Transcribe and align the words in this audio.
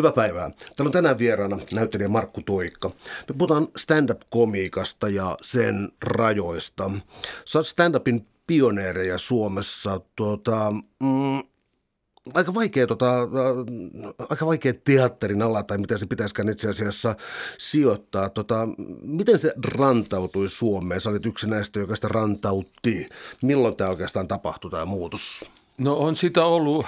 Hyvää 0.00 0.12
päivää. 0.12 0.50
Täällä 0.50 0.88
on 0.88 0.92
tänään 0.92 1.18
vieraana 1.18 1.58
näyttelijä 1.72 2.08
Markku 2.08 2.42
Toikka. 2.42 2.88
Me 3.28 3.34
puhutaan 3.38 3.68
stand-up-komiikasta 3.76 5.08
ja 5.08 5.36
sen 5.42 5.88
rajoista. 6.04 6.90
Sä 7.44 7.58
oot 7.58 7.66
stand-upin 7.66 8.26
pioneereja 8.46 9.18
Suomessa. 9.18 10.00
Tuota, 10.16 10.72
mm, 11.02 11.42
aika 12.34 12.54
vaikea, 12.54 12.86
tota, 12.86 13.12
aika 14.28 14.46
vaikea 14.46 14.72
teatterin 14.84 15.42
ala, 15.42 15.62
tai 15.62 15.78
miten 15.78 15.98
se 15.98 16.06
pitäisikään 16.06 16.48
itse 16.48 16.68
asiassa 16.68 17.16
sijoittaa. 17.58 18.28
Tota, 18.28 18.68
miten 19.02 19.38
se 19.38 19.54
rantautui 19.76 20.48
Suomeen? 20.48 21.00
Sä 21.00 21.10
olit 21.10 21.26
yksi 21.26 21.46
näistä, 21.46 21.78
joka 21.78 21.94
sitä 21.94 22.08
rantautti. 22.08 23.06
Milloin 23.42 23.76
tämä 23.76 23.90
oikeastaan 23.90 24.28
tapahtui, 24.28 24.70
tämä 24.70 24.84
muutos? 24.84 25.44
No 25.80 25.96
on 25.96 26.16
sitä 26.16 26.44
ollut, 26.44 26.86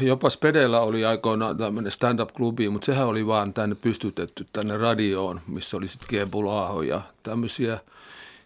jopa 0.00 0.30
Spedellä 0.30 0.80
oli 0.80 1.04
aikoinaan 1.04 1.56
tämmöinen 1.56 1.92
stand-up-klubi, 1.92 2.68
mutta 2.68 2.86
sehän 2.86 3.06
oli 3.06 3.26
vaan 3.26 3.54
tänne 3.54 3.74
pystytetty 3.74 4.46
tänne 4.52 4.76
radioon, 4.76 5.40
missä 5.46 5.76
oli 5.76 5.88
sitten 5.88 6.08
Gebulaaho 6.10 6.82
ja 6.82 7.00
tämmöisiä. 7.22 7.80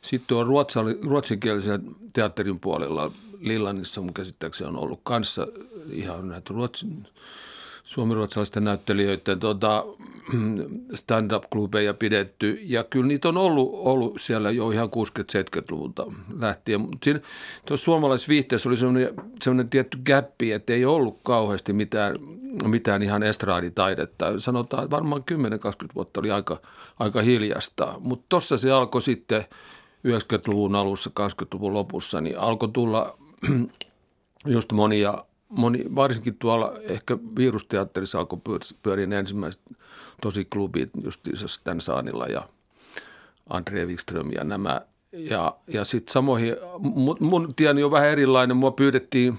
Sitten 0.01 0.29
tuon 0.29 0.47
ruotsinkielisen 1.03 1.83
teatterin 2.13 2.61
puolella 2.61 3.11
Lillanissa 3.41 4.01
mun 4.01 4.15
käsittääkseni 4.15 4.69
on 4.69 4.77
ollut 4.77 5.01
kanssa 5.03 5.47
ihan 5.91 6.29
näitä 6.29 6.55
ruotsin, 6.55 7.07
suomiruotsalaisten 7.89 8.65
näyttelijöiden 8.65 9.41
tota, 9.41 9.85
stand-up-klubeja 10.95 11.95
pidetty. 11.95 12.59
Ja 12.63 12.85
kyllä 12.85 13.07
niitä 13.07 13.29
on 13.29 13.37
ollut, 13.37 13.71
ollut 13.73 14.21
siellä 14.21 14.51
jo 14.51 14.71
ihan 14.71 14.89
60-70-luvulta 14.89 16.07
lähtien. 16.39 16.81
Mutta 16.81 16.99
siinä 17.03 17.21
tuossa 17.67 17.85
suomalaisessa 17.85 18.29
viihteessä 18.29 18.69
oli 18.69 18.77
sellainen, 18.77 19.15
sellainen 19.43 19.71
tietty 19.71 19.99
gappi, 20.07 20.53
että 20.53 20.73
ei 20.73 20.85
ollut 20.85 21.19
kauheasti 21.23 21.73
mitään, 21.73 22.17
mitään 22.67 23.03
ihan 23.03 23.23
estraaditaidetta. 23.23 24.39
Sanotaan, 24.39 24.85
että 24.85 24.97
varmaan 24.97 25.25
10-20 25.33 25.35
vuotta 25.95 26.21
oli 26.21 26.31
aika, 26.31 26.61
aika 26.99 27.23
hiljasta. 27.23 27.95
Mutta 28.01 28.27
tuossa 28.29 28.57
se 28.57 28.73
alkoi 28.73 29.03
sitten 29.03 29.45
90-luvun 30.09 30.75
alussa, 30.75 31.11
20-luvun 31.21 31.75
lopussa, 31.75 32.21
niin 32.21 32.39
alkoi 32.39 32.69
tulla 32.69 33.19
just 34.47 34.73
monia 34.73 35.25
moni, 35.49 35.85
varsinkin 35.95 36.37
tuolla 36.39 36.75
ehkä 36.83 37.19
virusteatterissa 37.37 38.19
alkoi 38.19 38.39
pyöriä 38.83 39.19
ensimmäiset 39.19 39.63
tosi 40.23 40.45
klubit 40.45 40.91
justiinsa 41.05 41.49
Stan 41.49 41.81
Saanilla 41.81 42.27
ja 42.27 42.49
Andre 43.51 43.87
Wikström 43.87 44.31
ja 44.33 44.45
nämä. 44.45 44.81
Ja, 45.13 45.57
ja 45.67 45.85
sitten 45.85 46.13
samoihin, 46.13 46.57
mun, 46.79 47.17
mun 47.21 47.55
tieni 47.55 47.83
on 47.83 47.91
vähän 47.91 48.09
erilainen, 48.09 48.57
mua 48.57 48.71
pyydettiin 48.71 49.39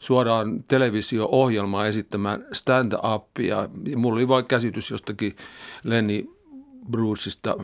suoraan 0.00 0.64
televisio-ohjelmaa 0.68 1.86
esittämään 1.86 2.46
stand-upia. 2.52 3.68
Ja 3.90 3.98
mulla 3.98 4.16
oli 4.16 4.28
vain 4.28 4.44
käsitys 4.44 4.90
jostakin 4.90 5.36
Lenny 5.84 6.24
Bruceista, 6.90 7.56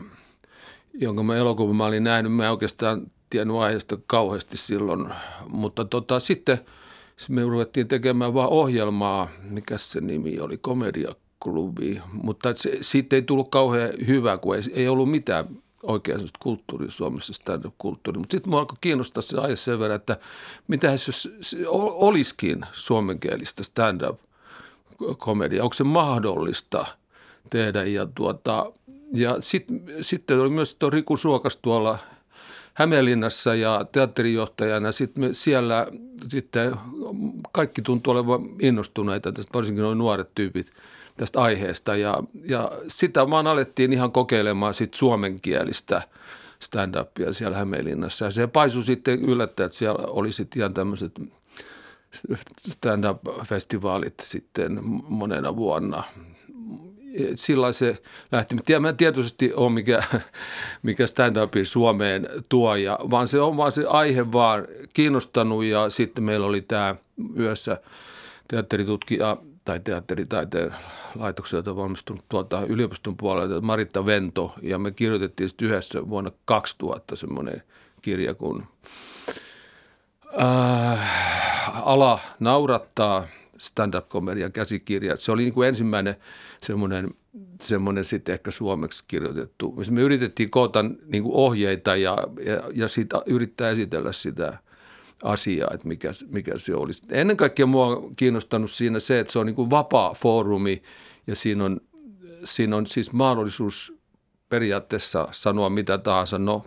jonka 0.93 1.23
mä 1.23 1.35
elokuvan 1.35 1.75
mä 1.75 1.85
olin 1.85 2.03
nähnyt. 2.03 2.33
Mä 2.33 2.45
en 2.45 2.51
oikeastaan 2.51 3.11
tiennyt 3.29 3.57
aiheesta 3.57 3.97
kauheasti 4.07 4.57
silloin, 4.57 5.09
mutta 5.47 5.85
tota, 5.85 6.19
sitten– 6.19 6.59
me 7.29 7.43
ruvettiin 7.43 7.87
tekemään 7.87 8.33
vaan 8.33 8.49
ohjelmaa, 8.49 9.29
mikä 9.49 9.77
se 9.77 10.01
nimi 10.01 10.39
oli, 10.39 10.57
komediaklubi, 10.57 12.01
mutta 12.11 12.55
se, 12.55 12.77
siitä 12.81 13.15
ei 13.15 13.21
tullut 13.21 13.49
kauhean 13.49 13.89
hyvä, 14.07 14.37
kun 14.37 14.55
ei, 14.55 14.61
ei 14.73 14.87
ollut 14.87 15.11
mitään 15.11 15.45
oikein 15.83 16.19
kulttuuria 16.39 16.91
Suomessa, 16.91 17.33
stand-up-kulttuuria. 17.33 18.19
Mutta 18.19 18.31
sitten 18.31 18.49
minua 18.49 18.59
alkoi 18.59 18.77
kiinnostaa 18.81 19.21
se 19.21 19.37
aihe 19.37 19.55
sen 19.55 19.79
verran, 19.79 19.95
että 19.95 20.17
mitä 20.67 20.91
jos 20.91 21.29
olisikin 21.71 22.65
suomenkielistä 22.71 23.63
stand-up-komedia, 23.63 25.63
onko 25.63 25.73
se 25.73 25.83
mahdollista 25.83 26.85
tehdä 27.49 27.83
ja 27.83 28.07
tuota, 28.15 28.71
ja 29.13 29.37
sitten 29.39 29.83
sit 30.01 30.31
oli 30.31 30.49
myös 30.49 30.75
tuo 30.75 30.89
Riku 30.89 31.17
Suokas 31.17 31.57
tuolla– 31.57 31.97
Hämeenlinnassa 32.73 33.55
ja 33.55 33.85
teatterijohtajana. 33.91 34.91
Sitten 34.91 35.23
me 35.23 35.29
siellä 35.31 35.87
sitten 36.27 36.75
kaikki 37.51 37.81
tuntuu 37.81 38.13
olevan 38.13 38.41
innostuneita, 38.59 39.31
tästä, 39.31 39.53
varsinkin 39.53 39.81
nuo 39.81 39.93
nuoret 39.93 40.29
tyypit 40.35 40.71
tästä 41.17 41.41
aiheesta. 41.41 41.95
Ja, 41.95 42.23
ja 42.45 42.71
sitä 42.87 43.29
vaan 43.29 43.47
alettiin 43.47 43.93
ihan 43.93 44.11
kokeilemaan 44.11 44.73
sitten 44.73 44.97
suomenkielistä 44.97 46.01
stand-upia 46.59 47.33
siellä 47.33 47.57
Hämeenlinnassa. 47.57 48.25
Ja 48.25 48.31
se 48.31 48.47
paisui 48.47 48.83
sitten 48.83 49.25
yllättäen, 49.25 49.65
että 49.65 49.77
siellä 49.77 50.05
oli 50.07 50.31
sitten 50.31 50.59
ihan 50.59 50.73
tämmöiset 50.73 51.11
stand-up-festivaalit 52.57 54.19
sitten 54.21 54.79
monena 55.07 55.55
vuonna 55.55 56.03
sillä 57.35 57.71
se 57.71 58.01
lähti. 58.31 58.55
Mä 58.79 58.93
tietoisesti 58.93 59.53
ole 59.53 59.71
mikä, 59.71 60.03
mikä 60.83 61.05
stand-upin 61.07 61.65
Suomeen 61.65 62.27
tuoja, 62.49 62.99
vaan 63.11 63.27
se 63.27 63.41
on 63.41 63.57
vaan 63.57 63.71
se 63.71 63.85
aihe 63.85 64.31
vaan 64.31 64.67
kiinnostanut 64.93 65.63
ja 65.63 65.89
sitten 65.89 66.23
meillä 66.23 66.47
oli 66.47 66.61
tämä 66.61 66.95
yössä 67.39 67.81
teatteritutkija 68.47 69.37
tai 69.65 69.79
teatteritaiteen 69.79 70.73
laitokselta 71.15 71.75
valmistunut 71.75 72.25
tuolta 72.29 72.61
yliopiston 72.61 73.17
puolelta 73.17 73.61
Maritta 73.61 74.05
Vento 74.05 74.53
ja 74.61 74.79
me 74.79 74.91
kirjoitettiin 74.91 75.49
sitten 75.49 75.67
yhdessä 75.67 76.09
vuonna 76.09 76.31
2000 76.45 77.15
semmoinen 77.15 77.63
kirja 78.01 78.33
kun 78.33 78.63
äh, 80.41 81.87
Ala 81.87 82.19
naurattaa– 82.39 83.27
stand-up-komedian 83.63 84.51
käsikirja. 84.51 85.15
Se 85.15 85.31
oli 85.31 85.43
niin 85.43 85.53
kuin 85.53 85.67
ensimmäinen 85.67 86.15
semmoinen, 86.61 87.09
semmoinen 87.61 88.05
sitten 88.05 88.33
ehkä 88.33 88.51
suomeksi 88.51 89.03
kirjoitettu. 89.07 89.75
Me 89.91 90.01
yritettiin 90.01 90.49
koota 90.49 90.85
niin 91.05 91.23
kuin 91.23 91.35
ohjeita 91.35 91.95
ja, 91.95 92.17
ja, 92.45 92.63
ja 92.73 92.87
sitä, 92.87 93.21
yrittää 93.25 93.69
esitellä 93.69 94.11
sitä 94.11 94.57
asiaa, 95.23 95.71
että 95.73 95.87
mikä, 95.87 96.11
mikä 96.27 96.57
se 96.57 96.75
olisi. 96.75 97.03
Ennen 97.09 97.37
kaikkea 97.37 97.65
mua 97.65 97.87
on 97.87 98.15
kiinnostanut 98.15 98.71
siinä 98.71 98.99
se, 98.99 99.19
että 99.19 99.33
se 99.33 99.39
on 99.39 99.45
niin 99.45 99.55
kuin 99.55 99.69
vapaa 99.69 100.13
foorumi 100.13 100.83
ja 101.27 101.35
siinä 101.35 101.65
on, 101.65 101.79
siinä 102.43 102.75
on 102.75 102.85
siis 102.85 103.13
mahdollisuus 103.13 103.93
periaatteessa 104.49 105.27
sanoa 105.31 105.69
mitä 105.69 105.97
tahansa. 105.97 106.39
No, 106.39 106.65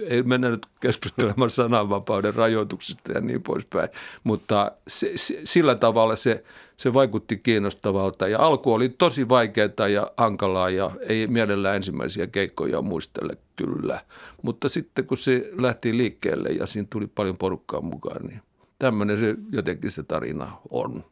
ei 0.00 0.22
mennä 0.22 0.50
nyt 0.50 0.66
keskustelemaan 0.80 1.50
sananvapauden 1.50 2.34
rajoituksista 2.34 3.12
ja 3.12 3.20
niin 3.20 3.42
poispäin, 3.42 3.88
mutta 4.24 4.72
se, 4.88 5.12
se, 5.14 5.40
sillä 5.44 5.74
tavalla 5.74 6.16
se, 6.16 6.44
se 6.76 6.94
vaikutti 6.94 7.36
kiinnostavalta 7.36 8.28
ja 8.28 8.38
alku 8.38 8.72
oli 8.72 8.88
tosi 8.88 9.28
vaikeaa 9.28 9.88
ja 9.92 10.10
hankalaa 10.16 10.70
ja 10.70 10.90
ei 11.00 11.26
mielellään 11.26 11.76
ensimmäisiä 11.76 12.26
keikkoja 12.26 12.82
muistele 12.82 13.32
kyllä, 13.56 14.00
mutta 14.42 14.68
sitten 14.68 15.06
kun 15.06 15.16
se 15.16 15.50
lähti 15.52 15.96
liikkeelle 15.96 16.48
ja 16.48 16.66
siinä 16.66 16.88
tuli 16.90 17.06
paljon 17.06 17.36
porukkaa 17.36 17.80
mukaan, 17.80 18.26
niin 18.26 18.42
tämmöinen 18.78 19.18
se 19.18 19.36
jotenkin 19.52 19.90
se 19.90 20.02
tarina 20.02 20.52
on. 20.70 21.04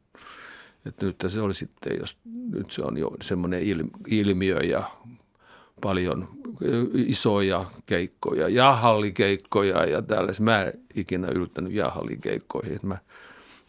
Että 0.86 1.06
nyt 1.06 1.16
se 1.28 1.40
oli 1.40 1.54
sitten, 1.54 1.96
jos 2.00 2.18
nyt 2.24 2.70
se 2.70 2.82
on 2.82 2.98
jo 2.98 3.10
semmoinen 3.20 3.62
ilmiö 4.08 4.60
ja 4.60 4.90
paljon 5.80 6.28
isoja 6.94 7.64
keikkoja, 7.86 8.48
jahallikeikkoja 8.48 9.84
ja 9.84 10.02
tällaisia. 10.02 10.44
Mä 10.44 10.62
en 10.62 10.72
ikinä 10.94 11.28
yltänyt 11.28 11.72
jahallikeikkoihin, 11.72 12.78
mä, 12.82 12.98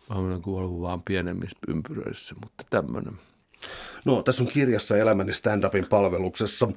mä 0.10 0.16
olen 0.16 0.42
kuollut 0.42 0.82
vaan 0.82 1.02
pienemmissä 1.06 1.58
ympyröissä, 1.68 2.36
mutta 2.42 2.64
tämmöinen. 2.70 3.14
No, 4.06 4.22
tässä 4.24 4.44
on 4.44 4.48
kirjassa 4.48 4.98
Elämäni 4.98 5.34
stand-upin 5.34 5.86
palveluksessa, 5.90 6.68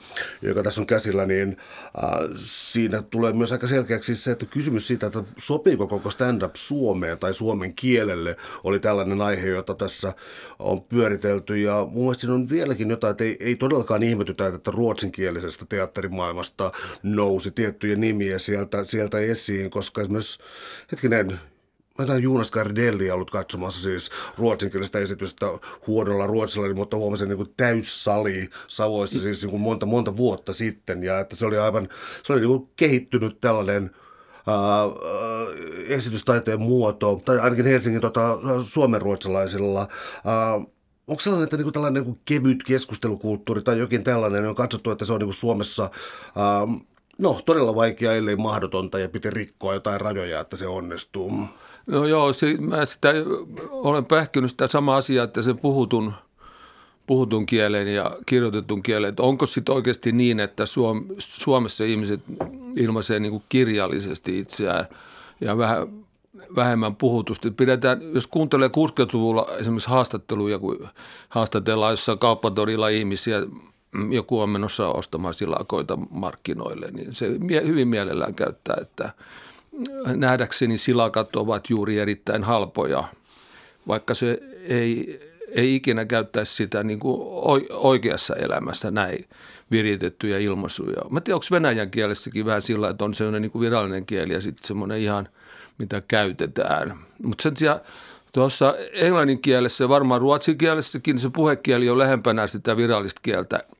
joka 0.42 0.62
tässä 0.62 0.80
on 0.80 0.86
käsillä, 0.86 1.26
niin 1.26 1.56
äh, 2.04 2.30
siinä 2.36 3.02
tulee 3.02 3.32
myös 3.32 3.52
aika 3.52 3.66
selkeäksi 3.66 4.14
se, 4.14 4.30
että 4.30 4.46
kysymys 4.46 4.86
siitä, 4.86 5.06
että 5.06 5.24
sopiiko 5.38 5.86
koko 5.86 6.10
stand-up 6.10 6.56
Suomeen 6.56 7.18
tai 7.18 7.34
suomen 7.34 7.74
kielelle, 7.74 8.36
oli 8.64 8.80
tällainen 8.80 9.20
aihe, 9.20 9.48
jota 9.48 9.74
tässä 9.74 10.12
on 10.58 10.82
pyöritelty. 10.82 11.60
Ja 11.60 11.86
mun 11.90 12.02
mielestä 12.02 12.20
siinä 12.20 12.34
on 12.34 12.48
vieläkin 12.48 12.90
jotain, 12.90 13.10
että 13.10 13.24
ei, 13.24 13.36
ei 13.40 13.56
todellakaan 13.56 14.02
ihmetytä, 14.02 14.46
että 14.46 14.70
ruotsinkielisestä 14.70 15.66
teatterimaailmasta 15.68 16.72
nousi 17.02 17.50
tiettyjä 17.50 17.96
nimiä 17.96 18.38
sieltä, 18.38 18.84
sieltä 18.84 19.18
esiin, 19.18 19.70
koska 19.70 20.00
esimerkiksi, 20.00 20.38
hetkinen, 20.92 21.40
Mä 22.06 22.12
olen 22.12 22.22
Jonas 22.22 22.50
Gardelli 22.50 23.10
ollut 23.10 23.30
katsomassa 23.30 23.82
siis 23.82 24.10
ruotsinkielistä 24.38 24.98
esitystä 24.98 25.46
huonolla 25.86 26.26
ruotsilla, 26.26 26.74
mutta 26.74 26.96
huomasin 26.96 27.28
niin 27.28 27.36
kuin 27.36 27.54
täyssali 27.56 28.48
Savoissa 28.66 29.20
siis 29.20 29.42
niin 29.42 29.50
kuin 29.50 29.60
monta, 29.60 29.86
monta 29.86 30.16
vuotta 30.16 30.52
sitten. 30.52 31.04
Ja 31.04 31.20
että 31.20 31.36
se 31.36 31.46
oli 31.46 31.58
aivan, 31.58 31.88
se 32.22 32.32
oli 32.32 32.40
niin 32.40 32.48
kuin 32.48 32.68
kehittynyt 32.76 33.40
tällainen 33.40 33.90
äh, 34.48 34.54
esitystaiteen 35.88 36.60
muoto, 36.60 37.22
tai 37.24 37.38
ainakin 37.38 37.66
Helsingin 37.66 38.00
tota, 38.00 38.38
suomenruotsalaisilla. 38.62 39.80
Äh, 39.80 40.66
onko 41.06 41.20
sellainen, 41.20 41.44
että 41.44 41.56
niinku 41.56 41.72
tällainen 41.72 42.02
niinku 42.02 42.20
kevyt 42.24 42.62
keskustelukulttuuri 42.62 43.62
tai 43.62 43.78
jokin 43.78 44.04
tällainen 44.04 44.48
on 44.48 44.54
katsottu, 44.54 44.90
että 44.90 45.04
se 45.04 45.12
on 45.12 45.18
niinku 45.18 45.32
Suomessa 45.32 45.84
äh, 45.84 46.80
no, 47.20 47.40
todella 47.46 47.74
vaikea, 47.74 48.12
ellei 48.12 48.36
mahdotonta 48.36 48.98
ja 48.98 49.08
piti 49.08 49.30
rikkoa 49.30 49.74
jotain 49.74 50.00
rajoja, 50.00 50.40
että 50.40 50.56
se 50.56 50.66
onnistuu? 50.66 51.32
No 51.86 52.06
joo, 52.06 52.32
se, 52.32 52.56
mä 52.60 52.84
sitä, 52.84 53.08
olen 53.70 54.04
pähkinyt 54.04 54.50
sitä 54.50 54.66
samaa 54.66 54.96
asiaa, 54.96 55.24
että 55.24 55.42
se 55.42 55.54
puhutun, 55.54 56.12
puhutun 57.06 57.46
kielen 57.46 57.94
ja 57.94 58.16
kirjoitetun 58.26 58.82
kielen. 58.82 59.08
Että 59.08 59.22
onko 59.22 59.46
sitten 59.46 59.74
oikeasti 59.74 60.12
niin, 60.12 60.40
että 60.40 60.66
Suom- 60.66 61.06
Suomessa 61.18 61.84
ihmiset 61.84 62.20
ilmaisee 62.76 63.20
niin 63.20 63.32
kuin 63.32 63.44
kirjallisesti 63.48 64.38
itseään 64.38 64.86
ja 65.40 65.58
vähän 65.58 65.88
vähemmän 66.56 66.96
puhutusti. 66.96 67.50
Pidetään, 67.50 68.14
jos 68.14 68.26
kuuntelee 68.26 68.68
60-luvulla 68.68 69.46
esimerkiksi 69.58 69.90
haastatteluja, 69.90 70.58
kun 70.58 70.88
haastatellaan 71.28 71.92
jossain 71.92 72.18
kauppatorilla 72.18 72.88
ihmisiä, 72.88 73.42
joku 74.10 74.40
on 74.40 74.50
menossa 74.50 74.88
ostamaan 74.88 75.34
silakoita 75.34 75.98
markkinoille, 76.10 76.90
niin 76.90 77.14
se 77.14 77.26
hyvin 77.66 77.88
mielellään 77.88 78.34
käyttää, 78.34 78.76
että 78.80 79.12
nähdäkseni 80.06 80.78
silakat 80.78 81.36
ovat 81.36 81.70
juuri 81.70 81.98
erittäin 81.98 82.44
halpoja, 82.44 83.04
vaikka 83.88 84.14
se 84.14 84.38
ei, 84.68 85.20
ei 85.54 85.74
ikinä 85.74 86.04
käyttäisi 86.04 86.54
sitä 86.54 86.82
niin 86.82 87.00
kuin 87.00 87.20
oikeassa 87.70 88.36
elämässä 88.36 88.90
näin 88.90 89.24
viritettyjä 89.70 90.38
ilmaisuja. 90.38 91.02
Mä 91.10 91.20
tiedän, 91.20 91.36
onko 91.36 91.46
venäjän 91.50 91.90
kielessäkin 91.90 92.46
vähän 92.46 92.62
sillä, 92.62 92.88
että 92.88 93.04
on 93.04 93.14
sellainen 93.14 93.42
niin 93.42 93.52
kuin 93.52 93.60
virallinen 93.60 94.06
kieli 94.06 94.32
ja 94.32 94.40
sitten 94.40 94.66
semmoinen 94.66 94.98
ihan, 94.98 95.28
mitä 95.78 96.02
käytetään. 96.08 96.98
Mutta 97.22 97.42
sen 97.42 97.56
sijaan 97.56 97.80
tuossa 98.32 98.74
englannin 98.92 99.42
kielessä 99.42 99.84
ja 99.84 99.88
varmaan 99.88 100.20
ruotsin 100.20 100.58
kielessäkin 100.58 101.18
se 101.18 101.30
puhekieli 101.30 101.90
on 101.90 101.98
lähempänä 101.98 102.46
sitä 102.46 102.76
virallista 102.76 103.20
kieltä– 103.22 103.64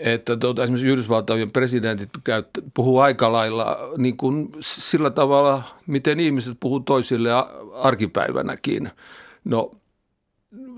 että 0.00 0.36
tuota, 0.36 0.62
esimerkiksi 0.62 0.88
Yhdysvaltojen 0.88 1.50
presidentit 1.50 2.10
käyt, 2.24 2.46
puhuu 2.74 2.98
aika 2.98 3.32
lailla 3.32 3.78
niin 3.96 4.16
kuin 4.16 4.52
sillä 4.60 5.10
tavalla, 5.10 5.62
miten 5.86 6.20
ihmiset 6.20 6.56
puhuu 6.60 6.80
toisille 6.80 7.30
arkipäivänäkin. 7.74 8.90
No 9.44 9.70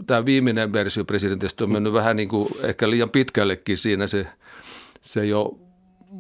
tämä 0.06 0.24
viimeinen 0.24 0.72
versio 0.72 1.04
presidentistä 1.04 1.64
on 1.64 1.70
mennyt 1.70 1.92
vähän 1.92 2.16
niin 2.16 2.28
kuin 2.28 2.48
ehkä 2.64 2.90
liian 2.90 3.10
pitkällekin 3.10 3.78
siinä. 3.78 4.06
Se, 4.06 4.26
se 5.00 5.26
jo 5.26 5.58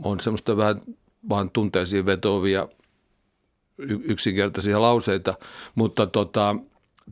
on 0.04 0.20
semmoista 0.20 0.56
vähän 0.56 0.76
vaan 1.28 1.50
tunteisiin 1.50 2.06
vetovia 2.06 2.68
yksinkertaisia 4.04 4.82
lauseita, 4.82 5.34
mutta 5.74 6.06
tota, 6.06 6.56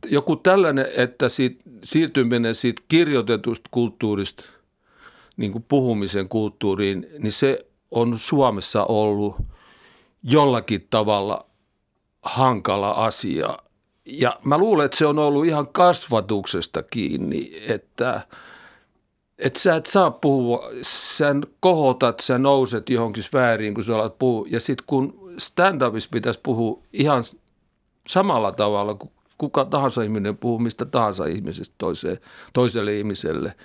joku 0.05 0.35
tällainen, 0.35 0.87
että 0.97 1.29
siitä, 1.29 1.63
siirtyminen 1.83 2.55
siitä 2.55 2.81
kirjoitetusta 2.87 3.69
kulttuurista– 3.71 4.43
niin 5.37 5.51
kuin 5.51 5.65
puhumisen 5.67 6.29
kulttuuriin, 6.29 7.07
niin 7.19 7.31
se 7.31 7.65
on 7.91 8.17
Suomessa 8.17 8.85
ollut 8.85 9.35
jollakin 10.23 10.87
tavalla 10.89 11.45
hankala 12.21 12.91
asia. 12.91 13.57
Ja 14.05 14.39
mä 14.43 14.57
luulen, 14.57 14.85
että 14.85 14.97
se 14.97 15.05
on 15.05 15.19
ollut 15.19 15.45
ihan 15.45 15.67
kasvatuksesta 15.67 16.83
kiinni, 16.83 17.51
että, 17.67 18.21
että 19.37 19.59
sä 19.59 19.75
et 19.75 19.85
saa 19.85 20.11
puhua, 20.11 20.69
sä 20.81 21.35
kohotat, 21.59 22.19
sä 22.19 22.37
nouset 22.37 22.89
johonkin 22.89 23.23
sfääriin, 23.23 23.73
kun 23.73 23.83
sä 23.83 23.95
alat 23.95 24.19
puhua. 24.19 24.47
Ja 24.49 24.59
sitten 24.59 24.85
kun 24.87 25.33
stand-upissa 25.37 26.09
pitäisi 26.11 26.39
puhua 26.43 26.83
ihan 26.93 27.23
samalla 28.07 28.51
tavalla 28.51 28.93
kuin 28.93 29.11
kuka 29.37 29.65
tahansa 29.65 30.01
ihminen 30.01 30.37
puhuu 30.37 30.59
mistä 30.59 30.85
tahansa 30.85 31.25
ihmisestä 31.25 31.75
toiseen, 31.77 32.19
toiselle 32.53 32.97
ihmiselle– 32.97 33.55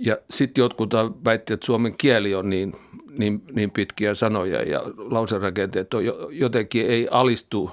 ja 0.00 0.18
sitten 0.30 0.62
jotkut 0.62 0.94
väittivät, 1.24 1.56
että 1.56 1.66
suomen 1.66 1.96
kieli 1.96 2.34
on 2.34 2.50
niin, 2.50 2.76
niin, 3.18 3.42
niin 3.52 3.70
pitkiä 3.70 4.14
sanoja 4.14 4.62
ja 4.62 4.80
lauserakenteet 4.96 5.94
on 5.94 6.02
jotenkin 6.30 6.86
ei 6.86 7.08
alistu 7.10 7.70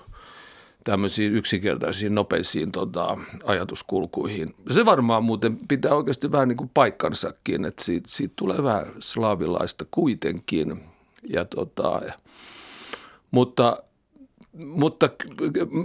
tämmöisiin 0.84 1.34
yksinkertaisiin 1.34 2.16
nopeisiin 2.16 2.72
tota, 2.72 3.18
ajatuskulkuihin. 3.44 4.56
Se 4.72 4.86
varmaan 4.86 5.24
muuten 5.24 5.58
pitää 5.68 5.96
oikeasti 5.96 6.32
vähän 6.32 6.48
niin 6.48 6.58
kuin 6.58 6.72
paikkansakin, 6.74 7.66
että 7.66 7.84
siitä, 7.84 8.08
siitä 8.10 8.34
tulee 8.36 8.64
vähän 8.64 8.88
slaavilaista 9.00 9.86
kuitenkin. 9.92 10.84
Ja 11.30 11.46
tota, 11.46 12.02
ja, 12.08 12.14
mutta 13.32 13.78
mutta 14.54 15.10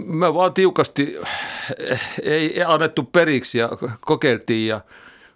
me 0.07 0.33
vaan 0.33 0.53
tiukasti 0.53 1.17
ei 2.21 2.63
annettu 2.63 3.03
periksi 3.03 3.57
ja 3.57 3.69
kokeiltiin 4.01 4.67
ja– 4.67 4.81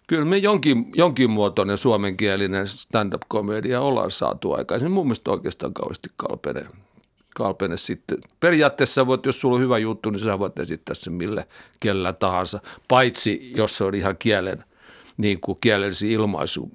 kyllä 0.08 0.26
me 0.26 0.38
jonkin, 0.38 0.92
jonkin 0.96 1.30
muotoinen 1.30 1.78
suomenkielinen 1.78 2.68
stand-up-komedia 2.68 3.82
ollaan 3.82 4.12
saatu 4.12 4.54
aikaisin. 4.54 4.92
Mun 4.92 5.06
mielestä 5.06 5.32
oikeastaan 5.32 5.74
kauheasti 5.74 6.10
kalpene, 6.18 6.66
kalpene 7.36 7.78
sitten. 7.78 8.18
Periaatteessa 8.40 9.08
voit, 9.08 9.26
jos 9.26 9.42
sulla 9.42 9.56
on 9.56 9.62
hyvä 9.62 9.78
juttu, 9.78 10.10
niin 10.10 10.20
sä 10.20 10.40
voit 10.40 10.60
esittää 10.60 10.96
sen 10.96 11.14
mille 11.14 11.48
kellä 11.80 12.14
tahansa, 12.14 12.60
paitsi 12.88 13.52
jos 13.56 13.78
se 13.78 13.84
on 13.84 13.96
ihan 13.96 14.18
kielen 14.18 14.64
niin 15.18 15.40
kuin 15.42 15.58
kielellisiin 15.62 16.12
ilmaisu, 16.12 16.72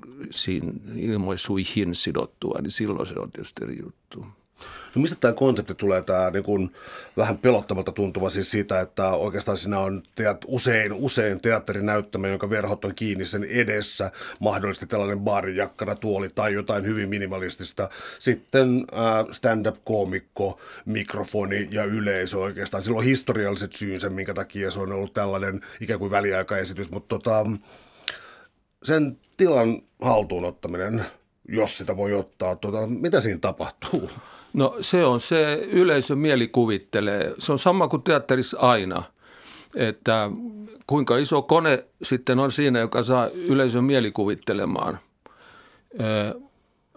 ilmaisuihin 0.97 1.95
sidottua, 1.95 2.59
niin 2.63 2.71
silloin 2.71 3.07
se 3.07 3.15
on 3.17 3.31
tietysti 3.31 3.65
eri 3.65 3.79
juttu. 3.83 4.27
No 4.95 5.03
mistä 5.03 5.17
tämä 5.21 5.33
konsepti 5.33 5.75
tulee, 5.75 6.03
tämä 6.03 6.31
niin 6.31 6.45
kuin 6.45 6.73
vähän 7.17 7.39
pelottamalta 7.39 7.93
tuntuva 7.93 8.31
siis 8.31 8.51
siitä, 8.51 8.81
että 8.81 9.09
oikeastaan 9.09 9.57
siinä 9.59 9.79
on 9.79 10.03
teat, 10.15 10.45
usein, 10.47 10.93
usein 10.93 11.41
teatterinäyttämä, 11.41 12.29
jonka 12.29 12.51
verhot 12.51 12.85
on 12.85 12.95
kiinni 12.95 13.25
sen 13.25 13.45
edessä, 13.45 14.11
mahdollisesti 14.41 14.87
tällainen 14.87 15.21
baarijakkara, 15.21 15.95
tuoli 15.95 16.29
tai 16.29 16.53
jotain 16.53 16.87
hyvin 16.87 17.09
minimalistista. 17.09 17.89
Sitten 18.19 18.85
äh, 18.93 19.27
stand-up-koomikko, 19.31 20.61
mikrofoni 20.85 21.69
ja 21.71 21.85
yleisö 21.85 22.39
oikeastaan. 22.39 22.83
Silloin 22.83 23.07
historialliset 23.07 23.73
syynsä, 23.73 24.11
minkä 24.11 24.35
takia 24.35 24.71
se 24.71 24.81
on 24.81 24.93
ollut 24.93 25.15
tällainen 25.15 25.61
ikään 25.81 25.99
kuin 25.99 26.11
väliaikaesitys, 26.11 26.91
mutta 26.91 27.19
tota, 27.19 27.47
sen 28.83 29.19
tilan 29.37 29.83
haltuunottaminen, 30.03 31.05
jos 31.49 31.79
sitä 31.79 31.97
voi 31.97 32.15
ottaa, 32.15 32.57
tota, 32.57 32.87
mitä 32.87 33.21
siinä 33.21 33.39
tapahtuu? 33.39 34.11
No 34.55 34.77
se 34.81 35.05
on 35.05 35.21
se, 35.21 35.69
yleisö 35.71 36.17
mielikuvittelee. 36.17 37.35
Se 37.39 37.53
on 37.53 37.59
sama 37.59 37.89
kuin 37.89 38.03
teatterissa 38.03 38.59
aina, 38.59 39.03
että 39.75 40.31
kuinka 40.87 41.17
iso 41.17 41.43
kone 41.43 41.85
sitten 42.03 42.39
on 42.39 42.53
siinä, 42.53 42.79
joka 42.79 43.03
saa 43.03 43.27
yleisön 43.27 43.85
mielikuvittelemaan. 43.85 44.99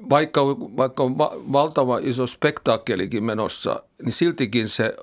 Vaikka, 0.09 0.41
vaikka 0.57 1.03
on 1.03 1.17
valtava 1.51 1.99
iso 2.01 2.27
spektaakkelikin 2.27 3.23
menossa, 3.23 3.83
niin 4.03 4.11
siltikin 4.11 4.69
se 4.69 4.95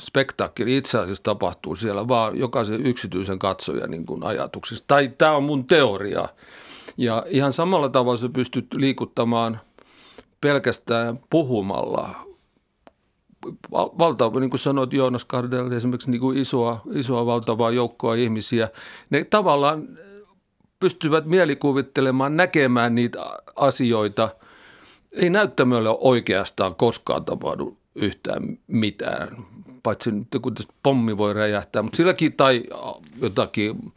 spektaakkeli 0.00 0.76
itse 0.76 0.98
asiassa 0.98 1.22
tapahtuu 1.22 1.76
siellä 1.76 2.08
vaan 2.08 2.38
jokaisen 2.38 2.86
yksityisen 2.86 3.38
katsojan 3.38 3.90
niin 3.90 4.06
kuin 4.06 4.22
ajatuksissa. 4.22 4.84
Tai 4.88 5.12
tämä 5.18 5.36
on 5.36 5.44
mun 5.44 5.66
teoria. 5.66 6.28
Ja 6.96 7.24
ihan 7.28 7.52
samalla 7.52 7.88
tavalla 7.88 8.16
sä 8.16 8.28
pystyt 8.28 8.74
liikuttamaan– 8.74 9.60
pelkästään 10.42 11.18
puhumalla. 11.30 12.14
Valtava, 13.72 14.40
niin 14.40 14.50
kuin 14.50 14.60
sanoit 14.60 14.92
Joonas 14.92 15.24
Kardel, 15.24 15.72
esimerkiksi 15.72 16.10
niin 16.10 16.20
kuin 16.20 16.38
isoa, 16.38 16.80
isoa 16.94 17.26
valtavaa 17.26 17.70
joukkoa 17.70 18.14
ihmisiä. 18.14 18.68
Ne 19.10 19.24
tavallaan 19.24 19.88
pystyvät 20.80 21.24
mielikuvittelemaan, 21.26 22.36
näkemään 22.36 22.94
niitä 22.94 23.18
asioita. 23.56 24.28
Ei 25.12 25.30
näyttämölle 25.30 25.88
oikeastaan 26.00 26.74
koskaan 26.74 27.24
tapahdu 27.24 27.76
yhtään 27.94 28.58
mitään, 28.66 29.36
paitsi 29.82 30.10
nyt 30.10 30.28
kun 30.42 30.54
pommi 30.82 31.16
voi 31.16 31.34
räjähtää, 31.34 31.82
mutta 31.82 31.96
silläkin 31.96 32.32
tai 32.32 32.62
jotakin 33.20 33.92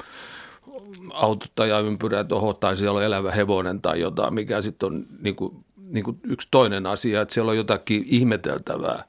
auto 1.13 1.45
tai 1.55 1.69
ympyrä 1.87 2.23
tuohon 2.23 2.55
tai 2.59 2.77
siellä 2.77 2.97
on 2.97 3.03
elävä 3.03 3.31
hevonen 3.31 3.81
tai 3.81 3.99
jotain, 3.99 4.33
mikä 4.33 4.61
sitten 4.61 4.87
on 4.87 5.05
niin 5.19 5.35
kuin 5.35 5.64
niin 5.95 6.03
kuin 6.03 6.19
yksi 6.23 6.47
toinen 6.51 6.85
asia, 6.85 7.21
että 7.21 7.33
siellä 7.33 7.49
on 7.49 7.57
jotakin 7.57 8.03
ihmeteltävää. 8.07 9.03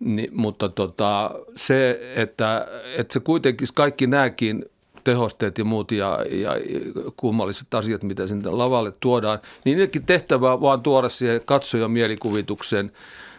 Ni, 0.00 0.28
mutta 0.32 0.68
tota, 0.68 1.30
se, 1.54 2.00
että, 2.16 2.66
että 2.96 3.12
se 3.12 3.20
kuitenkin 3.20 3.68
kaikki 3.74 4.06
nämäkin 4.06 4.64
tehosteet 5.04 5.58
ja 5.58 5.64
muut 5.64 5.92
ja, 5.92 6.18
ja 6.30 6.50
kummalliset 7.16 7.74
asiat, 7.74 8.02
mitä 8.02 8.26
sinne 8.26 8.50
lavalle 8.50 8.92
tuodaan, 9.00 9.38
niin 9.64 9.76
niidenkin 9.76 10.06
tehtävä 10.06 10.60
vaan 10.60 10.82
tuoda 10.82 11.08
siihen 11.08 11.40
katsojan 11.44 11.90
mielikuvituksen 11.90 12.92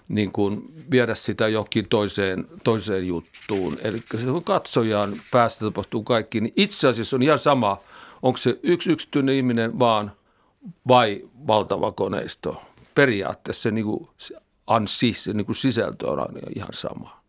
niin 0.08 0.32
kuin 0.32 0.74
viedä 0.92 1.16
sitä 1.16 1.48
johonkin 1.48 1.90
toiseen, 1.90 2.46
toiseen 2.64 3.08
juttuun. 3.08 3.78
Eli 3.82 3.98
se 4.22 4.30
on 4.30 4.44
katsojan 4.44 5.14
päästä 5.32 5.66
tapahtuu 5.66 6.04
kaikki, 6.04 6.42
niin 6.42 6.54
itse 6.56 6.88
asiassa 6.88 7.16
on 7.16 7.24
ihan 7.24 7.40
sama, 7.40 7.78
onko 8.22 8.38
se 8.38 8.60
yksi 8.64 8.92
yksityinen 8.92 9.36
ihminen 9.36 9.80
vaan 9.80 10.12
vai 10.88 11.22
valtava 11.48 11.92
koneisto 11.92 12.62
periaatteessa 12.96 13.62
se, 13.62 13.72
niin 13.72 13.86
kuin, 13.86 14.10
se 14.18 14.36
ansi, 14.68 15.14
se 15.14 15.34
niin 15.34 15.46
kuin 15.46 15.56
sisältö 15.56 16.08
on 16.08 16.40
ihan 16.56 16.74
sama. 16.74 17.20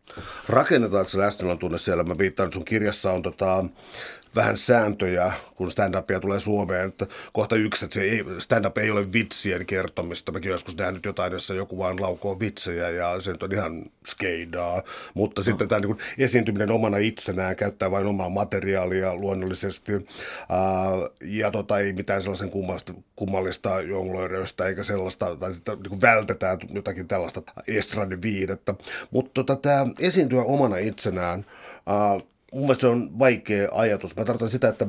Rakennetaanko 0.49 1.09
se 1.09 1.19
läsnäolon 1.19 1.59
tunne 1.59 1.79
siellä? 1.79 2.05
Mä 2.05 2.19
viittaan, 2.19 2.47
että 2.47 2.55
sun 2.55 2.65
kirjassa 2.65 3.13
on 3.13 3.23
tota, 3.23 3.65
vähän 4.37 4.57
sääntöjä, 4.57 5.33
kun 5.55 5.71
stand-upia 5.71 6.21
tulee 6.21 6.41
Suomeen. 6.41 6.89
Että 6.89 7.07
kohta 7.33 7.57
yksi, 7.57 7.85
että 7.85 7.95
se 7.95 8.01
ei, 8.01 8.25
stand-up 8.39 8.79
ei 8.79 8.91
ole 8.91 9.13
vitsien 9.13 9.67
kertomista. 9.67 10.33
Mäkin 10.33 10.51
joskus 10.51 10.77
nähnyt 10.77 11.05
jotain, 11.05 11.33
jossa 11.33 11.55
joku 11.55 11.79
vaan 11.79 12.01
laukoo 12.03 12.41
vitsejä 12.41 12.91
ja 12.91 13.21
se 13.21 13.31
on 13.43 13.53
ihan 13.53 13.85
skeidaa. 14.07 14.83
Mutta 15.15 15.41
no. 15.41 15.45
sitten 15.45 15.69
tämä 15.69 15.81
niin 15.81 15.99
esiintyminen 16.19 16.71
omana 16.71 16.97
itsenään, 16.97 17.57
käyttää 17.57 17.91
vain 17.91 18.07
omaa 18.07 18.29
materiaalia 18.29 19.15
luonnollisesti. 19.15 19.93
Ää, 19.93 19.99
ja 21.21 21.51
tota, 21.51 21.79
ei 21.79 21.93
mitään 21.93 22.23
sellaisen 22.23 22.51
kummallista, 22.51 22.95
kummallista 23.17 23.81
jongloireista 23.81 24.69
eikä 24.69 24.83
sellaista, 24.83 25.37
tai 25.37 25.55
sitten 25.55 25.79
niin 25.91 26.01
vältetään 26.01 26.59
jotakin 26.73 27.09
tällaista 27.09 27.43
estradin 27.69 28.23
viidettä. 28.23 28.75
Mutta 29.11 29.31
tota, 29.35 29.57
tämä 29.57 29.87
esiintyä 30.01 30.43
omana 30.43 30.77
itsenään, 30.77 31.47
ää, 31.87 32.21
mun 32.53 32.63
mielestä 32.63 32.81
se 32.81 32.87
on 32.87 33.19
vaikea 33.19 33.69
ajatus. 33.73 34.17
Mä 34.17 34.25
tarkoitan 34.25 34.49
sitä, 34.49 34.69
että 34.69 34.87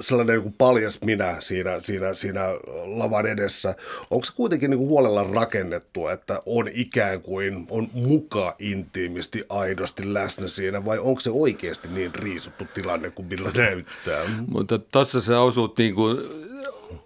sellainen 0.00 0.40
niin 0.40 0.54
paljas 0.58 1.00
minä 1.04 1.36
siinä, 1.40 1.80
siinä, 1.80 2.14
siinä 2.14 2.40
lavan 2.84 3.26
edessä, 3.26 3.74
onko 4.10 4.24
se 4.24 4.32
kuitenkin 4.36 4.70
niin 4.70 4.78
kuin 4.78 4.88
huolella 4.88 5.22
rakennettu, 5.22 6.08
että 6.08 6.40
on 6.46 6.68
ikään 6.72 7.22
kuin, 7.22 7.66
on 7.70 7.88
muka 7.92 8.56
intiimisti 8.58 9.44
aidosti 9.48 10.14
läsnä 10.14 10.46
siinä, 10.46 10.84
vai 10.84 10.98
onko 10.98 11.20
se 11.20 11.30
oikeasti 11.30 11.88
niin 11.88 12.14
riisuttu 12.14 12.64
tilanne 12.74 13.10
kuin 13.10 13.28
millä 13.28 13.50
näyttää? 13.56 14.24
Mutta 14.48 14.78
tuossa 14.78 15.20
sä 15.20 15.40
osut 15.40 15.78
niin 15.78 15.94
kuin 15.94 16.18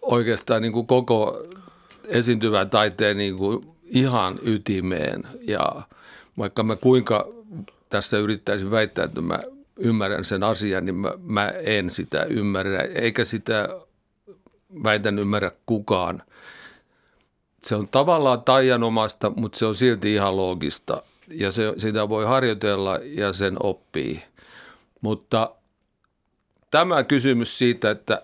oikeastaan 0.02 0.62
niin 0.62 0.72
kuin 0.72 0.86
koko 0.86 1.42
esiintyvän 2.04 2.70
taiteen 2.70 3.16
niin 3.16 3.36
kuin 3.36 3.66
ihan 3.84 4.38
ytimeen 4.42 5.22
ja 5.46 5.82
vaikka 6.38 6.62
mä 6.62 6.76
kuinka 6.76 7.28
tässä 7.88 8.18
yrittäisin 8.18 8.70
väittää, 8.70 9.04
että 9.04 9.20
mä 9.20 9.40
ymmärrän 9.76 10.24
sen 10.24 10.42
asian, 10.42 10.84
niin 10.84 10.94
mä, 10.94 11.12
mä 11.18 11.48
en 11.48 11.90
sitä 11.90 12.24
ymmärrä, 12.24 12.80
eikä 12.80 13.24
sitä 13.24 13.68
väitän 14.84 15.18
ymmärrä 15.18 15.50
kukaan. 15.66 16.22
Se 17.62 17.74
on 17.74 17.88
tavallaan 17.88 18.42
taianomasta, 18.42 19.30
mutta 19.30 19.58
se 19.58 19.66
on 19.66 19.74
silti 19.74 20.14
ihan 20.14 20.36
loogista 20.36 21.02
ja 21.30 21.50
se, 21.50 21.72
sitä 21.76 22.08
voi 22.08 22.24
harjoitella 22.24 22.98
ja 23.02 23.32
sen 23.32 23.56
oppii. 23.60 24.22
Mutta 25.00 25.50
tämä 26.70 27.02
kysymys 27.02 27.58
siitä, 27.58 27.90
että 27.90 28.22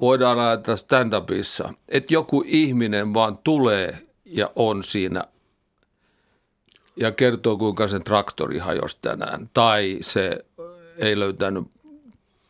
voidaan 0.00 0.38
ajatella 0.38 0.76
stand-upissa, 0.76 1.74
että 1.88 2.14
joku 2.14 2.44
ihminen 2.46 3.14
vaan 3.14 3.38
tulee 3.44 4.02
ja 4.24 4.50
on 4.56 4.84
siinä 4.84 5.24
ja 6.96 7.12
kertoo, 7.12 7.56
kuinka 7.56 7.86
sen 7.86 8.04
traktori 8.04 8.58
hajosi 8.58 8.98
tänään. 9.02 9.50
Tai 9.54 9.98
se 10.00 10.44
ei 10.98 11.18
löytänyt 11.18 11.64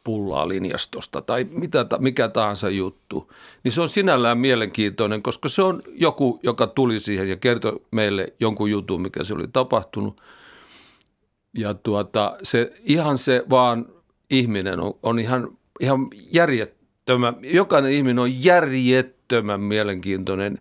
pullaa 0.09 0.49
linjastosta 0.49 1.23
tai 1.23 1.47
mitä, 1.51 1.87
mikä 1.99 2.29
tahansa 2.29 2.71
juttu, 2.71 3.33
niin 3.65 3.73
se 3.73 3.81
on 3.81 3.89
sinällään 3.89 4.39
mielenkiintoinen, 4.39 5.23
koska 5.23 5.49
se 5.49 5.63
on 5.63 5.83
joku, 5.93 6.41
joka 6.43 6.67
tuli 6.67 7.01
siihen 7.01 7.29
ja 7.29 7.37
kertoi 7.37 7.81
meille 7.91 8.33
jonkun 8.41 8.71
jutun, 8.71 9.03
mikä 9.03 9.25
se 9.25 9.35
oli 9.35 9.49
tapahtunut. 9.53 10.21
Ja 11.55 11.75
tuota, 11.75 12.37
se, 12.43 12.73
ihan 12.85 13.19
se 13.19 13.45
vaan 13.51 13.87
ihminen 14.31 14.81
on, 14.81 14.95
on 15.03 15.19
ihan, 15.19 15.49
ihan 15.81 16.09
järjettömän, 16.33 17.37
jokainen 17.43 17.93
ihminen 17.93 18.19
on 18.19 18.45
järjettömän 18.45 19.61
mielenkiintoinen. 19.61 20.59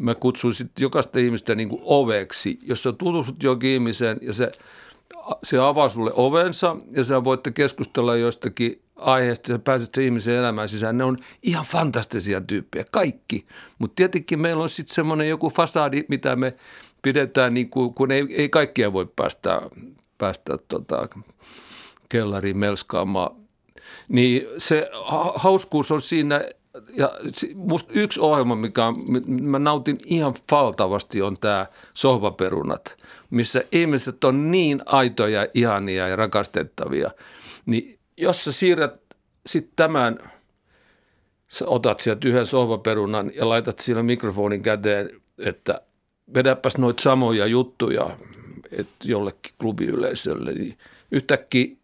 Mä 0.00 0.14
kutsuisin 0.14 0.70
jokaista 0.78 1.18
ihmistä 1.18 1.54
niin 1.54 1.68
kuin 1.68 1.82
oveksi, 1.84 2.58
jos 2.62 2.82
sä 2.82 2.92
tutustut 2.92 3.42
jokin 3.42 3.70
ihmiseen 3.70 4.18
ja 4.22 4.32
se– 4.32 4.50
se 5.42 5.58
avaa 5.58 5.88
sulle 5.88 6.10
ovensa 6.14 6.76
ja 6.90 7.04
sä 7.04 7.24
voitte 7.24 7.50
keskustella 7.50 8.16
jostakin 8.16 8.82
aiheesta 8.96 9.52
ja 9.52 9.58
pääset 9.58 9.94
se 9.94 10.04
ihmisen 10.04 10.34
elämään 10.34 10.68
sisään. 10.68 10.98
Ne 10.98 11.04
on 11.04 11.16
ihan 11.42 11.64
fantastisia 11.64 12.40
tyyppejä, 12.40 12.84
kaikki. 12.90 13.46
Mutta 13.78 13.94
tietenkin 13.94 14.40
meillä 14.40 14.62
on 14.62 14.70
sitten 14.70 14.94
semmoinen 14.94 15.28
joku 15.28 15.50
fasadi, 15.50 16.04
mitä 16.08 16.36
me 16.36 16.54
pidetään, 17.02 17.54
niin 17.54 17.70
kuin, 17.70 17.94
kun 17.94 18.10
ei, 18.10 18.26
ei 18.30 18.48
kaikkia 18.48 18.92
voi 18.92 19.06
päästä, 19.16 19.60
päästä 20.18 20.58
tota, 20.68 21.08
kellariin 22.08 22.58
melskaamaan. 22.58 23.36
Niin 24.08 24.46
se 24.58 24.90
hauskuus 25.34 25.90
on 25.90 26.02
siinä, 26.02 26.40
ja 26.96 27.10
musta 27.54 27.92
yksi 27.92 28.20
ohjelma, 28.20 28.56
mikä 28.56 28.86
on, 28.86 28.96
mä 29.26 29.58
nautin 29.58 29.98
ihan 30.04 30.34
valtavasti, 30.50 31.22
on 31.22 31.36
tämä 31.40 31.66
Sohvaperunat– 31.94 32.96
missä 33.30 33.62
ihmiset 33.72 34.24
on 34.24 34.50
niin 34.50 34.80
aitoja, 34.86 35.46
ihania 35.54 36.08
ja 36.08 36.16
rakastettavia, 36.16 37.10
niin 37.66 37.98
jos 38.16 38.44
sä 38.44 38.52
siirrät 38.52 39.00
sitten 39.46 39.72
tämän, 39.76 40.18
sä 41.48 41.64
otat 41.66 42.00
sieltä 42.00 42.28
yhden 42.28 42.46
sohvaperunan 42.46 43.30
ja 43.34 43.48
laitat 43.48 43.78
sillä 43.78 44.02
mikrofonin 44.02 44.62
käteen, 44.62 45.10
että 45.38 45.80
vedäpäs 46.34 46.78
noita 46.78 47.02
samoja 47.02 47.46
juttuja 47.46 48.16
että 48.72 48.94
jollekin 49.04 49.52
klubiyleisölle, 49.60 50.52
niin 50.52 50.78
yhtäkkiä 51.10 51.76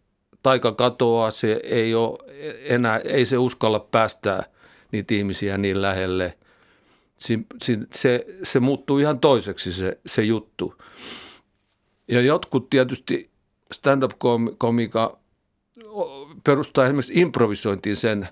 taika 0.43 0.71
katoaa, 0.71 1.31
se 1.31 1.59
ei 1.63 1.95
ole 1.95 2.19
enää, 2.63 2.97
ei 2.97 3.25
se 3.25 3.37
uskalla 3.37 3.79
päästää 3.79 4.43
niitä 4.91 5.13
ihmisiä 5.13 5.57
niin 5.57 5.81
lähelle. 5.81 6.37
Se, 7.17 7.39
se, 7.91 8.25
se 8.43 8.59
muuttuu 8.59 8.99
ihan 8.99 9.19
toiseksi 9.19 9.73
se, 9.73 9.97
se 10.05 10.23
juttu. 10.23 10.75
Ja 12.07 12.21
jotkut 12.21 12.69
tietysti 12.69 13.29
stand-up-komika 13.71 15.17
perustaa 16.43 16.85
esimerkiksi 16.85 17.21
improvisointiin 17.21 17.95
sen, 17.95 18.27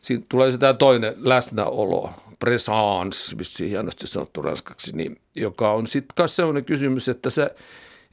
siinä 0.00 0.24
tulee 0.28 0.50
se 0.50 0.58
tämä 0.58 0.74
toinen 0.74 1.14
läsnäolo, 1.16 2.10
presence, 2.38 3.36
missä 3.36 3.64
hienosti 3.64 4.06
sanottu 4.06 4.42
ranskaksi, 4.42 4.96
niin, 4.96 5.20
joka 5.34 5.72
on 5.72 5.86
sitten 5.86 6.14
myös 6.18 6.36
sellainen 6.36 6.64
kysymys, 6.64 7.08
että 7.08 7.30
se, 7.30 7.54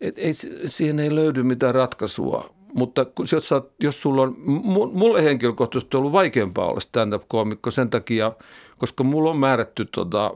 et 0.01 0.17
ei, 0.17 0.33
siihen 0.65 1.00
ei 1.00 1.15
löydy 1.15 1.43
mitään 1.43 1.75
ratkaisua. 1.75 2.53
Mutta 2.74 3.05
kun, 3.05 3.25
jos, 3.31 3.50
jos 3.79 4.01
sulla 4.01 4.22
on, 4.22 4.36
mulle 4.93 5.24
henkilökohtaisesti 5.24 5.98
on 5.98 6.00
ollut 6.00 6.13
vaikeampaa 6.13 6.67
olla 6.67 6.79
stand-up-koomikko 6.79 7.72
sen 7.72 7.89
takia, 7.89 8.31
koska 8.77 9.03
mulla 9.03 9.29
on 9.29 9.38
määrätty 9.38 9.86
tota, 9.86 10.31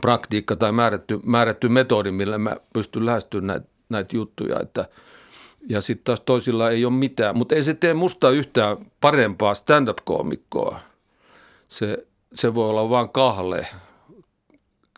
praktiikka 0.00 0.56
tai 0.56 0.72
määrätty, 0.72 1.18
määrätty 1.22 1.68
metodi, 1.68 2.10
millä 2.10 2.38
mä 2.38 2.56
pystyn 2.72 3.06
lähestymään 3.06 3.46
näitä, 3.46 3.66
näitä 3.88 4.16
juttuja. 4.16 4.60
Että, 4.60 4.88
ja 5.68 5.80
sitten 5.80 6.04
taas 6.04 6.20
toisilla 6.20 6.70
ei 6.70 6.84
ole 6.84 6.92
mitään, 6.92 7.36
mutta 7.36 7.54
ei 7.54 7.62
se 7.62 7.74
tee 7.74 7.94
musta 7.94 8.30
yhtään 8.30 8.76
parempaa 9.00 9.54
stand-up-koomikkoa. 9.54 10.80
Se, 11.68 12.06
se 12.34 12.54
voi 12.54 12.70
olla 12.70 12.90
vain 12.90 13.08
kahle, 13.08 13.66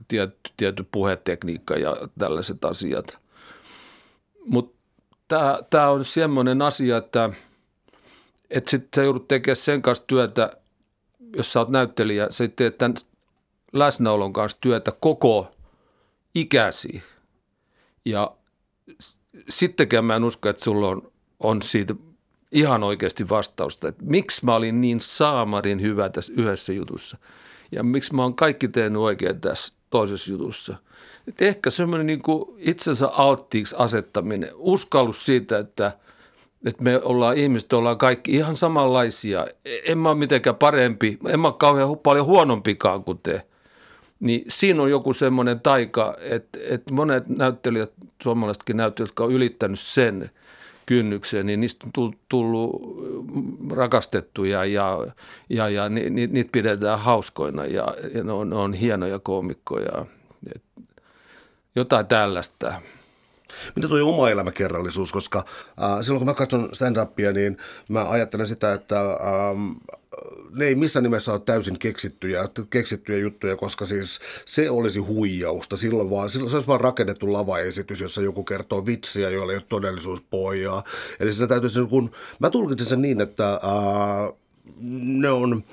tietty, 0.08 0.50
tietty 0.56 0.86
puhetekniikka 0.90 1.76
ja 1.76 1.96
tällaiset 2.18 2.64
asiat. 2.64 3.18
Mutta 4.44 5.64
tämä 5.70 5.88
on 5.88 6.04
semmoinen 6.04 6.62
asia, 6.62 6.96
että, 6.96 7.30
että 8.50 8.70
sitten 8.70 8.88
sä 8.96 9.02
joudut 9.02 9.28
tekemään 9.28 9.56
sen 9.56 9.82
kanssa 9.82 10.04
työtä, 10.06 10.50
jos 11.36 11.52
sä 11.52 11.60
oot 11.60 11.68
näyttelijä, 11.68 12.26
sä 12.30 12.48
teet 12.48 12.78
tämän 12.78 12.94
läsnäolon 13.72 14.32
kanssa 14.32 14.58
työtä 14.60 14.92
koko 15.00 15.46
ikäsi. 16.34 17.02
Ja 18.04 18.36
sittenkään 19.48 20.04
mä 20.04 20.16
en 20.16 20.24
usko, 20.24 20.48
että 20.48 20.64
sulla 20.64 20.88
on, 20.88 21.12
on 21.40 21.62
siitä 21.62 21.94
ihan 22.52 22.82
oikeasti 22.82 23.28
vastausta, 23.28 23.88
että 23.88 24.04
miksi 24.04 24.44
mä 24.44 24.54
olin 24.54 24.80
niin 24.80 25.00
saamarin 25.00 25.82
hyvä 25.82 26.08
tässä 26.08 26.32
yhdessä 26.36 26.72
jutussa 26.72 27.18
ja 27.72 27.82
miksi 27.82 28.14
mä 28.14 28.22
oon 28.22 28.34
kaikki 28.34 28.68
tehnyt 28.68 29.02
oikein 29.02 29.40
tässä 29.40 29.74
toisessa 29.90 30.30
jutussa. 30.30 30.76
Et 31.28 31.42
ehkä 31.42 31.70
semmoinen 31.70 32.06
niin 32.06 32.20
itsensä 32.58 33.08
alttiiksi 33.08 33.76
asettaminen, 33.78 34.50
uskallus 34.54 35.26
siitä, 35.26 35.58
että, 35.58 35.92
että 36.64 36.82
me 36.82 37.00
ollaan 37.02 37.36
ihmiset, 37.36 37.72
ollaan 37.72 37.98
kaikki 37.98 38.32
ihan 38.32 38.56
samanlaisia. 38.56 39.46
En 39.88 39.98
mä 39.98 40.08
ole 40.08 40.18
mitenkään 40.18 40.56
parempi, 40.56 41.18
en 41.28 41.40
mä 41.40 41.48
ole 41.48 41.56
kauhean 41.58 41.98
paljon 41.98 42.26
huonompikaan 42.26 43.04
kuin 43.04 43.18
te– 43.18 43.42
niin 44.20 44.44
siinä 44.48 44.82
on 44.82 44.90
joku 44.90 45.12
semmoinen 45.12 45.60
taika, 45.60 46.16
että, 46.20 46.58
että 46.68 46.94
monet 46.94 47.28
näyttelijät, 47.28 47.92
suomalaisetkin 48.22 48.76
näyttelijät, 48.76 49.08
jotka 49.08 49.24
on 49.24 49.32
ylittänyt 49.32 49.80
sen 49.80 50.30
kynnyksen, 50.86 51.46
niin 51.46 51.60
niistä 51.60 51.86
on 51.96 52.12
tullut 52.28 52.82
rakastettuja 53.70 54.64
ja, 54.64 54.98
ja, 55.48 55.68
ja 55.68 55.88
ni, 55.88 56.10
ni, 56.10 56.26
niitä 56.26 56.52
pidetään 56.52 56.98
hauskoina 56.98 57.66
ja, 57.66 57.94
ja 58.14 58.24
ne, 58.24 58.32
on, 58.32 58.50
ne 58.50 58.56
on 58.56 58.74
hienoja 58.74 59.18
koomikkoja. 59.18 60.06
Et 60.54 60.62
jotain 61.76 62.06
tällaista. 62.06 62.72
Mitä 63.76 63.88
tuo 63.88 64.08
oma 64.08 64.30
elämäkerrallisuus, 64.30 65.12
koska 65.12 65.38
äh, 65.82 66.00
silloin 66.00 66.20
kun 66.20 66.26
mä 66.26 66.34
katson 66.34 66.68
stand-upia, 66.72 67.32
niin 67.32 67.56
mä 67.88 68.08
ajattelen 68.08 68.46
sitä, 68.46 68.72
että 68.72 69.00
ähm, 69.00 69.70
ne 70.50 70.64
ei 70.64 70.74
missään 70.74 71.02
nimessä 71.02 71.32
ole 71.32 71.40
täysin 71.40 71.78
keksittyjä, 71.78 72.48
keksittyjä 72.70 73.18
juttuja, 73.18 73.56
koska 73.56 73.84
siis 73.84 74.20
se 74.44 74.70
olisi 74.70 74.98
huijausta. 74.98 75.76
Silloin, 75.76 76.10
vaan, 76.10 76.30
silloin 76.30 76.50
se 76.50 76.56
olisi 76.56 76.68
vaan 76.68 76.80
rakennettu 76.80 77.32
lavaesitys, 77.32 78.00
jossa 78.00 78.22
joku 78.22 78.44
kertoo 78.44 78.86
vitsiä, 78.86 79.30
joilla 79.30 79.52
ei 79.52 79.56
ole 79.56 79.64
todellisuuspohjaa. 79.68 80.84
Eli 81.20 81.32
sitä 81.32 81.46
täytyisi, 81.46 81.80
kun, 81.90 82.10
mä 82.38 82.50
tulkitsin 82.50 82.88
sen 82.88 83.02
niin, 83.02 83.20
että 83.20 83.50
ää, 83.50 84.32
ne 85.02 85.30
on 85.30 85.64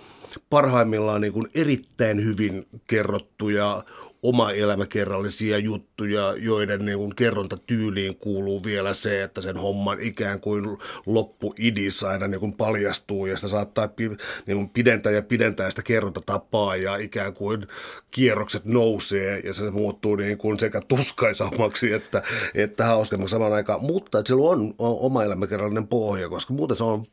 parhaimmillaan 0.49 1.21
niin 1.21 1.33
kuin 1.33 1.47
erittäin 1.55 2.25
hyvin 2.25 2.67
kerrottuja 2.87 3.83
oma 4.29 4.51
elämäkerrallisia 4.51 5.57
juttuja, 5.57 6.33
joiden 6.37 6.85
niin 6.85 6.97
kuin 6.97 7.15
kerrontatyyliin 7.15 8.15
kuuluu 8.15 8.63
vielä 8.63 8.93
se, 8.93 9.23
että 9.23 9.41
sen 9.41 9.57
homman 9.57 9.99
ikään 9.99 10.39
kuin 10.39 10.77
loppuidis 11.05 12.03
aina 12.03 12.27
niin 12.27 12.39
kuin 12.39 12.53
paljastuu 12.53 13.25
ja 13.25 13.35
sitä 13.37 13.47
saattaa 13.47 13.89
niin 13.97 14.57
kuin 14.57 14.69
pidentää 14.69 15.11
ja 15.11 15.21
pidentää 15.21 15.69
sitä 15.69 15.83
kerrontatapaa 15.83 16.75
ja 16.75 16.95
ikään 16.95 17.33
kuin 17.33 17.67
kierrokset 18.11 18.65
nousee 18.65 19.39
ja 19.43 19.53
se 19.53 19.71
muuttuu 19.71 20.15
niin 20.15 20.37
kuin 20.37 20.59
sekä 20.59 20.81
tuskaisammaksi 20.87 21.93
että, 21.93 22.21
että 22.55 22.85
hauskemmaksi 22.85 23.31
samaan 23.31 23.53
aikaan, 23.53 23.83
mutta 23.83 24.19
että 24.19 24.27
sillä 24.27 24.49
on 24.49 24.73
oma 24.77 25.23
elämäkerrallinen 25.23 25.87
pohja, 25.87 26.29
koska 26.29 26.53
muuten 26.53 26.77
se 26.77 26.83
on 26.83 27.05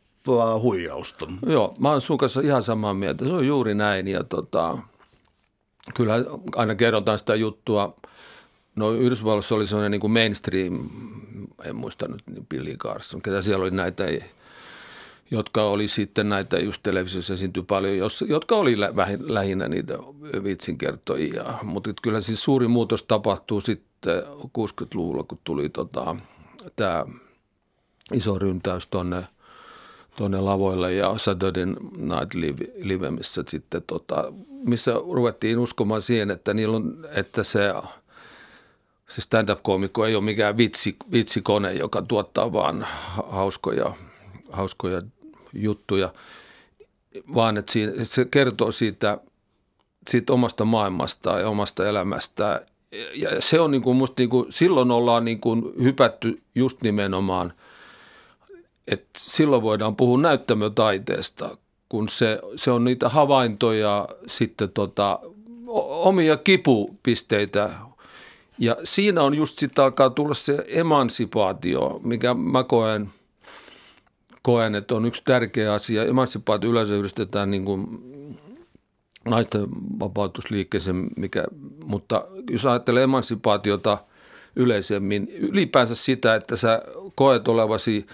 huijausta. 0.62 1.26
Joo, 1.47 1.75
mä 1.78 1.90
oon 1.90 2.00
sun 2.00 2.19
kanssa 2.19 2.40
ihan 2.40 2.62
samaa 2.62 2.95
mieltä. 2.95 3.25
Se 3.25 3.33
on 3.33 3.47
juuri 3.47 3.75
näin 3.75 4.09
ja 4.09 4.25
tota, 4.25 4.78
kyllä 5.95 6.15
aina 6.57 6.75
kerrotaan 6.75 7.19
sitä 7.19 7.35
juttua. 7.35 7.97
No 8.77 8.91
Yhdysvalloissa 8.93 9.55
oli 9.55 9.67
sellainen 9.67 9.91
niin 9.91 10.01
kuin 10.01 10.12
mainstream, 10.12 10.91
en 11.65 11.77
muista 11.77 12.09
nyt, 12.09 12.23
niin 12.27 12.47
Billy 12.47 12.77
Carson, 12.77 13.23
ketä 13.23 13.43
siellä 13.43 13.62
oli 13.62 13.71
näitä, 13.71 14.05
jotka 15.31 15.62
oli 15.62 15.89
sitten 15.89 16.29
näitä 16.29 16.59
just 16.59 16.83
televisiossa 16.83 17.35
esiintyi 17.35 17.62
paljon, 17.62 18.11
jotka 18.29 18.57
oli 18.57 18.77
lähinnä 19.21 19.69
niitä 19.69 19.99
vitsinkertojia. 20.45 21.45
Mutta 21.62 21.91
kyllä 22.03 22.21
siis 22.21 22.43
suuri 22.43 22.69
muutos 22.69 23.03
tapahtuu 23.03 23.61
sitten 23.61 24.23
60-luvulla, 24.59 25.23
kun 25.23 25.39
tuli 25.45 25.69
tota, 25.69 26.17
tämä 26.77 27.05
iso 28.12 28.39
ryntäys 28.39 28.87
tuonne– 28.87 29.25
tuonne 30.17 30.41
lavoille 30.41 30.95
ja 30.95 31.19
Saturday 31.19 31.67
Night 31.97 32.35
Live, 32.35 32.65
Live 32.83 33.11
missä 33.11 33.45
sitten 33.49 33.83
tota, 33.87 34.33
missä 34.64 34.92
ruvettiin 34.92 35.59
uskomaan 35.59 36.02
siihen, 36.02 36.31
että, 36.31 36.54
niillä 36.54 36.76
on, 36.76 37.07
että 37.14 37.42
se, 37.42 37.75
se 39.09 39.21
stand-up-koomikko 39.21 40.07
ei 40.07 40.14
ole 40.14 40.25
mikään 40.25 40.57
vitsi, 40.57 40.97
vitsikone, 41.12 41.73
joka 41.73 42.02
tuottaa 42.02 42.52
vaan 42.52 42.87
hauskoja, 43.28 43.95
hauskoja 44.50 45.02
juttuja, 45.52 46.12
vaan 47.35 47.57
että, 47.57 47.73
siinä, 47.73 47.92
että 47.92 48.04
se 48.04 48.25
kertoo 48.25 48.73
siitä, 48.73 49.19
siitä 50.09 50.33
omasta 50.33 50.64
maailmasta 50.64 51.40
ja 51.40 51.49
omasta 51.49 51.88
elämästä. 51.88 52.66
Ja 53.14 53.40
se 53.40 53.61
on 53.61 53.71
niin 53.71 53.83
kuin 53.83 53.97
musta 53.97 54.14
niin 54.23 54.31
kuin, 54.31 54.52
silloin 54.52 54.90
ollaan 54.90 55.25
niin 55.25 55.40
kuin 55.40 55.62
hypätty 55.83 56.42
just 56.54 56.83
nimenomaan– 56.83 57.52
että 58.88 59.11
silloin 59.16 59.62
voidaan 59.62 59.97
puhua 59.97 60.19
näyttämötaiteesta, 60.19 61.57
kun 61.93 62.09
se, 62.09 62.39
se 62.57 62.71
on 62.71 62.85
niitä 62.85 63.09
havaintoja, 63.09 64.09
sitten 64.27 64.69
tota, 64.71 65.19
omia 66.05 66.37
kipupisteitä. 66.37 67.71
Ja 68.59 68.77
siinä 68.85 69.23
on 69.23 69.35
just 69.35 69.59
sitten 69.59 69.85
alkaa 69.85 70.11
tulla 70.11 70.35
se 70.35 70.65
emansipaatio, 70.69 72.01
mikä 72.05 72.35
mä 72.35 72.65
koen, 72.65 73.11
koen, 74.43 74.75
että 74.75 74.95
on 74.95 75.07
yksi 75.07 75.23
tärkeä 75.25 75.73
asia. 75.73 76.05
Emansipaatio 76.05 76.71
yleensä 76.71 76.95
yhdistetään 76.95 77.51
niin 77.51 77.65
kuin 77.65 77.87
naisten 79.25 79.67
vapautusliikkeeseen, 80.01 81.07
mikä, 81.17 81.45
mutta 81.85 82.25
jos 82.51 82.67
ajattelee 82.67 83.03
emansipaatiota 83.03 83.99
yleisemmin, 84.57 85.29
ylipäänsä 85.29 85.95
sitä, 85.95 86.35
että 86.35 86.57
sä 86.57 86.83
koet 87.15 87.49
olevasi– 87.49 88.07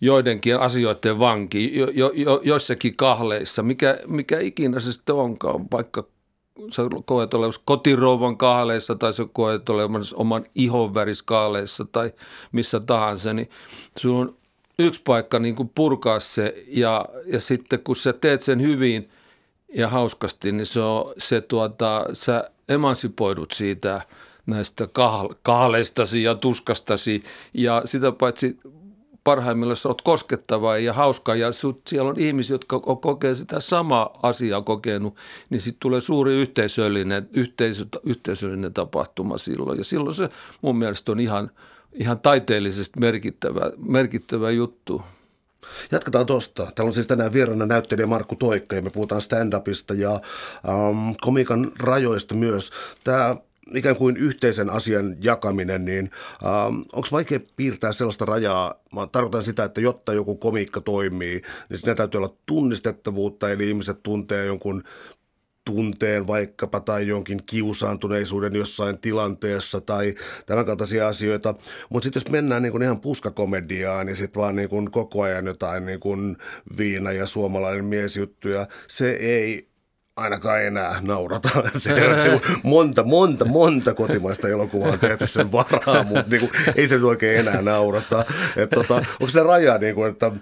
joidenkin 0.00 0.58
asioiden 0.58 1.18
vanki 1.18 1.78
jo, 1.78 1.88
jo, 1.90 2.12
jo, 2.14 2.40
joissakin 2.44 2.96
kahleissa, 2.96 3.62
mikä, 3.62 3.98
mikä 4.06 4.40
ikinä 4.40 4.80
se 4.80 4.92
sitten 4.92 5.14
onkaan, 5.14 5.66
vaikka 5.70 6.06
sä 6.70 6.82
koet 7.04 7.34
olevan 7.34 7.52
kotirouvan 7.64 8.36
kahleissa 8.36 8.94
tai 8.94 9.12
sä 9.12 9.26
koet 9.32 9.68
olevan 9.68 10.02
oman 10.14 10.44
ihon 10.54 10.92
kahleissa 11.24 11.84
tai 11.92 12.12
missä 12.52 12.80
tahansa, 12.80 13.32
niin 13.32 13.50
sulla 13.98 14.20
on 14.20 14.36
yksi 14.78 15.00
paikka 15.04 15.38
niin 15.38 15.54
kuin 15.54 15.70
purkaa 15.74 16.20
se 16.20 16.64
ja, 16.68 17.06
ja 17.26 17.40
sitten 17.40 17.80
kun 17.80 17.96
sä 17.96 18.12
teet 18.12 18.40
sen 18.40 18.60
hyvin 18.60 19.10
ja 19.74 19.88
hauskasti, 19.88 20.52
niin 20.52 20.66
se 20.66 20.80
on 20.80 21.12
se 21.18 21.40
tuota, 21.40 22.06
sä 22.12 22.50
emansipoidut 22.68 23.50
siitä 23.50 24.00
näistä 24.46 24.88
kahleistasi 25.42 26.22
ja 26.22 26.34
tuskastasi. 26.34 27.22
Ja 27.54 27.82
sitä 27.84 28.12
paitsi 28.12 28.58
parhaimmillaan 29.30 29.76
sä 29.76 29.88
oot 29.88 30.02
koskettava 30.02 30.78
ja 30.78 30.92
hauska 30.92 31.34
ja 31.34 31.52
sut, 31.52 31.80
siellä 31.86 32.10
on 32.10 32.18
ihmisiä, 32.18 32.54
jotka 32.54 32.80
kokee 32.80 33.34
sitä 33.34 33.60
samaa 33.60 34.18
asiaa 34.22 34.62
kokenut, 34.62 35.16
niin 35.50 35.60
sitten 35.60 35.80
tulee 35.80 36.00
suuri 36.00 36.32
yhteisöllinen, 36.34 37.28
yhteisö, 37.32 37.86
yhteisöllinen 38.04 38.72
tapahtuma 38.72 39.38
silloin. 39.38 39.78
Ja 39.78 39.84
silloin 39.84 40.14
se 40.14 40.28
mun 40.62 40.78
mielestä 40.78 41.12
on 41.12 41.20
ihan, 41.20 41.50
ihan 41.92 42.20
taiteellisesti 42.20 43.00
merkittävä, 43.00 43.72
merkittävä 43.78 44.50
juttu. 44.50 45.02
Jatketaan 45.92 46.26
tuosta. 46.26 46.72
Täällä 46.74 46.88
on 46.88 46.94
siis 46.94 47.06
tänään 47.06 47.32
vieraana 47.32 47.66
näyttelijä 47.66 48.06
Markku 48.06 48.36
Toikka 48.36 48.76
ja 48.76 48.82
me 48.82 48.90
puhutaan 48.90 49.20
stand-upista 49.20 49.94
ja 49.94 50.12
ähm, 50.12 51.12
komikan 51.20 51.72
rajoista 51.80 52.34
myös. 52.34 52.70
Tämä 53.04 53.36
ikään 53.74 53.96
kuin 53.96 54.16
yhteisen 54.16 54.70
asian 54.70 55.16
jakaminen, 55.20 55.84
niin 55.84 56.10
ähm, 56.44 56.80
onko 56.92 57.08
vaikea 57.12 57.40
piirtää 57.56 57.92
sellaista 57.92 58.24
rajaa? 58.24 58.74
Mä 58.94 59.06
tarkoitan 59.12 59.42
sitä, 59.42 59.64
että 59.64 59.80
jotta 59.80 60.12
joku 60.12 60.36
komiikka 60.36 60.80
toimii, 60.80 61.42
niin 61.68 61.78
siinä 61.78 61.94
täytyy 61.94 62.18
olla 62.18 62.36
tunnistettavuutta, 62.46 63.50
eli 63.50 63.68
ihmiset 63.68 64.02
tuntee 64.02 64.46
jonkun 64.46 64.82
tunteen 65.64 66.26
vaikkapa 66.26 66.80
tai 66.80 67.06
jonkin 67.06 67.42
kiusaantuneisuuden 67.46 68.56
jossain 68.56 68.98
tilanteessa 68.98 69.80
tai 69.80 70.14
tämän 70.46 70.66
kaltaisia 70.66 71.08
asioita. 71.08 71.54
Mutta 71.88 72.04
sitten 72.04 72.20
jos 72.20 72.30
mennään 72.30 72.62
niin 72.62 72.82
ihan 72.82 73.00
puskakomediaan 73.00 74.08
ja 74.08 74.16
sitten 74.16 74.40
vaan 74.40 74.56
niin 74.56 74.90
koko 74.90 75.22
ajan 75.22 75.46
jotain 75.46 75.86
niin 75.86 76.36
viina 76.78 77.12
ja 77.12 77.26
suomalainen 77.26 77.84
miesjuttuja, 77.84 78.66
se 78.88 79.10
ei 79.10 79.69
ainakaan 80.20 80.62
enää 80.62 80.98
naurata. 81.00 81.48
Se 81.78 81.94
on 81.94 82.24
niin 82.24 82.40
monta, 82.62 83.02
monta, 83.04 83.44
monta 83.44 83.94
kotimaista 83.94 84.48
elokuvaa 84.48 84.92
on 84.92 84.98
tehty 84.98 85.26
sen 85.26 85.52
varaa, 85.52 86.02
mutta 86.04 86.30
niin 86.30 86.40
kuin, 86.40 86.50
ei 86.76 86.86
se 86.86 86.94
nyt 86.94 87.04
oikein 87.04 87.38
enää 87.38 87.62
naurata. 87.62 88.24
Et, 88.56 88.70
tota, 88.70 88.94
onko 88.94 89.28
se 89.28 89.42
raja, 89.42 89.78
niin 89.78 89.94
kuin, 89.94 90.10
että, 90.10 90.32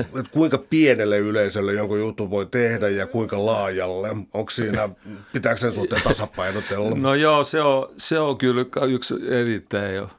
että 0.00 0.30
kuinka 0.30 0.58
pienelle 0.58 1.18
yleisölle 1.18 1.72
jonkun 1.72 2.00
juttu 2.00 2.30
voi 2.30 2.46
tehdä 2.46 2.88
ja 2.88 3.06
kuinka 3.06 3.46
laajalle? 3.46 4.08
Onko 4.34 4.50
siinä, 4.50 4.88
pitääkö 5.32 5.60
sen 5.60 5.72
suhteen 5.72 6.02
tasapainotella? 6.02 6.90
No 6.96 7.14
joo, 7.14 7.44
se 7.44 7.60
on, 7.60 7.88
se 7.96 8.18
on 8.18 8.38
kyllä 8.38 8.64
yksi 8.88 9.14
erittäin 9.28 9.94
jo 9.94 10.10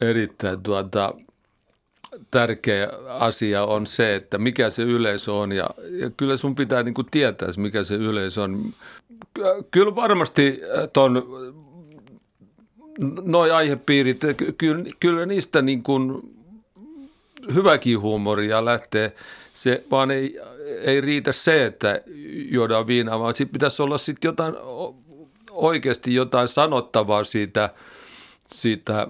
erittäin 0.00 0.62
tuota, 0.62 1.14
tärkeä 2.30 2.88
asia 3.08 3.64
on 3.64 3.86
se, 3.86 4.14
että 4.14 4.38
mikä 4.38 4.70
se 4.70 4.82
yleisö 4.82 5.32
on 5.32 5.52
ja, 5.52 5.70
ja 5.90 6.10
kyllä 6.10 6.36
sun 6.36 6.54
pitää 6.54 6.82
niin 6.82 6.94
kuin 6.94 7.06
tietää, 7.10 7.48
mikä 7.56 7.82
se 7.82 7.94
yleisö 7.94 8.42
on. 8.42 8.74
Kyllä 9.70 9.94
varmasti 9.94 10.60
ton 10.92 11.22
noi 13.24 13.50
aihepiirit, 13.50 14.20
kyllä, 14.58 14.84
kyllä 15.00 15.26
niistä 15.26 15.62
niin 15.62 15.82
kuin 15.82 16.34
hyväkin 17.54 18.00
huumoria 18.00 18.64
lähtee. 18.64 19.12
Se 19.52 19.84
vaan 19.90 20.10
ei, 20.10 20.40
ei 20.80 21.00
riitä 21.00 21.32
se, 21.32 21.66
että 21.66 22.00
juodaan 22.50 22.86
viinaa, 22.86 23.20
vaan 23.20 23.36
sitten 23.36 23.52
pitäisi 23.52 23.82
olla 23.82 23.98
sitten 23.98 24.28
jotain 24.28 24.54
oikeasti 25.50 26.14
jotain 26.14 26.48
sanottavaa 26.48 27.24
siitä, 27.24 27.70
siitä, 28.46 29.08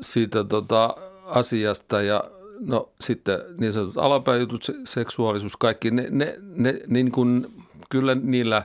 siitä 0.00 0.44
tota, 0.44 0.96
asiasta 1.24 2.02
ja 2.02 2.24
no 2.60 2.92
sitten 3.00 3.38
niin 3.58 3.72
sanotut 3.72 3.98
alapäijutut, 3.98 4.66
seksuaalisuus, 4.84 5.56
kaikki, 5.56 5.90
ne, 5.90 6.06
ne, 6.10 6.38
ne 6.56 6.80
niin 6.86 7.12
kuin, 7.12 7.46
kyllä 7.90 8.14
niillä 8.14 8.62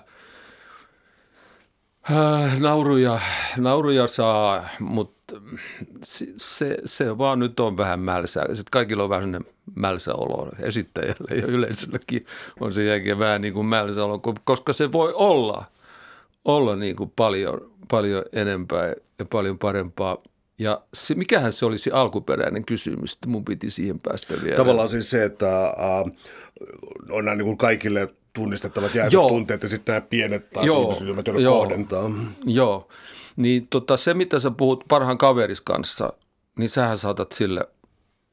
äh, 2.11 2.59
nauruja, 2.59 3.19
nauruja 3.57 4.07
saa, 4.07 4.67
mutta 4.79 5.35
se, 6.03 6.77
se, 6.85 7.17
vaan 7.17 7.39
nyt 7.39 7.59
on 7.59 7.77
vähän 7.77 7.99
mälsää. 7.99 8.45
Sitten 8.45 8.71
kaikilla 8.71 9.03
on 9.03 9.09
vähän 9.09 9.23
sellainen 9.23 9.53
mälsä 9.75 10.15
olo 10.15 10.49
esittäjälle 10.59 11.35
ja 11.35 11.47
yleisöllekin 11.47 12.25
on 12.59 12.73
se 12.73 12.83
jälkeen 12.83 13.19
vähän 13.19 13.41
niin 13.41 13.53
kuin 13.53 13.65
mälsä 13.65 14.05
olo, 14.05 14.21
koska 14.43 14.73
se 14.73 14.91
voi 14.91 15.13
olla, 15.15 15.65
olla 16.45 16.75
niin 16.75 16.95
kuin 16.95 17.13
paljon, 17.15 17.71
paljon 17.91 18.23
enempää 18.33 18.93
ja 19.19 19.25
paljon 19.25 19.59
parempaa 19.59 20.17
Ja 20.59 20.81
se, 20.93 21.15
mikähän 21.15 21.53
se 21.53 21.65
olisi 21.65 21.91
alkuperäinen 21.91 22.65
kysymys, 22.65 23.13
että 23.13 23.29
mun 23.29 23.45
piti 23.45 23.69
siihen 23.69 23.99
päästä 23.99 24.33
vielä. 24.43 24.57
Tavallaan 24.57 24.89
siis 24.89 25.09
se, 25.09 25.23
että 25.23 25.65
äh, 25.65 26.11
on 27.09 27.25
nämä 27.25 27.35
niin 27.35 27.45
kuin 27.45 27.57
kaikille 27.57 28.13
tunnistettavat 28.33 28.95
jäävät 28.95 29.13
Joo. 29.13 29.29
tunteet 29.29 29.63
ja 29.63 29.69
sitten 29.69 29.93
nämä 29.93 30.07
pienet 30.09 30.49
taas 30.49 30.65
Joo. 30.65 30.81
ihmiset, 30.81 31.27
joilla 31.27 31.41
Joo. 31.41 31.59
kohdentaa. 31.59 32.11
Joo, 32.45 32.87
niin 33.35 33.67
tota, 33.67 33.97
se 33.97 34.13
mitä 34.13 34.39
sä 34.39 34.51
puhut 34.51 34.83
parhaan 34.87 35.17
kaveris 35.17 35.61
kanssa, 35.61 36.13
niin 36.57 36.69
sähän 36.69 36.97
saatat 36.97 37.31
sille– 37.31 37.65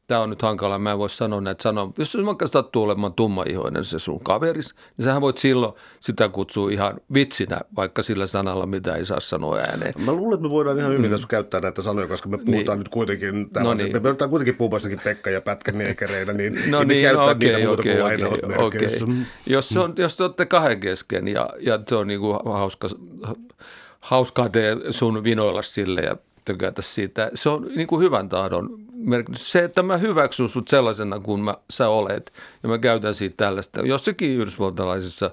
tämä 0.07 0.21
on 0.21 0.31
nyt 0.31 0.42
hankala, 0.42 0.79
mä 0.79 0.92
en 0.92 0.99
voi 0.99 1.11
sanoa 1.11 1.40
näitä 1.40 1.62
sanoa. 1.62 1.92
Jos 1.99 2.12
se 2.12 2.27
vaikka 2.27 2.47
sattuu 2.47 2.83
olemaan 2.83 3.14
tummaihoinen 3.14 3.85
se 3.85 3.99
sun 3.99 4.21
kaveris, 4.21 4.75
niin 4.97 5.05
sähän 5.05 5.21
voit 5.21 5.38
silloin 5.38 5.73
sitä 6.01 6.29
kutsua 6.29 6.71
ihan 6.71 7.01
vitsinä, 7.14 7.61
vaikka 7.77 8.03
sillä 8.03 8.27
sanalla, 8.27 8.66
mitä 8.66 8.95
ei 8.95 9.05
saa 9.05 9.21
sanoa 9.21 9.57
ääneen. 9.57 9.95
Mä 9.99 10.12
luulen, 10.12 10.35
että 10.35 10.42
me 10.42 10.51
voidaan 10.51 10.79
ihan 10.79 10.92
hyvin 10.92 11.11
mm. 11.11 11.16
käyttää 11.29 11.61
näitä 11.61 11.83
sanoja, 11.83 12.07
koska 12.07 12.29
me 12.29 12.38
puhutaan 12.38 12.79
niin. 12.79 12.85
nyt 12.85 12.88
kuitenkin 12.88 13.51
no 13.61 13.75
niin. 13.75 13.92
me 13.92 14.01
puhutaan 14.01 14.31
kuitenkin 14.31 14.55
puhumastakin 14.55 15.01
Pekka 15.05 15.31
ja 15.31 15.40
Pätkä 15.40 15.73
niekereinä, 15.73 16.33
niin 16.33 16.71
no 16.71 16.85
niin, 16.85 17.03
käyttää 17.03 17.27
no, 17.27 17.33
okay, 17.33 17.49
niitä 17.49 17.66
muuta 17.66 17.83
okay, 17.83 18.16
kuin 18.16 18.27
okay, 18.27 18.66
okay. 18.66 18.88
Jos, 19.47 19.77
on, 19.77 19.95
jos 19.97 20.16
te 20.16 20.23
olette 20.23 20.47
kahden 20.47 20.81
kesken 20.81 21.29
ja, 21.29 21.51
ja 21.61 21.81
se 21.88 21.95
on 21.95 22.07
niin 22.07 22.21
kuin 22.21 22.38
hauska, 22.45 22.88
hauskaa 24.01 24.49
tee 24.49 24.77
sun 24.90 25.25
vinoilla 25.25 25.62
sille 25.62 26.01
ja 26.01 26.16
tykätä 26.47 26.83
siitä. 26.83 27.31
Se 27.35 27.49
on 27.49 27.71
niin 27.77 27.87
kuin 27.87 28.03
hyvän 28.03 28.29
tahdon 28.29 28.79
merkitys. 28.95 29.53
Se, 29.53 29.65
että 29.65 29.83
mä 29.83 29.97
hyväksyn 29.97 30.49
sut 30.49 30.69
sellaisena 30.69 31.21
kuin 31.21 31.41
mä, 31.41 31.55
sä 31.71 31.89
olet 31.89 32.33
ja 32.63 32.69
mä 32.69 32.79
käytän 32.79 33.15
siitä 33.15 33.37
tällaista. 33.37 33.81
Jossakin 33.81 34.31
yhdysvaltalaisissa 34.31 35.31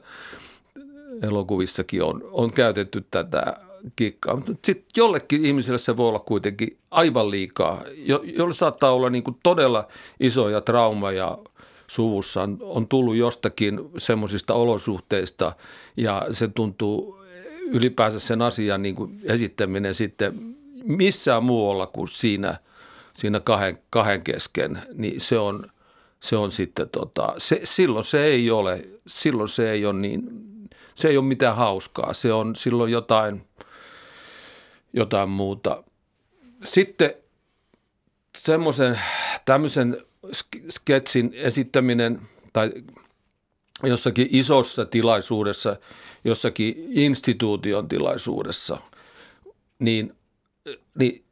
elokuvissakin 1.21 2.03
on, 2.03 2.29
on 2.31 2.51
käytetty 2.51 3.05
tätä 3.11 3.57
kikkaa. 3.95 4.35
Mutta 4.35 4.53
sitten 4.65 4.87
jollekin 4.97 5.45
ihmiselle 5.45 5.77
se 5.77 5.97
voi 5.97 6.09
olla 6.09 6.19
kuitenkin 6.19 6.77
aivan 6.91 7.31
liikaa, 7.31 7.83
jo, 7.95 8.21
jolle 8.25 8.53
saattaa 8.53 8.91
olla 8.91 9.09
niin 9.09 9.23
kuin 9.23 9.37
todella 9.43 9.87
isoja 10.19 10.61
traumaja 10.61 11.37
suvussa 11.87 12.41
on, 12.41 12.57
on 12.61 12.87
tullut 12.87 13.15
jostakin 13.15 13.79
semmoisista 13.97 14.53
olosuhteista 14.53 15.53
ja 15.97 16.27
se 16.31 16.47
tuntuu 16.47 17.23
ylipäänsä 17.67 18.19
sen 18.19 18.41
asian 18.41 18.81
niin 18.81 18.95
kuin 18.95 19.19
esittäminen 19.23 19.95
sitten 19.95 20.55
missään 20.83 21.43
muualla 21.43 21.87
kuin 21.87 22.07
siinä, 22.07 22.59
siinä 23.13 23.39
kahden, 23.39 23.79
kahden 23.89 24.21
kesken, 24.21 24.81
niin 24.93 25.21
se 25.21 25.37
on, 25.37 25.71
se 26.19 26.35
on 26.35 26.51
sitten 26.51 26.89
tota, 26.89 27.33
se, 27.37 27.59
silloin 27.63 28.05
se 28.05 28.23
ei 28.23 28.51
ole, 28.51 28.89
silloin 29.07 29.49
se 29.49 29.71
ei 29.71 29.85
ole 29.85 29.99
niin, 29.99 30.23
se 30.95 31.07
ei 31.07 31.17
ole 31.17 31.25
mitään 31.25 31.55
hauskaa, 31.55 32.13
se 32.13 32.33
on 32.33 32.55
silloin 32.55 32.91
jotain, 32.91 33.47
jotain 34.93 35.29
muuta. 35.29 35.83
Sitten 36.63 37.13
semmoisen 38.37 38.99
tämmöisen 39.45 39.97
sketsin 40.69 41.31
esittäminen 41.33 42.21
tai 42.53 42.71
jossakin 43.83 44.27
isossa 44.31 44.85
tilaisuudessa, 44.85 45.75
jossakin 46.23 46.75
instituution 46.89 47.87
tilaisuudessa, 47.87 48.77
niin 49.79 50.15
niin 50.99 51.23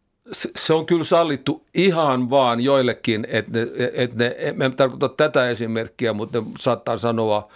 se 0.56 0.74
on 0.74 0.86
kyllä 0.86 1.04
sallittu 1.04 1.66
ihan 1.74 2.30
vaan 2.30 2.62
joillekin, 2.62 3.28
että 3.30 3.52
ne, 3.52 3.68
että 3.94 4.18
ne 4.18 4.66
en 4.66 4.76
tarkoita 4.76 5.10
tätä 5.10 5.50
esimerkkiä, 5.50 6.14
mutta 6.14 6.42
ne 6.42 6.48
saattaa 6.60 6.98
sanoa 6.98 7.52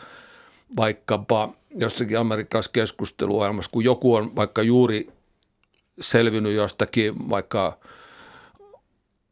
vaikkapa 0.78 1.54
jossakin 1.76 2.20
amerikkalaisessa 2.20 2.72
keskusteluohjelmassa, 2.72 3.72
kun 3.72 3.84
joku 3.84 4.16
on 4.16 4.36
vaikka 4.36 4.64
juuri 4.64 5.10
selvinnyt 6.00 6.56
jostakin 6.56 7.30
vaikka 7.30 7.78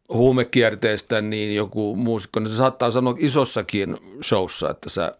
huumekierteestä, 0.09 1.21
niin 1.21 1.55
joku 1.55 1.95
muusikko, 1.95 2.39
niin 2.39 2.49
se 2.49 2.55
saattaa 2.55 2.91
sanoa 2.91 3.15
isossakin 3.17 3.97
showssa, 4.23 4.69
että 4.69 4.89
sä 4.89 5.13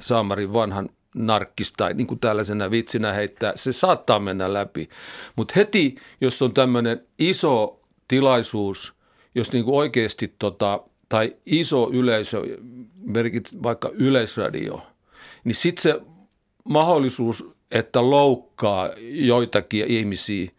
Saamarin 0.00 0.52
vanhan 0.52 0.88
narkkis 1.14 1.72
tai 1.72 1.94
niin 1.94 2.06
kuin 2.06 2.20
tällaisena 2.20 2.70
vitsinä 2.70 3.12
heittää, 3.12 3.52
se 3.54 3.72
saattaa 3.72 4.18
mennä 4.18 4.52
läpi. 4.52 4.88
Mutta 5.36 5.54
heti, 5.56 5.94
jos 6.20 6.42
on 6.42 6.54
tämmöinen 6.54 7.06
iso 7.18 7.80
tilaisuus, 8.08 8.94
jos 9.34 9.52
niin 9.52 9.64
kuin 9.64 9.76
oikeasti 9.76 10.34
tota, 10.38 10.80
tai 11.08 11.36
iso 11.46 11.90
yleisö, 11.92 12.42
vaikka 13.62 13.90
yleisradio, 13.92 14.82
niin 15.44 15.54
sitten 15.54 15.82
se 15.82 16.00
mahdollisuus, 16.64 17.44
että 17.70 18.10
loukkaa 18.10 18.90
joitakin 19.10 19.86
ihmisiä, 19.86 20.50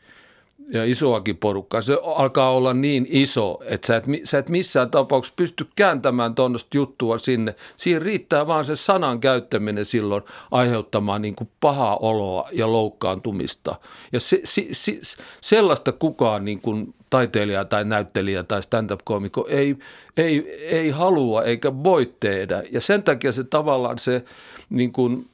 ja 0.74 0.86
isoakin 0.86 1.38
porukkaa, 1.38 1.82
se 1.82 1.98
alkaa 2.04 2.52
olla 2.52 2.74
niin 2.74 3.08
iso, 3.10 3.60
että 3.66 3.88
sä 3.88 3.96
et, 3.96 4.06
sä 4.24 4.38
et 4.38 4.50
missään 4.50 4.92
tapauksessa 4.92 5.34
pysty 5.36 5.68
kääntämään 5.76 6.36
tuonnoista 6.36 6.78
juttua 6.78 7.18
sinne. 7.18 7.56
Siihen 7.76 8.02
riittää 8.02 8.48
vaan 8.48 8.66
se 8.66 8.76
sanan 8.76 9.20
käyttäminen 9.20 9.86
silloin 9.86 10.24
aiheuttamaan 10.52 11.22
niin 11.22 11.36
kuin 11.36 11.50
pahaa 11.60 11.98
oloa 11.98 12.50
ja 12.52 12.72
loukkaantumista. 12.72 13.76
Ja 14.14 14.20
se, 14.20 14.42
se, 14.44 14.68
se, 14.72 15.00
sellaista 15.42 15.92
kukaan 15.92 16.46
niin 16.46 16.62
kuin 16.62 16.94
taiteilija 17.10 17.66
tai 17.66 17.86
näyttelijä 17.86 18.44
tai 18.44 18.64
stand-up-komikko 18.64 19.48
ei, 19.50 19.76
ei, 20.18 20.60
ei 20.66 20.90
halua 20.90 21.44
eikä 21.44 21.84
voi 21.84 22.14
tehdä. 22.20 22.64
Ja 22.72 22.82
sen 22.82 23.04
takia 23.04 23.32
se 23.32 23.44
tavallaan 23.44 24.00
se 24.00 24.24
niin 24.70 24.92
kuin 24.92 25.30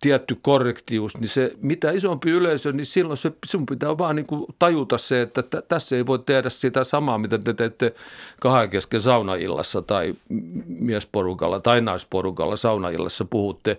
tietty 0.00 0.38
korrektius, 0.42 1.16
niin 1.18 1.28
se 1.28 1.52
mitä 1.60 1.90
isompi 1.90 2.30
yleisö, 2.30 2.72
niin 2.72 2.86
silloin 2.86 3.16
se, 3.16 3.32
sun 3.46 3.66
pitää 3.66 3.98
vaan 3.98 4.16
niin 4.16 4.26
kuin 4.26 4.46
tajuta 4.58 4.98
se, 4.98 5.22
että 5.22 5.42
t- 5.42 5.68
tässä 5.68 5.96
ei 5.96 6.06
voi 6.06 6.18
tehdä 6.18 6.50
sitä 6.50 6.84
samaa, 6.84 7.18
mitä 7.18 7.38
te 7.38 7.54
teette 7.54 7.94
kahden 8.40 8.70
kesken 8.70 9.02
saunaillassa 9.02 9.82
tai 9.82 10.14
miesporukalla 10.66 11.60
tai 11.60 11.80
naisporukalla 11.80 12.56
saunaillassa 12.56 13.24
puhutte. 13.24 13.78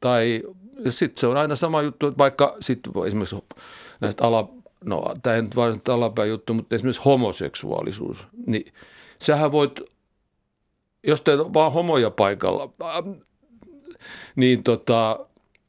Tai 0.00 0.42
sitten 0.88 1.20
se 1.20 1.26
on 1.26 1.36
aina 1.36 1.56
sama 1.56 1.82
juttu, 1.82 2.06
että 2.06 2.18
vaikka 2.18 2.56
sitten 2.60 2.92
esimerkiksi 3.06 3.36
näistä 4.00 4.24
ala, 4.24 4.48
no 4.84 5.04
tämä 5.22 5.36
ei 5.36 5.42
nyt 5.42 5.56
vain 5.56 5.80
alapäin 5.88 6.30
juttu, 6.30 6.54
mutta 6.54 6.74
esimerkiksi 6.74 7.02
homoseksuaalisuus, 7.04 8.26
niin 8.46 8.72
sähän 9.18 9.52
voit, 9.52 9.80
jos 11.06 11.20
teet 11.20 11.40
vaan 11.40 11.72
homoja 11.72 12.10
paikalla, 12.10 12.72
niin 14.36 14.62
tota, 14.62 15.18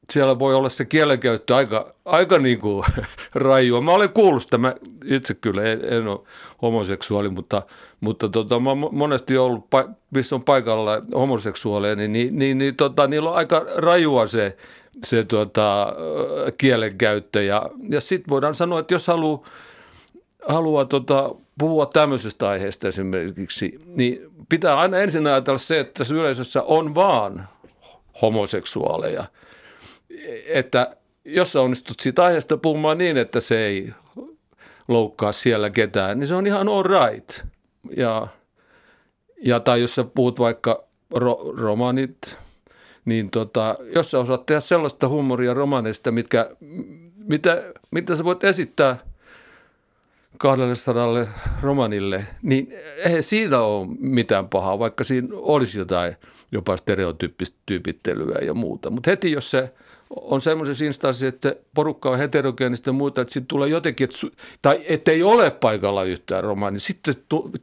siellä 0.10 0.40
voi 0.40 0.56
olla 0.56 0.70
se 0.70 0.86
kielenkäyttö 0.86 1.56
aika, 1.56 1.94
aika 2.06 2.40
niin 2.40 2.60
kuin 2.60 2.86
rajua. 3.34 3.82
Mä 3.82 3.92
olen 3.92 4.10
kuullut 4.10 4.44
sitä, 4.44 4.58
mä 4.58 4.76
itse 5.06 5.34
kyllä 5.34 5.64
en, 5.64 5.80
en 5.84 6.08
ole 6.08 6.20
homoseksuaali, 6.62 7.30
mutta, 7.30 7.64
mutta 8.00 8.30
tota, 8.30 8.60
mä 8.60 8.76
monesti 8.76 9.38
ollut, 9.38 9.66
missä 10.12 10.36
on 10.36 10.44
paikalla 10.44 11.02
homoseksuaaleja, 11.16 11.96
niin, 11.96 12.14
niin, 12.14 12.40
niin, 12.40 12.58
niin 12.58 12.76
tota, 12.76 13.08
niillä 13.08 13.30
on 13.30 13.36
aika 13.36 13.66
rajua 13.76 14.28
se, 14.28 14.58
se 15.04 15.24
tota, 15.24 15.96
kielenkäyttö. 16.58 17.44
Ja, 17.44 17.70
ja 17.90 18.02
sitten 18.02 18.30
voidaan 18.30 18.56
sanoa, 18.56 18.80
että 18.80 18.94
jos 18.94 19.08
haluaa 19.08 19.42
haluaa 20.48 20.86
tota, 20.86 21.36
puhua 21.60 21.86
tämmöisestä 21.86 22.50
aiheesta 22.50 22.88
esimerkiksi, 22.88 23.80
niin 23.86 24.32
pitää 24.50 24.78
aina 24.78 24.98
ensin 24.98 25.28
ajatella 25.28 25.58
se, 25.58 25.80
että 25.80 25.94
tässä 25.98 26.16
yleisössä 26.16 26.64
on 26.64 26.96
vaan 26.96 27.48
homoseksuaaleja. 28.22 29.26
Että 30.48 30.96
jos 31.26 31.52
sä 31.52 31.62
onnistut 31.62 32.00
siitä 32.00 32.24
aiheesta 32.24 32.58
puhumaan 32.58 32.98
niin, 32.98 33.18
että 33.18 33.40
se 33.40 33.66
ei 33.66 33.94
loukkaa 34.88 35.32
siellä 35.32 35.70
ketään, 35.70 36.20
niin 36.20 36.28
se 36.28 36.36
on 36.36 36.48
ihan 36.48 36.70
all 36.70 36.84
right. 36.84 37.46
Ja, 37.98 38.28
ja 39.42 39.60
tai 39.60 39.82
jos 39.82 39.96
sä 39.96 40.04
puhut 40.04 40.40
vaikka 40.40 40.84
ro, 41.12 41.54
romanit, 41.58 42.38
niin 43.06 43.30
tota, 43.30 43.76
jos 43.96 44.12
sä 44.12 44.20
osaat 44.20 44.46
tehdä 44.46 44.60
sellaista 44.60 45.08
huumoria 45.08 45.54
romaneista, 45.54 46.12
mitkä, 46.12 46.50
mitä, 47.30 47.64
mitä 47.92 48.16
sä 48.16 48.24
voit 48.24 48.44
esittää– 48.44 48.98
200 50.42 51.28
romanille, 51.62 52.26
niin 52.42 52.74
ei 53.06 53.22
siinä 53.22 53.60
ole 53.60 53.88
mitään 54.00 54.50
pahaa, 54.50 54.80
vaikka 54.80 55.04
siinä 55.04 55.28
olisi 55.32 55.80
jotain 55.80 56.16
jopa 56.52 56.78
stereotyyppistä 56.78 57.58
tyypittelyä 57.66 58.40
ja 58.46 58.54
muuta. 58.54 58.90
Mutta 58.90 59.10
heti 59.10 59.32
jos 59.32 59.52
se 59.52 59.74
on 60.10 60.42
semmoisessa 60.42 60.86
instanssissa, 60.86 61.28
että 61.28 61.50
se 61.50 61.62
porukka 61.74 62.10
on 62.10 62.18
heterogeenista 62.18 62.90
ja 62.90 62.94
muuta, 62.94 63.22
että 63.22 63.34
sitten 63.34 63.48
tulee 63.48 63.70
jotenkin, 63.70 64.06
että 64.06 64.18
su- 64.18 64.34
tai 64.62 64.82
ettei 64.88 65.24
ole 65.24 65.52
paikalla 65.52 66.04
yhtään 66.04 66.44
romaani, 66.44 66.74
niin 66.74 66.80
sitten 66.80 67.14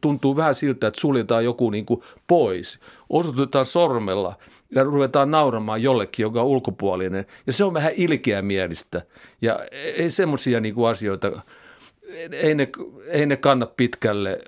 tuntuu 0.01 0.37
vähän 0.37 0.55
siltä, 0.55 0.87
että 0.87 1.01
suljetaan 1.01 1.45
joku 1.45 1.71
niin 1.71 1.87
kuin 1.87 2.03
pois. 2.27 2.79
Osoitetaan 3.11 3.67
sormella 3.67 4.35
ja 4.75 4.85
ruvetaan 4.85 5.31
nauramaan 5.31 5.83
jollekin, 5.83 6.23
joka 6.23 6.41
on 6.41 6.47
ulkopuolinen. 6.47 7.27
Ja 7.47 7.53
se 7.53 7.65
on 7.65 7.75
vähän 7.75 7.93
ilkeämielistä. 7.97 9.03
Ja 9.43 9.61
ei 9.73 10.11
semmoisia 10.11 10.61
niin 10.61 10.75
asioita– 10.89 11.33
ei 12.33 12.55
ne, 12.55 12.69
ei 13.09 13.27
ne 13.27 13.37
kanna 13.37 13.67
pitkälle. 13.67 14.39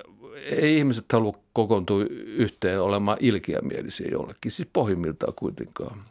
Ei 0.46 0.76
ihmiset 0.76 1.12
halua 1.12 1.34
kokoontua 1.52 2.04
yhteen 2.26 2.80
olemaan 2.80 3.18
ilkiämielisiä 3.20 4.08
jollekin, 4.12 4.50
siis 4.50 4.68
pohjimmiltaan 4.72 5.34
kuitenkaan. 5.34 6.02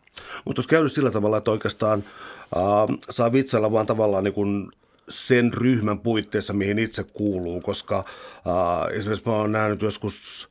Mutta 0.46 0.60
olisi 0.60 0.70
käynyt 0.70 0.92
sillä 0.92 1.12
tavalla, 1.12 1.38
että 1.38 1.52
oikeastaan 1.52 2.04
äh, 2.58 2.98
saa 3.10 3.32
vitsailla 3.32 3.72
vaan 3.72 3.86
tavallaan 3.86 4.24
niin 4.24 4.34
kuin 4.34 4.70
sen 5.10 5.54
ryhmän 5.54 6.00
puitteissa, 6.00 6.54
mihin 6.54 6.80
itse 6.80 7.04
kuuluu, 7.04 7.62
koska 7.62 7.98
äh, 7.98 8.98
esimerkiksi 8.98 9.30
mä 9.30 9.36
oon 9.36 9.52
nähnyt 9.52 9.82
joskus 9.82 10.50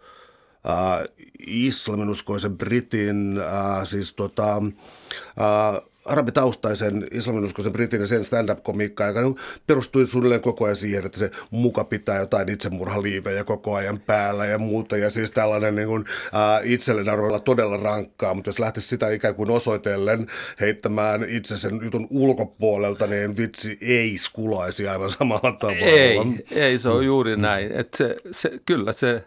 äh, 0.68 1.08
islaminuskoisen 1.46 2.58
britin, 2.58 3.40
äh, 3.40 3.86
siis 3.86 4.14
tota, 4.14 4.56
äh, 4.56 5.88
arabitaustaisen 6.04 7.06
islaminuskoisen 7.11 7.72
britin 7.72 8.00
ja 8.00 8.06
sen 8.06 8.24
stand-up-komiikka, 8.24 9.06
joka 9.06 9.20
perustui 9.66 10.06
suunnilleen 10.06 10.40
koko 10.40 10.64
ajan 10.64 10.76
siihen, 10.76 11.06
että 11.06 11.18
se 11.18 11.30
muka 11.50 11.84
pitää 11.84 12.18
jotain 12.18 12.48
itsemurhaliivejä 12.48 13.44
koko 13.44 13.74
ajan 13.74 14.00
päällä 14.06 14.46
ja 14.46 14.58
muuta. 14.58 14.96
Ja 14.96 15.11
siis 15.11 15.30
tällainen 15.30 15.74
niin 15.74 15.88
kuin, 15.88 16.04
ää, 16.32 16.61
itsellinen 16.64 17.12
arvoilla 17.12 17.40
todella 17.40 17.76
rankkaa, 17.76 18.34
mutta 18.34 18.48
jos 18.48 18.58
lähtisi 18.58 18.88
sitä 18.88 19.11
ikään 19.11 19.34
kuin 19.34 19.50
osoitellen 19.50 20.26
heittämään 20.61 21.24
itse 21.28 21.56
sen 21.56 21.80
jutun 21.82 22.06
ulkopuolelta, 22.11 23.06
niin 23.06 23.37
vitsi 23.37 23.78
ei 23.80 24.18
skulaisi 24.18 24.88
aivan 24.88 25.11
samalla 25.11 25.52
tavalla. 25.52 25.87
Ei, 25.87 26.44
ei 26.50 26.78
se 26.78 26.88
on 26.88 27.06
juuri 27.06 27.37
näin. 27.37 27.72
Että 27.72 27.96
se, 27.96 28.16
se, 28.30 28.50
kyllä 28.66 28.92
se 28.92 29.24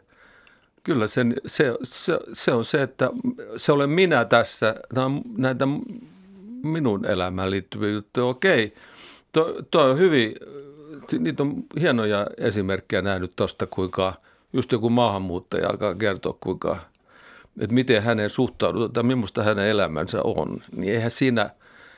Kyllä 0.83 1.07
se, 1.07 1.25
se, 1.45 1.65
se, 1.83 2.19
se 2.33 2.51
on 2.51 2.65
se, 2.65 2.81
että 2.81 3.09
se 3.57 3.71
olen 3.71 3.89
minä 3.89 4.25
tässä. 4.25 4.75
Näitä 5.37 5.67
minun 6.63 7.05
elämään 7.05 7.51
liittyviä 7.51 7.89
juttuja. 7.89 8.25
Okei, 8.25 8.73
tuo, 9.71 9.83
on 9.83 9.97
hyvin, 9.97 10.35
niitä 11.19 11.43
on 11.43 11.63
hienoja 11.79 12.27
esimerkkejä 12.37 13.01
nähnyt 13.01 13.31
tuosta, 13.35 13.67
kuinka 13.67 14.13
just 14.53 14.71
joku 14.71 14.89
maahanmuuttaja 14.89 15.69
alkaa 15.69 15.95
kertoa, 15.95 16.37
kuinka, 16.39 16.77
että 17.59 17.73
miten 17.73 18.03
hänen 18.03 18.29
suhtaudutaan 18.29 18.91
tai 18.91 19.03
millaista 19.03 19.43
hänen 19.43 19.69
elämänsä 19.69 20.21
on. 20.23 20.61
Niin 20.75 20.93
eihän 20.93 21.11
siinä, 21.11 21.49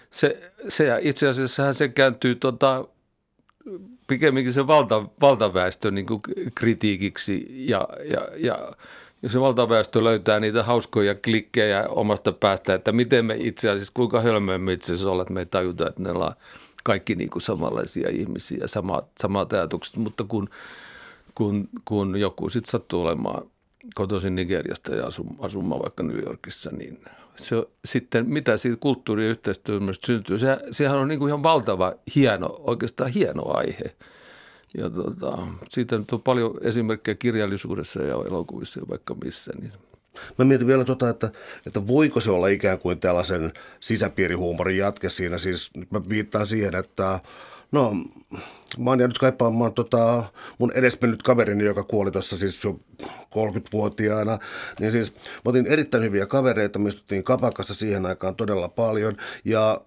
se, 0.10 0.52
se 0.68 1.00
itse 1.02 1.28
asiassa 1.28 1.74
se 1.74 1.90
kääntyy 1.90 2.36
tota, 2.36 2.88
pikemminkin 4.08 4.54
se 4.54 4.68
valta, 4.68 5.06
valtaväestön 5.22 5.96
niin 5.96 6.06
kritiikiksi 6.56 7.46
ja, 7.50 7.88
ja, 8.06 8.28
ja 8.38 8.72
jos 9.24 9.32
se 9.32 9.40
valtaväestö 9.40 10.04
löytää 10.04 10.40
niitä 10.40 10.64
hauskoja 10.64 11.16
klikkejä 11.16 11.88
omasta 11.90 12.32
päästä, 12.32 12.74
että 12.74 12.92
miten 12.92 13.26
me 13.26 13.36
itse 13.40 13.70
asiassa, 13.70 13.94
kuinka 13.94 14.22
hölmöä 14.22 14.58
me 14.58 14.74
itse 14.74 14.86
asiassa 14.86 15.12
ollaan, 15.12 15.24
että 15.24 15.34
me 15.34 15.40
ei 15.40 15.46
tajuta, 15.46 15.88
että 15.88 16.04
ne 16.04 16.12
ollaan 16.12 16.36
kaikki 16.84 17.16
niin 17.16 17.30
kuin 17.30 17.42
samanlaisia 17.42 18.10
ihmisiä, 18.10 18.68
samat, 18.68 19.08
samat 19.22 19.54
ajatukset, 19.54 19.96
mutta 19.96 20.24
kun, 20.24 20.50
kun, 21.36 21.70
kun 21.86 22.20
joku 22.20 22.50
sitten 22.50 22.72
sattuu 22.72 23.02
olemaan 23.02 23.46
kotoisin 23.96 24.36
Nigeriasta 24.36 24.96
ja 24.96 25.08
asumaan 25.40 25.82
vaikka 25.82 26.04
New 26.04 26.24
Yorkissa, 26.26 26.70
niin 26.72 27.00
se, 27.36 27.56
sitten 27.86 28.30
mitä 28.30 28.58
siitä 28.58 28.78
kulttuuri- 28.80 29.24
ja 29.24 29.30
yhteistyöstä 29.30 30.06
syntyy, 30.06 30.40
se, 30.40 30.58
sehän 30.72 30.98
on 30.98 31.08
niin 31.08 31.20
kuin 31.20 31.30
ihan 31.30 31.44
valtava, 31.44 31.94
hieno, 32.16 32.56
oikeastaan 32.60 33.12
hieno 33.12 33.44
aihe. 33.58 33.96
Ja 34.78 34.90
tota, 34.90 35.48
siitä 35.70 35.98
nyt 35.98 36.12
on 36.12 36.22
paljon 36.22 36.58
esimerkkejä 36.62 37.16
kirjallisuudessa 37.16 38.02
ja 38.02 38.16
elokuvissa 38.28 38.80
ja 38.80 38.86
vaikka 38.90 39.16
missä. 39.24 39.52
Niin. 39.62 39.74
Mä 40.38 40.46
mietin 40.46 40.68
vielä 40.68 40.86
tota, 40.86 41.10
että, 41.10 41.32
että 41.68 41.88
voiko 41.88 42.20
se 42.20 42.32
olla 42.32 42.48
ikään 42.48 42.80
kuin 42.80 43.00
tällaisen 43.00 43.54
sisäpiirihuumorin 43.80 44.78
jatke 44.78 45.10
siinä. 45.10 45.38
Siis 45.38 45.72
nyt 45.76 45.92
mä 45.92 46.10
viittaan 46.10 46.48
siihen, 46.48 46.76
että 46.76 47.20
no 47.72 47.94
mä 48.78 48.90
oon 48.90 49.00
jäänyt 49.00 49.18
kaipaamaan 49.18 49.74
tota, 49.74 50.24
mun 50.58 50.72
edesmennyt 50.76 51.24
kaverini, 51.24 51.64
joka 51.64 51.84
kuoli 51.84 52.12
tuossa 52.12 52.38
siis 52.38 52.64
jo 52.64 52.80
30-vuotiaana. 53.06 54.40
Niin 54.80 54.92
siis 54.92 55.14
mä 55.14 55.42
otin 55.46 55.68
erittäin 55.68 56.04
hyviä 56.04 56.26
kavereita, 56.26 56.80
me 56.80 56.90
istuttiin 56.90 57.24
kapakassa 57.24 57.74
siihen 57.74 58.06
aikaan 58.06 58.36
todella 58.36 58.70
paljon 58.70 59.18
ja 59.46 59.82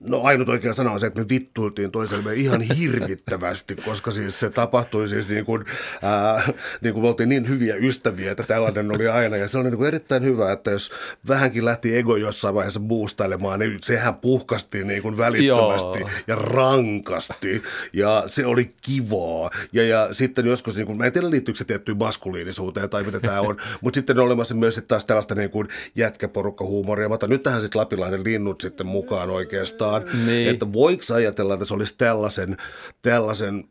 No 0.00 0.22
ainut 0.22 0.48
oikea 0.48 0.74
sana 0.74 0.90
on 0.90 1.00
se, 1.00 1.06
että 1.06 1.20
me 1.20 1.28
vittuiltiin 1.28 1.90
toiselle 1.90 2.34
ihan 2.34 2.60
hirvittävästi, 2.78 3.76
koska 3.76 4.10
siis 4.10 4.40
se 4.40 4.50
tapahtui 4.50 5.08
siis 5.08 5.28
niin 5.28 5.44
kuin, 5.44 5.64
ää, 6.02 6.52
niin 6.80 6.94
kuin 6.94 7.04
me 7.04 7.08
oltiin 7.08 7.28
niin 7.28 7.48
hyviä 7.48 7.74
ystäviä, 7.76 8.30
että 8.30 8.42
tällainen 8.42 8.90
oli 8.90 9.08
aina. 9.08 9.36
Ja 9.36 9.48
se 9.48 9.58
oli 9.58 9.70
niin 9.70 9.76
kuin 9.76 9.86
erittäin 9.86 10.24
hyvä, 10.24 10.52
että 10.52 10.70
jos 10.70 10.92
vähänkin 11.28 11.64
lähti 11.64 11.96
ego 11.96 12.16
jossain 12.16 12.54
vaiheessa 12.54 12.80
boostailemaan, 12.80 13.58
niin 13.58 13.78
sehän 13.82 14.14
puhkasti 14.14 14.84
niin 14.84 15.02
kuin 15.02 15.18
välittömästi 15.18 16.00
Joo. 16.00 16.10
ja 16.26 16.34
rankasti. 16.34 17.62
Ja 17.92 18.22
se 18.26 18.46
oli 18.46 18.74
kivaa. 18.82 19.50
Ja, 19.72 19.82
ja 19.86 20.08
sitten 20.12 20.46
joskus, 20.46 20.76
niin 20.76 20.86
kuin, 20.86 20.98
mä 20.98 21.06
en 21.06 21.12
tiedä 21.12 21.30
liittyykö 21.30 21.58
se 21.58 21.64
tiettyyn 21.64 21.98
maskuliinisuuteen 21.98 22.90
tai 22.90 23.04
mitä 23.04 23.20
tämä 23.20 23.40
on, 23.40 23.56
mutta 23.80 23.96
sitten 23.96 24.18
on 24.18 24.24
olemassa 24.24 24.54
myös 24.54 24.80
taas 24.88 25.04
tällaista 25.04 25.34
niin 25.34 25.50
kuin 25.50 25.68
jätkäporukkahuumoria. 25.94 27.08
Mä 27.08 27.14
otan 27.14 27.30
nyt 27.30 27.42
tähän 27.42 27.60
sitten 27.60 27.80
lapilainen 27.80 28.24
linnut 28.24 28.60
sitten 28.60 28.86
mukaan 28.86 29.30
oikeastaan 29.30 29.83
vastaan. 29.92 30.26
Niin. 30.26 30.50
Että 30.50 30.72
voiko 30.72 31.02
ajatella, 31.14 31.54
että 31.54 31.66
se 31.66 31.74
olisi 31.74 31.98
tällaisen, 31.98 32.56
tällaisen 33.02 33.64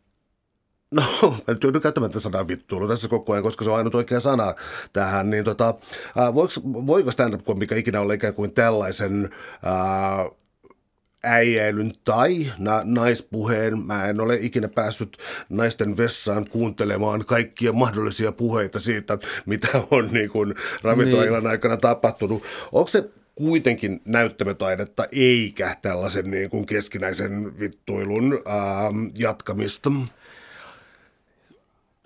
No, 0.94 1.04
mä 1.22 1.54
nyt 1.54 1.64
joudun 1.64 1.82
käyttämään 1.82 2.12
tätä 2.12 2.20
sanaa 2.20 2.48
vittuilu 2.48 2.88
tässä 2.88 3.08
koko 3.08 3.34
ajan, 3.34 3.44
koska 3.44 3.64
se 3.64 3.72
on 3.72 3.78
ainut 3.78 3.96
oikea 3.96 4.20
sana 4.20 4.56
tähän. 4.94 5.30
Niin 5.30 5.44
tota, 5.44 5.74
ää, 6.18 6.34
voiko, 6.34 6.54
voiko 6.64 7.12
stand-up-komika 7.12 7.76
ikinä 7.76 8.02
olla 8.02 8.14
ikään 8.14 8.34
kuin 8.34 8.52
tällaisen 8.52 9.30
ää, 9.64 10.30
äijäilyn 11.24 11.92
tai 12.04 12.52
na- 12.58 12.82
naispuheen. 12.84 13.80
Mä 13.80 14.06
en 14.06 14.22
ole 14.22 14.38
ikinä 14.42 14.68
päässyt 14.68 15.18
naisten 15.50 15.98
vessaan 15.98 16.50
kuuntelemaan 16.50 17.26
kaikkia 17.26 17.74
mahdollisia 17.74 18.32
puheita 18.32 18.80
siitä, 18.80 19.18
mitä 19.46 19.68
on 19.92 20.10
niin 20.12 20.30
kuin 20.30 20.56
ravintoillan 20.84 21.44
niin. 21.44 21.52
aikana 21.52 21.78
tapahtunut. 21.78 22.44
Onko 22.72 22.88
se 22.88 23.10
kuitenkin 23.36 24.02
näyttämötaidetta 24.06 25.06
eikä 25.12 25.78
tällaisen 25.82 26.32
niin 26.32 26.50
kuin 26.50 26.66
keskinäisen 26.66 27.60
vittuilun 27.60 28.42
ää, 28.46 28.92
jatkamista. 29.18 29.92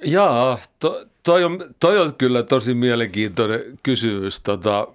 Jaa, 0.03 0.59
to, 0.79 1.05
toi, 1.23 1.43
on, 1.43 1.75
toi 1.79 1.97
on 1.97 2.15
kyllä 2.15 2.43
tosi 2.43 2.73
mielenkiintoinen 2.73 3.79
kysymys. 3.83 4.41
Tota, 4.41 4.87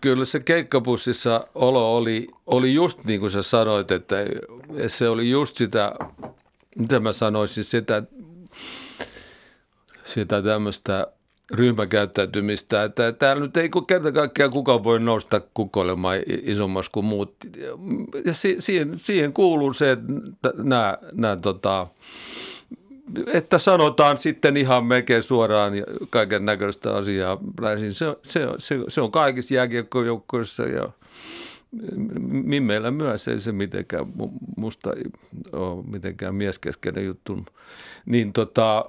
kyllä 0.00 0.24
se 0.24 0.40
keikkapussissa 0.40 1.46
olo 1.54 1.96
oli, 1.96 2.28
oli 2.46 2.74
just 2.74 3.04
niin 3.04 3.20
kuin 3.20 3.30
sä 3.30 3.42
sanoit, 3.42 3.90
että 3.90 4.16
se 4.86 5.08
oli 5.08 5.30
just 5.30 5.56
sitä, 5.56 5.94
mitä 6.76 7.00
mä 7.00 7.12
sanoisin, 7.12 7.64
sitä, 7.64 8.02
sitä 10.04 10.42
tämmöistä– 10.42 11.06
ryhmäkäyttäytymistä. 11.50 12.84
Että 12.84 13.12
täällä 13.12 13.42
nyt 13.42 13.56
ei 13.56 13.70
kerta 13.86 14.12
kaikkiaan 14.12 14.50
kukaan 14.50 14.84
voi 14.84 15.00
nousta 15.00 15.40
kukoilemaan 15.54 16.18
isommas 16.26 16.88
kuin 16.88 17.06
muut. 17.06 17.34
Ja 18.24 18.32
siihen, 18.58 18.98
siihen 18.98 19.32
kuuluu 19.32 19.72
se, 19.72 19.92
että 19.92 20.52
nämä, 20.56 20.98
nämä 21.12 21.36
tota, 21.36 21.86
että 23.26 23.58
sanotaan 23.58 24.18
sitten 24.18 24.56
ihan 24.56 24.84
melkein 24.84 25.22
suoraan 25.22 25.72
kaiken 26.10 26.44
näköistä 26.44 26.96
asiaa. 26.96 27.38
Se, 27.92 28.06
se, 28.22 28.40
se, 28.58 28.78
se 28.88 29.00
on 29.00 29.12
kaikissa 29.12 29.54
jääkiekkojoukkoissa 29.54 30.62
ja 30.62 30.88
meillä 32.60 32.90
myös 32.90 33.28
ei 33.28 33.40
se 33.40 33.52
mitenkään, 33.52 34.06
musta 34.56 34.90
ole 35.52 35.84
mitenkään 35.86 36.34
mieskeskeinen 36.34 37.06
juttu. 37.06 37.46
Niin 38.06 38.32
tota, 38.32 38.84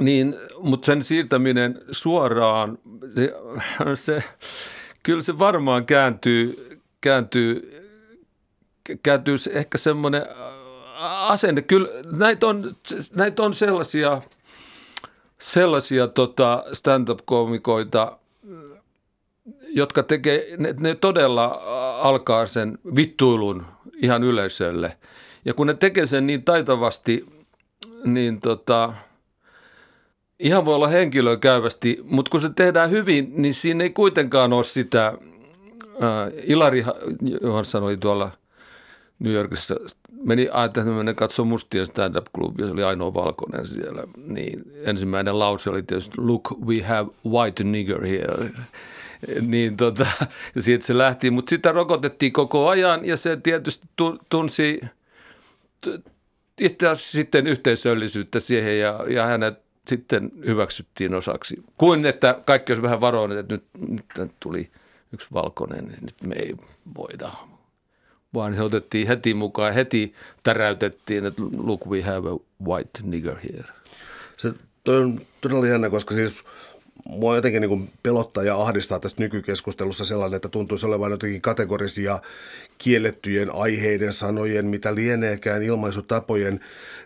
niin, 0.00 0.36
mutta 0.58 0.86
sen 0.86 1.02
siirtäminen 1.02 1.80
suoraan, 1.90 2.78
se, 3.14 3.34
se, 3.94 4.24
kyllä 5.02 5.22
se 5.22 5.38
varmaan 5.38 5.86
kääntyy, 5.86 6.68
kääntyy, 7.00 7.72
kääntyy 9.02 9.36
ehkä 9.52 9.78
semmoinen 9.78 10.22
asenne. 11.28 11.62
Kyllä 11.62 11.88
näitä 12.12 12.46
on, 12.46 12.76
näitä 13.14 13.42
on 13.42 13.54
sellaisia, 13.54 14.22
sellaisia 15.40 16.08
tota 16.08 16.64
stand-up-komikoita, 16.72 18.18
jotka 19.68 20.02
tekee, 20.02 20.46
ne, 20.58 20.74
ne 20.80 20.94
todella 20.94 21.62
alkaa 22.02 22.46
sen 22.46 22.78
vittuilun 22.96 23.66
ihan 23.96 24.22
yleisölle. 24.24 24.96
Ja 25.44 25.54
kun 25.54 25.66
ne 25.66 25.74
tekee 25.74 26.06
sen 26.06 26.26
niin 26.26 26.44
taitavasti, 26.44 27.26
niin 28.04 28.40
tota– 28.40 28.92
ihan 30.40 30.64
voi 30.64 30.74
olla 30.74 30.88
henkilöä 30.88 31.36
käyvästi, 31.36 31.98
mutta 32.04 32.30
kun 32.30 32.40
se 32.40 32.50
tehdään 32.50 32.90
hyvin, 32.90 33.32
niin 33.36 33.54
siinä 33.54 33.84
ei 33.84 33.90
kuitenkaan 33.90 34.52
ole 34.52 34.64
sitä, 34.64 35.06
äh, 35.06 36.32
Ilari 36.44 36.84
Johansson 37.42 37.82
oli 37.82 37.96
tuolla 37.96 38.30
New 39.18 39.32
Yorkissa, 39.32 39.76
meni 40.24 40.48
ajattelin, 40.52 41.08
että 41.08 41.14
katsoa 41.14 41.44
mustien 41.44 41.86
stand-up-klubia, 41.86 42.66
se 42.66 42.72
oli 42.72 42.82
ainoa 42.82 43.14
valkoinen 43.14 43.66
siellä. 43.66 44.02
Niin 44.16 44.62
ensimmäinen 44.84 45.38
lause 45.38 45.70
oli 45.70 45.82
tietysti, 45.82 46.14
look, 46.18 46.52
we 46.66 46.82
have 46.82 47.10
white 47.28 47.64
nigger 47.64 48.06
here. 48.06 48.50
niin 49.40 49.76
tota, 49.76 50.06
ja 50.54 50.62
siitä 50.62 50.86
se 50.86 50.98
lähti, 50.98 51.30
mutta 51.30 51.50
sitä 51.50 51.72
rokotettiin 51.72 52.32
koko 52.32 52.68
ajan 52.68 53.04
ja 53.04 53.16
se 53.16 53.36
tietysti 53.36 53.86
tunsi 54.28 54.80
itse 56.60 56.88
asiassa 56.88 57.12
sitten 57.12 57.46
yhteisöllisyyttä 57.46 58.40
siihen 58.40 58.78
ja, 58.78 59.04
ja 59.08 59.26
hänet 59.26 59.65
sitten 59.88 60.32
hyväksyttiin 60.46 61.14
osaksi. 61.14 61.62
Kuin 61.78 62.06
että 62.06 62.40
kaikki 62.46 62.72
olisi 62.72 62.82
vähän 62.82 63.00
varoinen, 63.00 63.38
että 63.38 63.54
nyt, 63.54 63.64
nyt 64.18 64.32
tuli 64.40 64.70
yksi 65.12 65.26
valkoinen, 65.32 65.84
niin 65.84 65.98
nyt 66.02 66.14
me 66.26 66.34
ei 66.34 66.54
voida, 66.96 67.32
vaan 68.34 68.54
se 68.54 68.62
otettiin 68.62 69.08
heti 69.08 69.34
mukaan, 69.34 69.74
heti 69.74 70.14
täräytettiin, 70.42 71.26
että 71.26 71.42
look 71.58 71.86
we 71.86 72.02
have 72.02 72.28
a 72.30 72.36
white 72.64 73.00
nigger 73.02 73.36
here. 73.36 73.64
Se 74.36 74.52
toi 74.84 74.96
on 74.96 75.20
todella 75.40 75.66
jännä, 75.66 75.90
koska 75.90 76.14
siis 76.14 76.42
mua 77.04 77.36
jotenkin 77.36 77.62
niin 77.62 77.90
pelottaa 78.02 78.44
ja 78.44 78.62
ahdistaa 78.62 79.00
tässä 79.00 79.16
nykykeskustelussa 79.20 80.04
sellainen, 80.04 80.36
että 80.36 80.48
tuntuisi 80.48 80.86
olevan 80.86 81.10
jotenkin 81.10 81.42
kategorisia 81.42 82.18
kiellettyjen 82.78 83.54
aiheiden, 83.54 84.12
sanojen, 84.12 84.66
mitä 84.66 84.94
lieneekään 84.94 85.62
ilmaisutapojen 85.62 86.60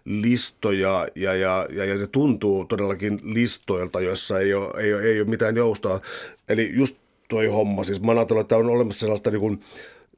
listoja 0.04 1.08
ja, 1.14 1.34
ja, 1.34 1.66
ja, 1.70 1.84
ja 1.84 1.94
ne 1.94 2.06
tuntuu 2.06 2.64
todellakin 2.64 3.20
listoilta, 3.24 4.00
joissa 4.00 4.40
ei 4.40 4.54
ole, 4.54 4.82
ei 4.82 4.94
ole, 4.94 5.02
ei 5.02 5.20
ole 5.20 5.28
mitään 5.28 5.56
joustoa. 5.56 6.00
Eli 6.48 6.70
just 6.74 6.96
toi 7.28 7.46
homma, 7.46 7.84
siis 7.84 8.02
mä 8.02 8.12
ajattelen, 8.12 8.40
että 8.40 8.56
on 8.56 8.70
olemassa 8.70 9.00
sellaista 9.00 9.30
niin 9.30 9.40
kuin, 9.40 9.60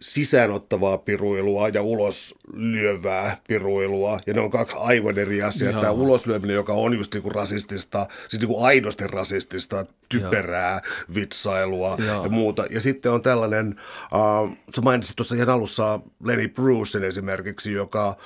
sisäänottavaa 0.00 0.98
piruilua 0.98 1.68
ja 1.68 1.83
ulos 1.83 2.35
lyövää 2.52 3.37
piruilua. 3.48 4.18
Ja 4.26 4.35
ne 4.35 4.40
on 4.40 4.50
kaksi 4.50 4.76
aivan 4.78 5.18
eri 5.18 5.42
asiaa. 5.42 5.81
Tämä 5.81 5.92
uloslyöminen, 5.92 6.55
joka 6.55 6.72
on 6.72 6.94
just 6.94 7.14
niinku 7.14 7.31
rasistista, 7.31 8.07
siis 8.28 8.40
niinku 8.40 8.64
aidosti 8.64 9.07
rasistista, 9.07 9.87
typerää 10.09 10.72
Joo. 10.72 11.14
vitsailua 11.14 11.96
Joo. 12.07 12.24
ja 12.24 12.31
muuta. 12.31 12.64
Ja 12.70 12.81
sitten 12.81 13.12
on 13.12 13.22
tällainen, 13.22 13.81
uh, 14.14 14.57
sä 14.76 14.81
mainitsit 14.81 15.16
tuossa 15.16 15.35
ihan 15.35 15.50
alussa 15.50 16.00
Lenny 16.24 16.48
Brucein 16.48 17.05
esimerkiksi, 17.05 17.72
joka 17.72 18.16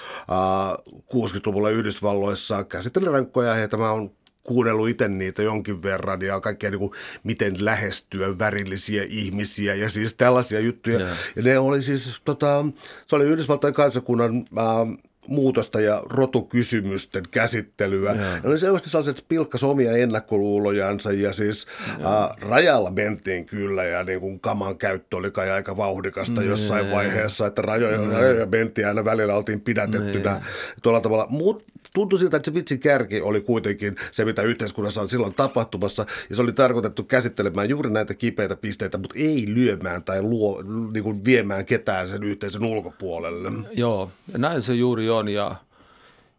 uh, 0.93 0.99
60-luvulla 0.99 1.71
Yhdysvalloissa 1.71 2.65
käsitteli 2.65 3.07
rankkoja 3.07 3.57
ja 3.57 3.69
tämä 3.69 3.93
on 3.93 4.11
kuunnellut 4.47 4.89
itse 4.89 5.09
niitä 5.09 5.43
jonkin 5.43 5.83
verran 5.83 6.23
ja 6.23 6.41
kaikkea 6.41 6.71
niin 6.71 6.79
kuin, 6.79 6.93
miten 7.25 7.65
lähestyä 7.65 8.39
värillisiä 8.39 9.07
ihmisiä 9.09 9.75
ja 9.75 9.89
siis 9.89 10.15
tällaisia 10.15 10.61
juttuja. 10.61 10.99
Yeah. 10.99 11.17
Ja 11.37 11.43
ne 11.43 11.59
oli 11.59 11.83
siis, 11.83 12.21
tota, 12.25 12.65
se 13.07 13.17
oli 13.17 13.25
Yhdysvaltain 13.25 13.75
kansakunnan 13.75 14.37
äh, 14.59 14.99
muutosta 15.29 15.81
ja 15.81 16.03
rotukysymysten 16.11 17.25
käsittelyä. 17.31 18.13
Yeah. 18.13 18.43
Ne 18.43 18.49
oli 18.51 18.59
selvästi 18.59 18.91
sellaiset, 18.91 19.19
että 19.19 19.29
pilkkas 19.29 19.65
omia 19.65 19.93
ennakkoluulojansa 19.93 21.13
ja 21.13 21.33
siis 21.33 21.67
yeah. 21.99 22.23
äh, 22.23 22.31
rajalla 22.41 22.91
mentiin 22.91 23.47
kyllä 23.47 23.85
ja 23.85 24.05
niin 24.05 24.21
kuin 24.21 24.41
kaman 24.41 24.79
käyttö 24.79 25.17
oli 25.17 25.31
kai 25.31 25.51
aika 25.51 25.77
vauhdikasta 25.77 26.41
yeah. 26.41 26.51
jossain 26.51 26.91
vaiheessa, 26.91 27.47
että 27.47 27.63
rajoja, 27.63 27.99
yeah. 28.01 28.13
rajoja 28.13 28.47
mentiin 28.47 28.89
aina 28.89 29.05
välillä 29.05 29.35
oltiin 29.35 29.61
pidätettynä 29.61 30.31
yeah. 30.31 30.43
tuolla 30.83 31.01
tavalla. 31.01 31.27
Mutta 31.31 31.65
tuntui 31.97 32.19
siltä, 32.19 32.37
että 32.37 32.51
se 32.51 32.55
vitsin 32.55 32.81
kärki 32.81 33.21
oli 33.21 33.41
kuitenkin 33.41 33.97
se, 34.11 34.25
mitä 34.25 34.43
yhteiskunnassa 34.43 35.01
on 35.01 35.09
silloin 35.09 35.35
tapahtumassa, 35.35 36.07
ja 36.31 36.37
se 36.37 36.43
oli 36.43 36.53
tarkoitettu 36.53 37.05
käsittelemään 37.05 37.69
juuri 37.69 37.91
näitä 37.91 38.15
kipeitä 38.15 38.57
pisteitä, 38.57 38.99
mutta 38.99 39.15
ei 39.19 39.45
lyömään 39.49 40.03
tai 40.03 40.23
luo, 40.23 40.63
niin 40.93 41.05
kuin 41.05 41.25
viemään 41.25 41.65
ketään 41.65 42.09
sen 42.09 42.23
yhteisön 42.23 42.65
ulkopuolelle. 42.65 43.53
Joo, 43.73 44.11
näin 44.39 44.63
se 44.63 44.75
juuri 44.75 45.11
on, 45.11 45.29
ja, 45.29 45.55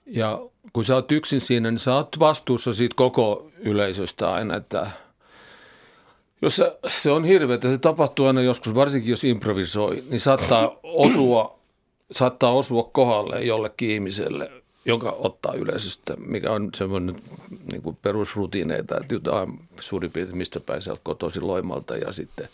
ja 0.05 0.41
kun 0.73 0.85
sä 0.85 0.95
oot 0.95 1.11
yksin 1.11 1.41
siinä, 1.41 1.71
niin 1.71 1.79
sä 1.79 1.95
oot 1.95 2.19
vastuussa 2.19 2.73
siitä 2.73 2.95
koko 2.95 3.51
yleisöstä 3.59 4.33
aina, 4.33 4.55
että 4.55 4.87
jos 6.41 6.55
se, 6.55 6.77
se 6.87 7.11
on 7.11 7.25
hirveä, 7.25 7.55
että 7.55 7.71
se 7.71 7.77
tapahtuu 7.77 8.25
aina 8.25 8.41
joskus, 8.41 8.75
varsinkin 8.75 9.11
jos 9.11 9.23
improvisoi, 9.23 10.03
niin 10.09 10.19
saattaa 10.19 10.75
osua, 10.83 11.59
saattaa 12.11 12.51
osua 12.51 12.83
kohdalle 12.83 13.43
jollekin 13.43 13.89
ihmiselle– 13.89 14.51
joka 14.87 15.15
ottaa 15.19 15.53
yleisöstä, 15.53 16.15
mikä 16.17 16.51
on 16.51 16.69
semmoinen 16.75 17.21
niin 17.71 17.81
kuin 17.81 17.97
perusrutiineita, 18.01 18.97
että 19.01 19.13
jotain 19.13 19.59
suurin 19.79 20.11
piirtein 20.11 20.37
mistä 20.37 20.59
päin 20.59 20.81
sä 20.81 20.93
kotoisin 21.03 21.47
Loimalta 21.47 21.97
ja 21.97 22.11
sitten 22.11 22.49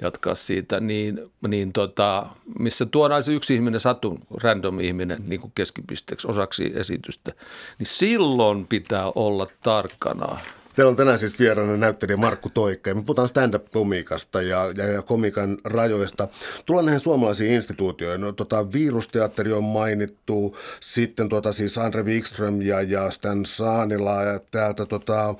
jatkaa 0.00 0.34
siitä, 0.34 0.80
niin, 0.80 1.30
niin 1.48 1.72
tota, 1.72 2.26
missä 2.58 2.86
tuodaan 2.86 3.24
se 3.24 3.32
yksi 3.32 3.54
ihminen, 3.54 3.80
satun 3.80 4.20
random 4.42 4.80
ihminen 4.80 5.24
niin 5.28 5.40
kuin 5.40 5.52
keskipisteeksi 5.54 6.28
osaksi 6.28 6.72
esitystä, 6.74 7.32
niin 7.78 7.86
silloin 7.86 8.66
pitää 8.66 9.12
olla 9.14 9.46
tarkkana 9.62 10.38
Teillä 10.74 10.90
on 10.90 10.96
tänään 10.96 11.18
siis 11.18 11.38
vieraana 11.38 11.76
näyttelijä 11.76 12.16
Markku 12.16 12.48
Toikka 12.48 12.90
ja 12.90 12.94
me 12.94 13.02
puhutaan 13.02 13.28
stand-up-komiikasta 13.28 14.42
ja, 14.42 14.72
ja, 14.76 14.86
ja 14.86 15.02
komikan 15.02 15.58
rajoista. 15.64 16.28
Tullaan 16.66 16.86
näihin 16.86 17.00
suomalaisiin 17.00 17.52
instituutioihin. 17.54 18.20
No, 18.20 18.32
tota, 18.32 18.72
virusteatteri 18.72 19.52
on 19.52 19.64
mainittu, 19.64 20.56
sitten 20.80 21.28
tota, 21.28 21.52
siis 21.52 21.78
Andre 21.78 22.04
Wikström 22.04 22.62
ja, 22.62 22.82
ja 22.82 23.10
Stan 23.10 23.46
Saanila 23.46 24.22
ja 24.22 24.40
täältä 24.50 24.86
tota, 24.86 25.34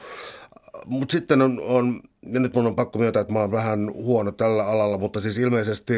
mutta 0.87 1.13
sitten 1.13 1.43
on, 1.43 1.61
on, 1.61 2.01
ja 2.33 2.41
nyt 2.41 2.55
mun 2.55 2.67
on 2.67 2.77
pakko 2.77 2.99
myöntää, 2.99 3.21
että 3.21 3.33
mä 3.33 3.39
oon 3.41 3.53
vähän 3.53 3.93
huono 3.95 4.33
tällä 4.33 4.67
alalla, 4.67 4.99
mutta 4.99 5.21
siis 5.21 5.39
ilmeisesti 5.39 5.95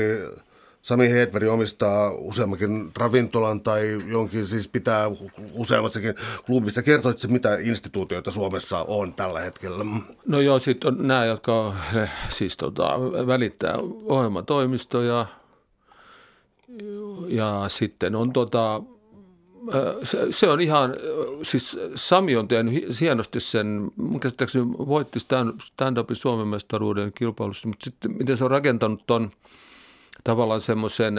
Sami 0.82 1.10
Hedberg 1.10 1.48
omistaa 1.48 2.10
useammankin 2.10 2.90
ravintolan 2.98 3.60
tai 3.60 3.98
jonkin, 4.06 4.46
siis 4.46 4.68
pitää 4.68 5.10
useammassakin 5.52 6.14
klubissa. 6.46 6.82
Kertoitko 6.82 7.28
mitä 7.28 7.56
instituutioita 7.60 8.30
Suomessa 8.30 8.84
on 8.88 9.14
tällä 9.14 9.40
hetkellä? 9.40 9.84
No 10.26 10.40
joo, 10.40 10.58
sitten 10.58 10.94
on 10.94 11.08
nämä, 11.08 11.24
jotka 11.24 11.74
siis 12.28 12.56
tota, 12.56 13.00
välittää 13.26 13.74
ohjelmatoimistoja 14.04 15.26
ja 17.28 17.64
sitten 17.68 18.14
on 18.14 18.32
tota, 18.32 18.82
se, 20.02 20.18
se 20.30 20.48
on 20.48 20.60
ihan, 20.60 20.94
siis 21.42 21.78
Sami 21.94 22.36
on 22.36 22.48
tehnyt 22.48 23.00
hienosti 23.00 23.40
sen, 23.40 23.90
käsittääkseni 24.20 24.64
voitti 24.68 25.18
stand-upin 25.60 26.16
Suomen 26.16 26.48
mestaruuden 26.48 27.12
kilpailussa, 27.12 27.68
mutta 27.68 27.84
sitten 27.84 28.12
miten 28.18 28.36
se 28.36 28.44
on 28.44 28.50
rakentanut 28.50 29.06
ton– 29.06 29.30
tavallaan 30.24 30.60
semmoisen 30.60 31.14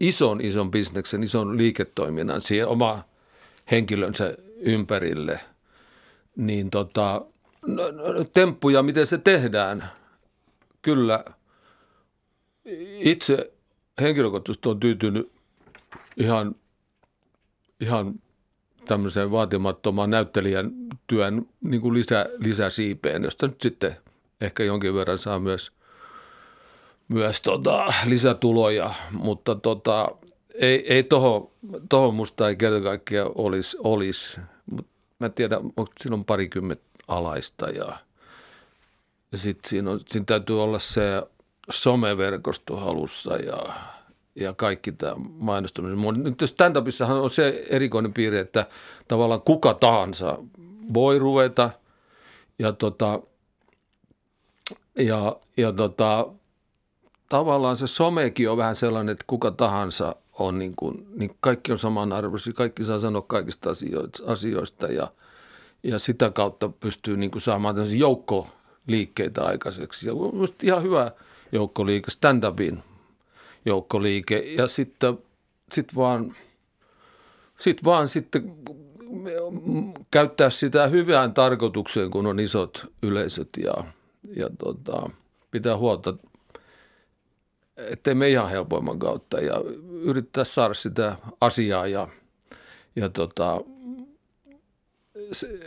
ison, 0.00 0.40
ison 0.40 0.70
bisneksen, 0.70 1.22
ison 1.22 1.56
liiketoiminnan 1.56 2.40
siihen 2.40 2.68
oma 2.68 3.04
henkilönsä 3.70 4.36
ympärille, 4.56 5.40
niin 6.36 6.70
tota, 6.70 7.26
no, 7.66 7.82
no, 7.90 8.24
temppuja, 8.34 8.82
miten 8.82 9.06
se 9.06 9.18
tehdään, 9.18 9.84
kyllä 10.82 11.24
itse 12.98 13.52
henkilökohtaisesti 14.00 14.68
on 14.68 14.80
tyytynyt 14.80 15.32
ihan, 16.16 16.54
ihan 17.80 18.14
tämmöiseen 18.84 19.30
vaatimattomaan 19.30 20.10
näyttelijän 20.10 20.72
työn 21.06 21.48
niin 21.60 21.80
kuin 21.80 21.94
lisä, 21.94 22.26
lisäsiipeen, 22.38 23.24
josta 23.24 23.46
nyt 23.46 23.60
sitten 23.60 23.96
ehkä 24.40 24.64
jonkin 24.64 24.94
verran 24.94 25.18
saa 25.18 25.38
myös– 25.38 25.70
myös 27.08 27.40
tota, 27.42 27.92
lisätuloja, 28.06 28.90
mutta 29.10 29.54
tota, 29.54 30.08
ei, 30.54 30.94
ei 30.94 31.02
tohon, 31.02 31.50
tohon 31.88 32.14
musta 32.14 32.48
ei 32.48 32.56
kerta 32.56 32.80
kaikkiaan 32.80 33.32
olisi, 33.34 33.76
olis. 33.80 34.40
Mut 34.70 34.86
mä 35.18 35.28
tiedän, 35.28 35.60
onko 35.62 35.92
siinä 36.00 36.16
on 36.16 36.24
parikymmentä 36.24 36.84
alaista 37.08 37.70
ja, 37.70 37.96
ja 39.32 39.38
sitten 39.38 39.70
siinä, 39.70 39.90
siinä 40.06 40.24
täytyy 40.24 40.62
olla 40.62 40.78
se 40.78 41.22
someverkosto 41.70 42.76
halussa 42.76 43.36
ja, 43.36 43.62
ja 44.36 44.52
kaikki 44.52 44.92
tämä 44.92 45.14
mainostaminen. 45.38 46.24
Nyt 46.24 46.42
stand-upissahan 46.42 47.16
on 47.22 47.30
se 47.30 47.64
erikoinen 47.68 48.12
piirre, 48.12 48.40
että 48.40 48.66
tavallaan 49.08 49.42
kuka 49.42 49.74
tahansa 49.74 50.38
voi 50.94 51.18
ruveta 51.18 51.70
ja, 52.58 52.72
tota, 52.72 53.20
ja, 54.98 55.36
ja 55.56 55.72
tota, 55.72 56.28
tavallaan 57.28 57.76
se 57.76 57.86
somekin 57.86 58.50
on 58.50 58.56
vähän 58.56 58.74
sellainen, 58.74 59.12
että 59.12 59.24
kuka 59.26 59.50
tahansa 59.50 60.16
on 60.38 60.58
niin 60.58 60.72
kuin, 60.76 61.06
niin 61.16 61.36
kaikki 61.40 61.72
on 61.72 61.78
samanarvoisia, 61.78 62.52
kaikki 62.52 62.84
saa 62.84 62.98
sanoa 62.98 63.22
kaikista 63.22 63.70
asioista 64.26 64.86
ja, 64.86 65.08
ja 65.82 65.98
sitä 65.98 66.30
kautta 66.30 66.68
pystyy 66.68 67.16
niin 67.16 67.30
kuin 67.30 67.42
saamaan 67.42 67.74
tämmöisiä 67.74 67.98
joukkoliikkeitä 67.98 69.44
aikaiseksi. 69.44 70.08
Ja 70.08 70.14
ihan 70.62 70.82
hyvä 70.82 71.10
joukkoliike, 71.52 72.10
stand-upin 72.10 72.78
joukkoliike 73.64 74.38
ja 74.38 74.68
sitten 74.68 75.18
sit 75.72 75.94
vaan, 75.96 76.36
sit 77.58 77.84
vaan 77.84 78.08
sitten 78.08 78.54
käyttää 80.10 80.50
sitä 80.50 80.86
hyvään 80.86 81.34
tarkoitukseen, 81.34 82.10
kun 82.10 82.26
on 82.26 82.40
isot 82.40 82.92
yleisöt 83.02 83.48
ja, 83.64 83.74
ja 84.36 84.50
tota, 84.58 85.10
pitää 85.50 85.76
huolta– 85.76 86.14
ettei 87.76 88.14
me 88.14 88.30
ihan 88.30 88.50
helpoimman 88.50 88.98
kautta 88.98 89.40
ja 89.40 89.54
yrittää 89.90 90.44
saada 90.44 90.74
sitä 90.74 91.16
asiaa 91.40 91.86
ja, 91.86 92.08
ja 92.96 93.08
tota, 93.08 93.60
se, 95.32 95.58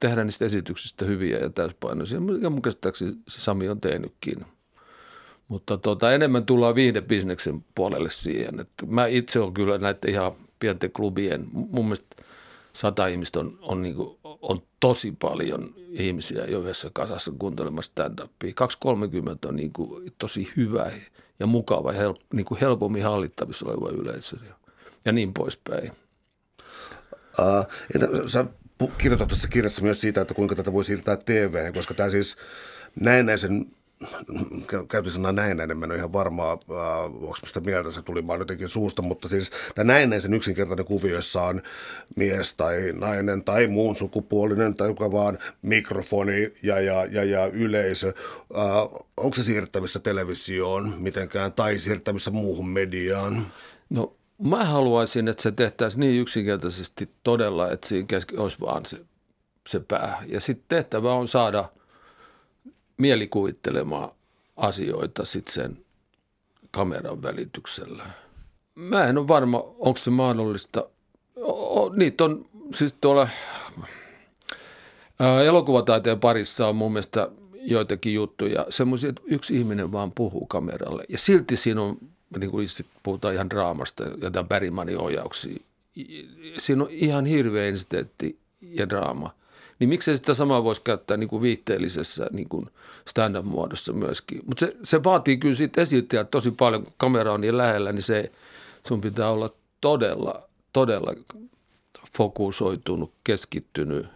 tehdä 0.00 0.24
niistä 0.24 0.44
esityksistä 0.44 1.04
hyviä 1.04 1.38
ja 1.38 1.50
täyspainoisia. 1.50 2.20
Ja 2.40 2.50
mun 2.50 2.62
käsittääkseni 2.62 3.12
se 3.28 3.40
Sami 3.40 3.68
on 3.68 3.80
tehnytkin. 3.80 4.46
Mutta 5.48 5.78
tota, 5.78 6.12
enemmän 6.12 6.46
tullaan 6.46 6.74
viihdebisneksen 6.74 7.64
puolelle 7.74 8.10
siihen. 8.10 8.60
Että 8.60 8.86
mä 8.86 9.06
itse 9.06 9.40
olen 9.40 9.54
kyllä 9.54 9.78
näiden 9.78 10.10
ihan 10.10 10.32
pienten 10.58 10.92
klubien, 10.92 11.46
mun 11.52 11.84
mielestä 11.84 12.22
sata 12.72 13.06
ihmistä 13.06 13.40
on, 13.40 13.58
on 13.62 13.82
niin 13.82 13.96
on 14.42 14.62
tosi 14.80 15.12
paljon 15.12 15.74
ihmisiä 15.76 16.44
jo 16.44 16.60
yhdessä 16.60 16.90
kasassa 16.92 17.32
kuuntelemassa 17.38 17.92
stand-upia. 17.92 18.52
230 18.54 19.48
on 19.48 19.56
niin 19.56 19.72
kuin 19.72 20.12
tosi 20.18 20.52
hyvä 20.56 20.92
ja 21.40 21.46
mukava 21.46 21.92
ja 21.92 21.98
help, 21.98 22.16
niin 22.34 22.46
kuin 22.46 22.60
helpommin 22.60 23.02
hallittavissa 23.02 23.66
oleva 23.66 24.02
yleisö 24.02 24.36
ja, 25.04 25.12
niin 25.12 25.34
poispäin. 25.34 25.90
Uh, 27.38 27.66
sä 28.26 28.44
kirjoitat 28.98 29.28
tuossa 29.28 29.48
kirjassa 29.48 29.82
myös 29.82 30.00
siitä, 30.00 30.20
että 30.20 30.34
kuinka 30.34 30.54
tätä 30.54 30.72
voi 30.72 30.84
siirtää 30.84 31.16
TV, 31.16 31.72
koska 31.72 31.94
tämä 31.94 32.10
siis 32.10 32.36
näennäisen 33.00 33.66
käytin 34.88 35.22
näennäinen, 35.32 35.78
mä 35.78 35.84
en 35.84 35.90
ole 35.90 35.98
ihan 35.98 36.12
varmaa, 36.12 36.52
äh, 36.52 37.04
onko 37.04 37.36
sitä 37.46 37.60
mieltä, 37.60 37.90
se 37.90 38.02
tuli 38.02 38.26
vaan 38.26 38.38
jotenkin 38.38 38.68
suusta, 38.68 39.02
mutta 39.02 39.28
siis 39.28 39.50
tämä 39.74 39.92
näennäisen 39.92 40.34
yksinkertainen 40.34 40.86
kuvio, 40.86 41.14
jossa 41.14 41.42
on 41.42 41.62
mies 42.16 42.54
tai 42.54 42.92
nainen 42.92 43.44
tai 43.44 43.66
muun 43.66 43.96
sukupuolinen 43.96 44.74
tai 44.74 44.88
joka 44.88 45.12
vaan 45.12 45.38
mikrofoni 45.62 46.52
ja, 46.62 46.80
ja, 46.80 47.04
ja, 47.04 47.24
ja 47.24 47.46
yleisö, 47.46 48.12
äh, 48.56 48.64
onko 49.16 49.36
se 49.36 49.42
siirtävissä 49.42 49.98
televisioon 49.98 50.94
mitenkään 50.98 51.52
tai 51.52 51.78
siirtävissä 51.78 52.30
muuhun 52.30 52.68
mediaan? 52.68 53.52
No 53.90 54.16
mä 54.38 54.64
haluaisin, 54.64 55.28
että 55.28 55.42
se 55.42 55.52
tehtäisiin 55.52 56.00
niin 56.00 56.20
yksinkertaisesti 56.20 57.10
todella, 57.22 57.70
että 57.70 57.88
siinä 57.88 58.06
olisi 58.36 58.60
vaan 58.60 58.86
se, 58.86 59.00
se 59.68 59.80
pää. 59.80 60.22
Ja 60.26 60.40
sitten 60.40 60.64
tehtävä 60.68 61.12
on 61.12 61.28
saada– 61.28 61.68
mielikuvittelemaan 62.96 64.10
asioita 64.56 65.24
sitten 65.24 65.54
sen 65.54 65.78
kameran 66.70 67.22
välityksellä. 67.22 68.04
Mä 68.74 69.04
en 69.04 69.18
ole 69.18 69.28
varma, 69.28 69.58
onko 69.58 69.96
se 69.96 70.10
mahdollista. 70.10 70.88
O, 71.36 71.92
niitä 71.96 72.24
on 72.24 72.46
siis 72.74 72.94
tuolla 73.00 73.28
ää, 75.18 75.42
elokuvataiteen 75.42 76.20
parissa 76.20 76.68
on 76.68 76.76
mun 76.76 76.92
mielestä 76.92 77.30
joitakin 77.54 78.14
juttuja, 78.14 78.66
semmoisia, 78.68 79.10
että 79.10 79.22
yksi 79.24 79.56
ihminen 79.56 79.92
vaan 79.92 80.12
puhuu 80.12 80.46
kameralle. 80.46 81.04
Ja 81.08 81.18
silti 81.18 81.56
siinä 81.56 81.82
on, 81.82 81.98
niin 82.38 82.50
kuin 82.50 82.66
puhutaan 83.02 83.34
ihan 83.34 83.50
draamasta 83.50 84.04
ja 84.04 84.44
Bergmanin 84.44 84.98
ohjauksia, 84.98 85.56
siinä 86.58 86.84
on 86.84 86.90
ihan 86.90 87.26
hirveä 87.26 87.68
insiteetti 87.68 88.38
ja 88.60 88.88
draama– 88.88 89.30
niin 89.78 89.88
miksei 89.88 90.16
sitä 90.16 90.34
samaa 90.34 90.64
voisi 90.64 90.82
käyttää 90.82 91.16
niin 91.16 91.28
kuin 91.28 91.42
viihteellisessä 91.42 92.26
niin 92.32 92.48
kuin 92.48 92.66
stand-up-muodossa 93.08 93.92
myöskin. 93.92 94.40
Mutta 94.46 94.66
se, 94.66 94.76
se 94.82 95.04
vaatii 95.04 95.36
kyllä 95.36 95.54
siitä 95.54 95.80
esittäjältä 95.80 96.30
tosi 96.30 96.50
paljon, 96.50 96.84
kun 96.84 96.92
kamera 96.96 97.32
on 97.32 97.40
niin 97.40 97.56
lähellä, 97.56 97.92
niin 97.92 98.02
se, 98.02 98.32
sun 98.88 99.00
pitää 99.00 99.30
olla 99.30 99.50
todella, 99.80 100.42
todella 100.72 101.14
fokusoitunut, 102.16 103.12
keskittynyt 103.24 104.06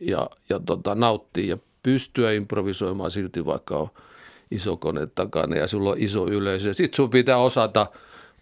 ja, 0.00 0.30
ja 0.48 0.60
tota, 0.60 0.94
nauttia 0.94 1.48
ja 1.48 1.58
pystyä 1.82 2.32
improvisoimaan 2.32 3.10
silti, 3.10 3.44
vaikka 3.46 3.78
on 3.78 3.88
iso 4.50 4.76
kone 4.76 5.06
takana 5.06 5.56
ja 5.56 5.68
sulla 5.68 5.90
on 5.90 5.98
iso 5.98 6.26
yleisö. 6.26 6.74
Sitten 6.74 6.96
sun 6.96 7.10
pitää 7.10 7.38
osata, 7.38 7.86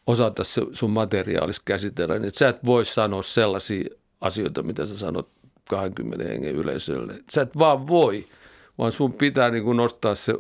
osata 0.07 0.45
se 0.45 0.62
sun 0.72 0.91
materiaalis 0.91 1.61
käsitellä, 1.61 2.18
niin 2.18 2.35
sä 2.35 2.49
et 2.49 2.64
voi 2.64 2.85
sanoa 2.85 3.22
sellaisia 3.22 3.85
asioita, 4.20 4.62
mitä 4.62 4.87
sä 4.87 4.99
sanot 4.99 5.29
20 5.69 6.25
hengen 6.25 6.55
yleisölle. 6.55 7.14
Sä 7.31 7.43
et 7.43 7.59
vaan 7.59 7.89
voi, 7.89 8.27
vaan 8.79 8.93
sun 8.93 9.12
pitää 9.12 9.51
niin 9.51 9.64
kuin 9.64 9.77
nostaa 9.77 10.14
se 10.14 10.35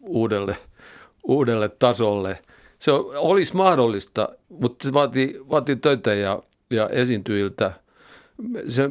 uudelle, 0.00 0.56
uudelle 1.24 1.68
tasolle. 1.68 2.38
Se 2.78 2.92
olisi 3.16 3.56
mahdollista, 3.56 4.28
mutta 4.48 4.88
se 4.88 4.92
vaatii, 4.92 5.40
vaatii 5.50 5.76
töitä 5.76 6.14
ja, 6.14 6.42
ja 6.70 6.88
esiintyjiltä. 6.88 7.72
Se, 8.68 8.90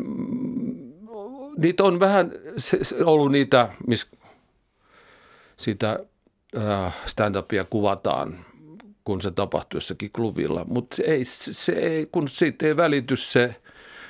niitä 1.58 1.84
on 1.84 2.00
vähän 2.00 2.32
se, 2.58 2.84
se 2.84 3.04
ollut 3.04 3.32
niitä, 3.32 3.70
missä 3.88 4.08
sitä 5.58 6.00
äh, 6.58 6.96
stand-upia 7.06 7.66
kuvataan, 7.70 8.46
kun 9.04 9.22
se 9.22 9.32
tapahtuu 9.32 9.78
jossakin 9.78 10.12
klubilla. 10.12 10.66
Mutta 10.68 10.96
se 10.96 11.04
ei, 11.04 11.26
se 11.26 11.72
ei, 11.72 12.06
kun 12.12 12.30
siitä 12.30 12.66
ei 12.66 12.78
välity 12.78 13.16
se– 13.16 13.56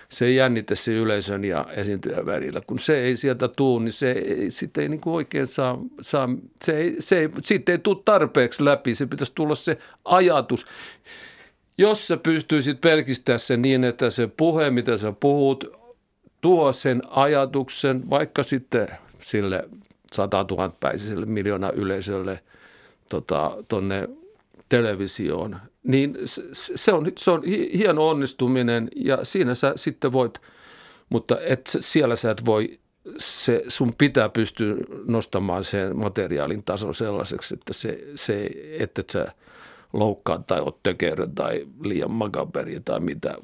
se 0.09 0.31
jännite 0.31 0.75
se 0.75 0.91
yleisön 0.91 1.45
ja 1.45 1.65
esiintyjän 1.75 2.25
välillä. 2.25 2.61
Kun 2.67 2.79
se 2.79 3.01
ei 3.01 3.17
sieltä 3.17 3.47
tuu, 3.47 3.79
niin 3.79 3.93
se 3.93 4.11
ei, 4.11 4.51
sit 4.51 4.77
ei 4.77 4.89
niin 4.89 5.01
kuin 5.01 5.13
oikein 5.13 5.47
saa, 5.47 5.79
saa 6.01 6.29
se 6.63 6.77
ei, 6.77 6.95
se 6.99 7.19
ei, 7.19 7.29
siitä 7.41 7.71
ei 7.71 7.77
tule 7.77 7.97
tarpeeksi 8.05 8.65
läpi. 8.65 8.95
Se 8.95 9.05
pitäisi 9.05 9.31
tulla 9.35 9.55
se 9.55 9.77
ajatus. 10.05 10.65
Jos 11.77 12.07
sä 12.07 12.17
pystyisit 12.17 12.81
pelkistämään 12.81 13.39
sen 13.39 13.61
niin, 13.61 13.83
että 13.83 14.09
se 14.09 14.27
puhe, 14.37 14.69
mitä 14.69 14.97
sä 14.97 15.13
puhut, 15.19 15.65
tuo 16.41 16.73
sen 16.73 17.01
ajatuksen 17.09 18.09
vaikka 18.09 18.43
sitten 18.43 18.87
sille 19.19 19.69
100 20.13 20.45
000 20.51 20.71
päiselle 20.79 21.25
miljoona 21.25 21.71
yleisölle 21.71 22.39
tota, 23.09 23.57
tonne 23.67 24.09
televisioon, 24.69 25.59
niin 25.85 26.17
se 26.51 26.93
on, 26.93 27.11
se 27.17 27.31
on 27.31 27.43
hieno 27.77 28.09
onnistuminen 28.09 28.89
ja 28.95 29.25
siinä 29.25 29.55
sä 29.55 29.73
sitten 29.75 30.11
voit, 30.11 30.41
mutta 31.09 31.37
et, 31.41 31.69
siellä 31.79 32.15
sä 32.15 32.31
et 32.31 32.45
voi, 32.45 32.79
se, 33.17 33.63
sun 33.67 33.93
pitää 33.97 34.29
pystyä 34.29 34.75
nostamaan 35.07 35.63
sen 35.63 35.97
materiaalin 35.97 36.63
tason 36.63 36.95
sellaiseksi, 36.95 37.53
että 37.53 37.73
se, 37.73 38.07
se 38.15 38.49
että 38.79 39.01
et 39.01 39.09
sä 39.09 39.31
loukkaa 39.93 40.43
tai 40.47 40.59
oot 40.59 40.83
tökerö 40.83 41.27
tai 41.35 41.67
liian 41.83 42.11
makaberi 42.11 42.81
tai 42.85 42.99
mitä. 42.99 43.35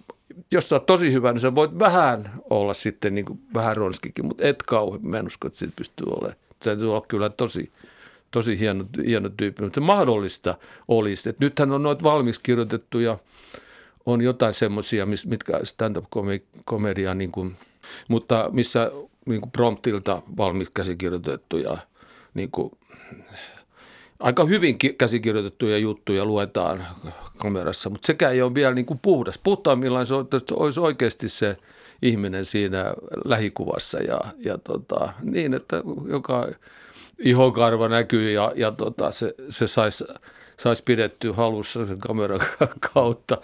Jos 0.51 0.69
sä 0.69 0.75
oot 0.75 0.85
tosi 0.85 1.13
hyvä, 1.13 1.31
niin 1.31 1.39
sä 1.39 1.55
voit 1.55 1.79
vähän 1.79 2.31
olla 2.49 2.73
sitten 2.73 3.15
niin 3.15 3.25
kuin 3.25 3.39
vähän 3.53 3.77
ronskikin, 3.77 4.25
mutta 4.25 4.47
et 4.47 4.63
kauhean. 4.63 5.07
Mä 5.07 5.17
en 5.17 5.27
usko, 5.27 5.47
että 5.47 5.59
siitä 5.59 5.73
pystyy 5.77 6.07
olemaan. 6.09 6.39
Täytyy 6.59 6.91
olla 6.91 7.05
kyllä 7.07 7.29
tosi, 7.29 7.71
tosi 8.31 8.59
hieno, 8.59 8.85
hieno 9.05 9.29
tyyppi, 9.29 9.63
mutta 9.63 9.81
mahdollista 9.81 10.57
olisi. 10.87 11.29
Että 11.29 11.45
nythän 11.45 11.71
on 11.71 11.83
noita 11.83 12.03
valmiiksi 12.03 12.41
kirjoitettuja, 12.43 13.17
on 14.05 14.21
jotain 14.21 14.53
semmoisia, 14.53 15.05
mitkä 15.05 15.59
stand-up-komedia, 15.63 17.13
niin 17.13 17.31
kuin, 17.31 17.55
mutta 18.07 18.49
missä 18.51 18.91
niin 19.25 19.41
kuin 19.41 19.51
promptilta 19.51 20.21
valmiiksi 20.37 20.73
käsikirjoitettuja, 20.73 21.77
niin 22.33 22.51
kuin, 22.51 22.71
aika 24.19 24.45
hyvin 24.45 24.77
käsikirjoitettuja 24.97 25.77
juttuja 25.77 26.25
luetaan 26.25 26.85
kamerassa, 27.37 27.89
mutta 27.89 28.05
sekä 28.05 28.29
ei 28.29 28.41
ole 28.41 28.55
vielä 28.55 28.73
niin 28.73 28.85
kuin 28.85 28.99
puhdas. 29.01 29.37
Puhtaimmillaan 29.37 30.05
se 30.05 30.13
olisi 30.53 30.79
oikeasti 30.79 31.29
se 31.29 31.57
ihminen 32.01 32.45
siinä 32.45 32.93
lähikuvassa 33.25 33.99
ja, 33.99 34.19
ja 34.37 34.57
tota, 34.57 35.13
niin, 35.21 35.53
että 35.53 35.83
joka 36.09 36.47
ihokarva 37.23 37.87
näkyy 37.87 38.31
ja, 38.31 38.51
ja 38.55 38.71
tota, 38.71 39.11
se, 39.11 39.35
se 39.49 39.67
saisi 39.67 40.03
sais 40.61 40.81
pidettyä 40.81 41.33
halussa 41.33 41.87
sen 41.87 41.99
kameran 41.99 42.39
kautta 42.93 43.37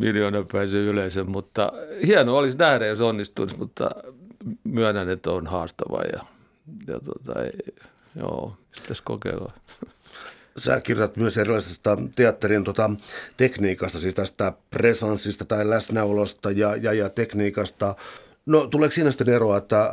miljoonapäisen 0.00 0.80
yleisön, 0.80 1.30
mutta 1.30 1.72
hieno 2.06 2.36
olisi 2.36 2.58
nähdä, 2.58 2.86
jos 2.86 3.00
onnistuisi, 3.00 3.56
mutta 3.56 3.90
myönnän, 4.64 5.08
että 5.08 5.30
on 5.30 5.46
haastava 5.46 6.02
ja, 6.02 6.24
ja 6.86 7.00
tota, 7.00 7.42
ei, 7.42 7.74
joo, 8.16 8.56
pitäisi 8.80 9.02
kokeilla. 9.02 9.52
Sä 10.58 10.80
kirjoitat 10.80 11.16
myös 11.16 11.38
erilaisesta 11.38 11.98
teatterin 12.16 12.64
tota, 12.64 12.90
tekniikasta, 13.36 13.98
siis 13.98 14.14
tästä 14.14 14.52
presanssista 14.70 15.44
tai 15.44 15.70
läsnäolosta 15.70 16.50
ja, 16.50 16.76
ja, 16.76 16.92
ja 16.92 17.08
tekniikasta. 17.08 17.94
No 18.46 18.66
tuleeko 18.66 18.94
siinä 18.94 19.10
sitten 19.10 19.34
eroa, 19.34 19.56
että 19.56 19.82
äh, 19.82 19.90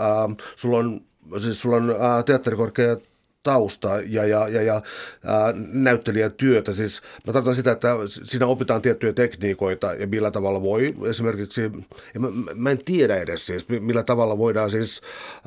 sulla 0.56 0.78
on 0.78 1.02
siis 1.38 1.62
sulla 1.62 1.76
on 1.76 1.96
ää, 2.00 2.24
teatterikorkea 2.24 2.98
tausta 3.44 3.90
ja, 4.06 4.26
ja, 4.26 4.48
ja, 4.48 4.62
ja 4.62 4.82
ää, 5.26 5.54
näyttelijän 5.74 6.32
työtä. 6.32 6.72
Siis 6.72 7.02
mä 7.28 7.34
tarkoitan 7.34 7.56
sitä, 7.56 7.72
että 7.72 7.96
siinä 8.24 8.46
opitaan 8.46 8.82
tiettyjä 8.82 9.14
tekniikoita 9.14 9.94
ja 9.94 10.08
millä 10.08 10.32
tavalla 10.32 10.62
voi 10.62 10.96
esimerkiksi, 11.10 11.72
mä, 12.20 12.28
mä 12.56 12.72
en 12.72 12.84
tiedä 12.86 13.18
edes 13.18 13.46
siis, 13.46 13.70
millä 13.70 14.04
tavalla 14.04 14.38
voidaan 14.38 14.70
siis 14.70 15.02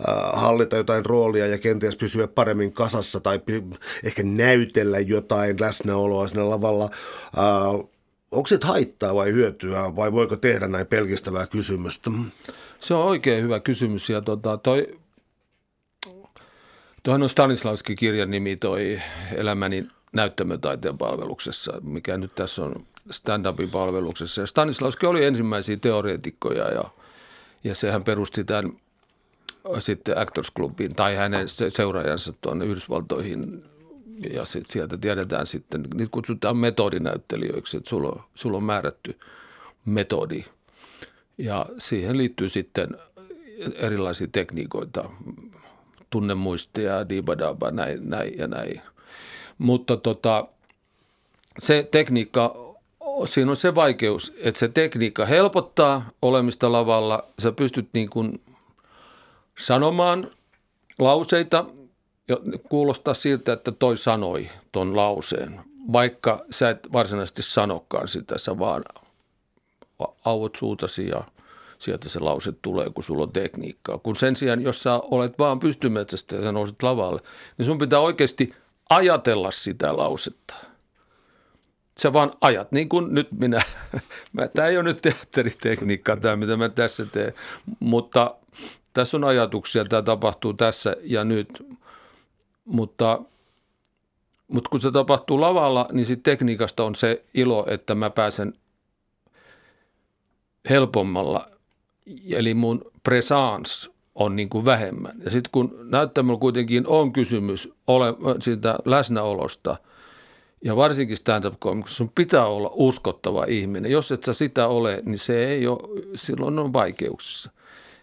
ää, 0.07 0.31
hallita 0.33 0.77
jotain 0.77 1.07
roolia 1.07 1.47
ja 1.47 1.59
kenties 1.59 1.97
pysyä 1.97 2.29
paremmin 2.29 2.73
kasassa 2.73 3.21
tai 3.21 3.41
ehkä 4.05 4.23
näytellä 4.23 4.99
jotain 4.99 5.57
läsnäoloa 5.61 6.27
siinä 6.27 6.51
lavalla. 6.51 6.89
Ää, 7.37 7.45
onko 8.31 8.47
se 8.47 8.59
haittaa 8.63 9.15
vai 9.15 9.33
hyötyä 9.33 9.97
vai 9.97 10.13
voiko 10.13 10.37
tehdä 10.37 10.69
näin 10.69 10.87
pelkistävää 10.87 11.47
kysymystä? 11.47 12.11
Se 12.81 12.95
on 12.95 13.05
oikein 13.05 13.45
hyvä 13.45 13.61
kysymys 13.61 14.11
ja 14.11 14.21
tota, 14.21 14.57
toi 14.57 15.00
Tuohan 17.03 17.23
on 17.23 17.29
Stanislavskin 17.29 17.97
kirjan 17.97 18.31
nimi 18.31 18.57
toi 18.57 19.01
Elämäni 19.35 19.87
näyttämötaiteen 20.13 20.99
palveluksessa, 20.99 21.73
mikä 21.83 22.19
nyt 22.19 22.35
tässä 22.35 22.63
on 22.63 22.87
stand-upin 23.11 23.71
palveluksessa. 23.71 24.41
Ja 24.41 24.47
Stanislavski 24.47 25.07
oli 25.07 25.25
ensimmäisiä 25.25 25.77
teoreetikkoja 25.77 26.69
ja, 26.69 26.85
ja 27.65 27.75
sehän 27.75 28.05
perusti 28.05 28.45
tämän 28.45 28.73
sitten 29.79 30.19
Actors 30.19 30.53
Clubiin 30.57 30.95
tai 30.95 31.17
hänen 31.17 31.49
seuraajansa 31.69 32.33
tuonne 32.41 32.65
Yhdysvaltoihin. 32.65 33.65
Ja 34.33 34.45
sit 34.45 34.67
sieltä 34.67 34.99
tiedetään 34.99 35.47
sitten, 35.47 35.85
niitä 35.95 36.11
kutsutaan 36.11 36.57
metodinäyttelijöiksi, 36.57 37.77
että 37.77 37.91
sulla 37.91 38.09
on, 38.09 38.23
sulla 38.35 38.57
on 38.57 38.65
määrätty 38.65 39.19
metodi. 39.85 40.45
Ja 41.39 41.67
siihen 41.79 42.17
liittyy 42.19 42.49
sitten 42.49 42.97
erilaisia 43.75 44.29
tekniikoita, 44.33 45.11
tunnemuistia, 46.11 47.09
dibadaba, 47.09 47.71
näin, 47.71 48.11
näin 48.11 48.39
ja 48.39 48.47
näin. 48.47 48.83
Mutta 49.59 49.97
tota, 49.97 50.49
se 51.59 51.89
tekniikka, 51.91 52.57
siinä 53.25 53.51
on 53.51 53.57
se 53.57 53.75
vaikeus, 53.75 54.33
että 54.37 54.61
se 54.61 54.69
tekniikka 54.69 55.27
helpottaa 55.27 56.11
olemista 56.23 56.73
lavalla. 56.73 57.25
Sä 57.39 57.53
pystyt 57.53 57.89
niin 57.93 58.11
kuin 58.11 58.41
sanomaan 59.59 60.31
lauseita, 60.99 61.65
ja 62.29 62.37
kuulostaa 62.69 63.15
siltä, 63.15 63.53
että 63.53 63.73
toi 63.73 63.97
sanoi 63.97 64.49
ton 64.73 64.97
lauseen, 64.97 65.61
vaikka 65.93 66.45
sä 66.51 66.71
et 66.71 66.89
varsinaisesti 66.93 67.43
sanokaan 67.43 68.09
sitä, 68.09 68.39
sä 68.39 68.59
vaan 68.59 68.85
auot 70.25 70.57
suutasi 70.57 71.09
ja 71.09 71.25
sieltä 71.81 72.09
se 72.09 72.21
lause 72.21 72.53
tulee, 72.63 72.91
kun 72.91 73.05
sulla 73.05 73.23
on 73.23 73.33
tekniikkaa. 73.33 73.99
Kun 73.99 74.17
sen 74.17 74.37
sijaan, 74.37 74.63
jos 74.63 74.83
sä 74.83 74.95
olet 74.95 75.39
vaan 75.39 75.61
pystymetsästä 75.61 76.37
ja 76.37 76.43
sä 76.43 76.53
nouset 76.53 76.83
lavalle, 76.83 77.21
niin 77.59 77.67
sun 77.67 77.79
pitää 77.79 77.99
oikeasti 77.99 78.55
ajatella 78.91 79.51
sitä 79.51 79.97
lausetta. 79.97 80.57
Sä 81.99 82.13
vaan 82.13 82.33
ajat, 82.41 82.73
niin 82.73 82.89
kuin 82.89 83.15
nyt 83.15 83.29
minä. 83.33 83.63
Tämä 84.55 84.69
ei 84.69 84.77
ole 84.77 84.85
nyt 84.85 85.01
teatteritekniikkaa 85.01 86.17
tämä, 86.17 86.37
mitä 86.37 86.57
mä 86.57 86.69
tässä 86.69 87.07
teen, 87.07 87.35
mutta 87.81 88.35
tässä 88.93 89.17
on 89.17 89.25
ajatuksia, 89.25 89.85
tämä 89.85 90.03
tapahtuu 90.03 90.53
tässä 90.53 90.97
ja 91.03 91.25
nyt. 91.25 91.67
Mutta, 92.65 93.23
mutta 94.49 94.71
kun 94.71 94.81
se 94.81 94.91
tapahtuu 94.91 95.41
lavalla, 95.41 95.89
niin 95.93 96.07
sitten 96.07 96.33
tekniikasta 96.33 96.85
on 96.85 96.95
se 96.95 97.25
ilo, 97.35 97.67
että 97.69 97.95
mä 97.95 98.11
pääsen 98.11 98.55
helpommalla, 100.71 101.51
eli 102.33 102.55
mun 102.55 102.91
presence 103.03 103.91
on 104.15 104.37
niin 104.37 104.49
kuin 104.49 104.65
vähemmän. 104.65 105.13
Ja 105.25 105.31
sitten 105.31 105.51
kun 105.53 105.79
näyttämällä 105.83 106.41
kuitenkin 106.41 106.87
on 106.87 107.13
kysymys 107.13 107.69
ole, 107.87 108.15
siitä 108.41 108.79
läsnäolosta, 108.85 109.77
ja 110.65 110.77
varsinkin 110.77 111.17
stand-up 111.17 111.55
komikossa 111.59 111.97
sun 111.97 112.13
pitää 112.15 112.47
olla 112.47 112.71
uskottava 112.75 113.45
ihminen. 113.45 113.93
Jos 113.93 114.13
et 114.13 114.25
sä 114.25 114.33
sitä 114.33 114.67
ole, 114.67 115.03
niin 115.07 115.19
se 115.19 115.47
ei 115.47 115.67
ole, 115.67 116.03
silloin 116.15 116.59
on 116.59 116.73
vaikeuksissa. 116.73 117.51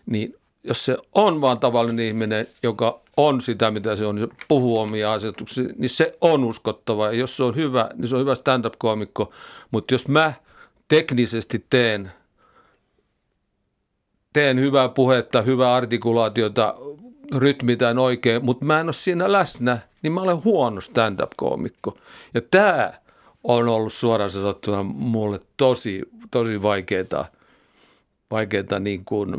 Niin 0.05 0.36
jos 0.64 0.86
se 0.86 0.97
on 1.16 1.41
vaan 1.41 1.60
tavallinen 1.60 2.05
ihminen, 2.05 2.47
joka 2.64 3.01
on 3.18 3.41
sitä, 3.41 3.72
mitä 3.72 3.95
se 3.95 4.05
on, 4.05 4.16
niin 4.16 4.30
se 4.30 4.36
puhuu 4.47 4.80
omia 4.80 5.14
asetuksia, 5.14 5.64
niin 5.78 5.89
se 5.89 6.18
on 6.22 6.43
uskottava. 6.43 7.05
Ja 7.05 7.14
jos 7.14 7.38
se 7.38 7.43
on 7.43 7.55
hyvä, 7.55 7.89
niin 7.95 8.08
se 8.08 8.16
on 8.16 8.22
hyvä 8.22 8.36
stand-up-koomikko. 8.36 9.34
Mutta 9.72 9.93
jos 9.93 10.08
mä 10.08 10.34
teknisesti 10.88 11.66
teen, 11.70 12.12
teen 14.38 14.59
hyvää 14.59 14.89
puhetta, 14.89 15.41
hyvää 15.41 15.75
artikulaatiota, 15.75 16.75
rytmitään 17.35 17.99
oikein, 17.99 18.45
mutta 18.45 18.65
mä 18.65 18.79
en 18.79 18.88
ole 18.88 18.93
siinä 18.93 19.31
läsnä, 19.31 19.79
niin 20.01 20.13
mä 20.13 20.21
olen 20.21 20.43
huono 20.43 20.81
stand-up-koomikko. 20.81 21.97
Ja 22.33 22.41
tämä 22.51 22.93
on 23.43 23.69
ollut 23.69 23.93
suoraan 23.93 24.31
sanottuna 24.31 24.83
mulle 24.83 25.39
tosi, 25.57 26.01
tosi 26.31 26.61
vaikeaa, 26.61 27.25
vaikeaa 28.31 28.79
niin 28.79 29.05
kuin 29.05 29.35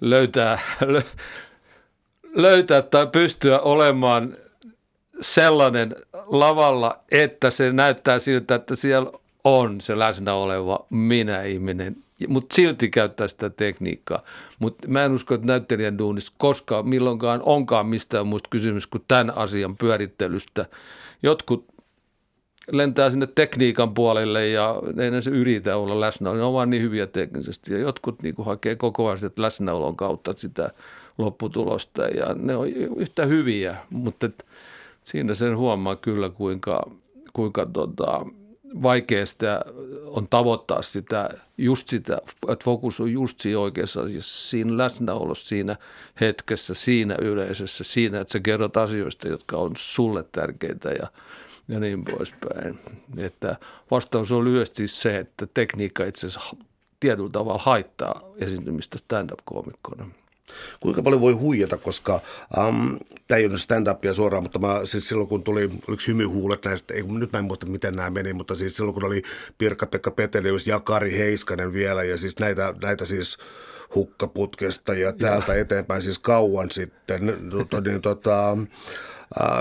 löytää, 0.00 0.58
löytää 2.46 2.82
tai 2.82 3.06
pystyä 3.06 3.60
olemaan 3.60 4.36
sellainen 5.20 5.96
lavalla, 6.26 6.98
että 7.10 7.50
se 7.50 7.72
näyttää 7.72 8.18
siltä, 8.18 8.54
että 8.54 8.76
siellä 8.76 9.12
on 9.44 9.80
se 9.80 9.98
läsnä 9.98 10.34
oleva 10.34 10.86
minä-ihminen, 10.90 11.96
mutta 12.28 12.54
silti 12.54 12.88
käyttää 12.88 13.28
sitä 13.28 13.50
tekniikkaa. 13.50 14.18
Mutta 14.58 14.88
mä 14.88 15.04
en 15.04 15.12
usko, 15.12 15.34
että 15.34 15.46
näyttelijän 15.46 15.98
duunissa 15.98 16.32
koskaan 16.38 16.88
milloinkaan 16.88 17.42
onkaan 17.42 17.86
mistään 17.86 18.26
muista 18.26 18.48
kysymys 18.50 18.86
kuin 18.86 19.04
tämän 19.08 19.36
asian 19.36 19.76
pyörittelystä. 19.76 20.66
Jotkut 21.22 21.64
lentää 22.72 23.10
sinne 23.10 23.26
tekniikan 23.26 23.94
puolelle 23.94 24.48
ja 24.48 24.74
ei 25.14 25.22
se 25.22 25.30
yritä 25.30 25.76
olla 25.76 26.00
läsnä. 26.00 26.32
Ne 26.32 26.42
on 26.42 26.52
vaan 26.52 26.70
niin 26.70 26.82
hyviä 26.82 27.06
teknisesti 27.06 27.72
ja 27.72 27.78
jotkut 27.78 28.22
niin 28.22 28.34
hakee 28.38 28.76
koko 28.76 29.06
ajan 29.06 29.18
sitä 29.18 29.42
läsnäolon 29.42 29.96
kautta 29.96 30.32
sitä 30.36 30.70
lopputulosta 31.18 32.02
ja 32.02 32.34
ne 32.34 32.56
on 32.56 32.68
yhtä 32.96 33.26
hyviä, 33.26 33.76
mutta 33.90 34.30
siinä 35.04 35.34
sen 35.34 35.56
huomaa 35.56 35.96
kyllä 35.96 36.28
kuinka, 36.28 36.90
kuinka 37.32 37.66
tota, 37.66 38.26
vaikea 38.82 39.26
sitä 39.26 39.64
on 40.04 40.28
tavoittaa 40.28 40.82
sitä, 40.82 41.28
just 41.58 41.88
sitä, 41.88 42.18
että 42.48 42.64
fokus 42.64 43.00
on 43.00 43.12
just 43.12 43.40
siinä 43.40 43.58
oikeassa 43.58 44.00
asiassa, 44.00 44.50
siinä 44.50 44.78
läsnäolossa, 44.78 45.48
siinä 45.48 45.76
hetkessä, 46.20 46.74
siinä 46.74 47.16
yleisössä, 47.20 47.84
siinä, 47.84 48.20
että 48.20 48.32
sä 48.32 48.40
kerrot 48.40 48.76
asioista, 48.76 49.28
jotka 49.28 49.56
on 49.56 49.72
sulle 49.76 50.24
tärkeitä 50.32 50.88
ja– 50.88 51.06
ja 51.68 51.80
niin 51.80 52.04
poispäin. 52.04 52.78
Että 53.16 53.56
vastaus 53.90 54.32
on 54.32 54.44
lyhyesti 54.44 54.88
se, 54.88 55.18
että 55.18 55.46
tekniikka 55.54 56.04
itse 56.04 56.26
asiassa 56.26 56.56
tietyllä 57.00 57.30
tavalla 57.30 57.62
haittaa 57.62 58.22
esiintymistä 58.36 58.98
stand-up-koomikkona. 58.98 60.10
Kuinka 60.80 61.02
paljon 61.02 61.20
voi 61.20 61.32
huijata, 61.32 61.76
koska 61.76 62.20
um, 62.58 62.98
tämä 63.26 63.38
ei 63.38 63.46
ole 63.46 63.54
stand-upia 63.54 64.14
suoraan, 64.14 64.42
mutta 64.42 64.58
mä, 64.58 64.80
siis 64.84 65.08
silloin 65.08 65.28
kun 65.28 65.42
tuli, 65.42 65.62
oliko 65.62 66.02
hymyhuulet 66.08 66.64
näistä, 66.64 66.94
ei, 66.94 67.02
nyt 67.02 67.32
mä 67.32 67.38
en 67.38 67.44
muista 67.44 67.66
miten 67.66 67.94
nämä 67.94 68.10
meni, 68.10 68.32
mutta 68.32 68.54
siis 68.54 68.76
silloin 68.76 68.94
kun 68.94 69.04
oli 69.04 69.22
Pirkka-Pekka 69.58 70.10
Petelius 70.10 70.66
ja 70.66 70.80
Kari 70.80 71.18
Heiskanen 71.18 71.72
vielä 71.72 72.04
ja 72.04 72.16
siis 72.16 72.38
näitä, 72.38 72.74
näitä 72.82 73.04
siis 73.04 73.38
hukkaputkesta 73.94 74.94
ja 74.94 75.12
täältä 75.12 75.54
ja. 75.54 75.60
eteenpäin 75.60 76.02
siis 76.02 76.18
kauan 76.18 76.70
sitten, 76.70 77.26
niin 77.84 78.02
tota, 78.02 78.56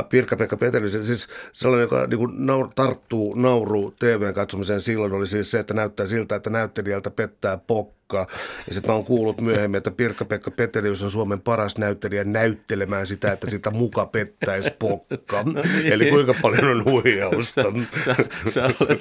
Pirkka-Pekka 0.09 0.57
Petelisen, 0.57 1.05
siis 1.05 1.27
sellainen, 1.53 1.83
joka 1.83 2.07
niin 2.07 2.17
kuin 2.17 2.45
naur, 2.45 2.69
tarttuu 2.75 3.35
nauru 3.35 3.93
TVn 3.99 4.33
katsomiseen 4.33 4.81
silloin 4.81 5.13
oli 5.13 5.27
siis 5.27 5.51
se, 5.51 5.59
että 5.59 5.73
näyttää 5.73 6.07
siltä, 6.07 6.35
että 6.35 6.49
näyttelijältä 6.49 7.11
pettää 7.11 7.57
pok 7.57 7.96
Pokka. 8.07 8.35
Ja 8.67 8.73
sitten 8.73 8.91
mä 8.91 8.95
oon 8.95 9.05
kuullut 9.05 9.41
myöhemmin, 9.41 9.77
että 9.77 9.91
Pirkka-Pekka 9.91 10.51
Petelius 10.51 11.03
on 11.03 11.11
Suomen 11.11 11.41
paras 11.41 11.77
näyttelijä 11.77 12.23
näyttelemään 12.23 13.07
sitä, 13.07 13.31
että 13.31 13.49
sitä 13.49 13.71
muka 13.71 14.05
pettäisi 14.05 14.71
Pokka. 14.79 15.43
No 15.43 15.61
niin. 15.61 15.93
Eli 15.93 16.09
kuinka 16.09 16.33
paljon 16.41 16.65
on 16.65 16.85
huijausta. 16.85 17.63
Sä, 17.95 18.15
sä, 18.49 18.63
olet, 18.79 18.99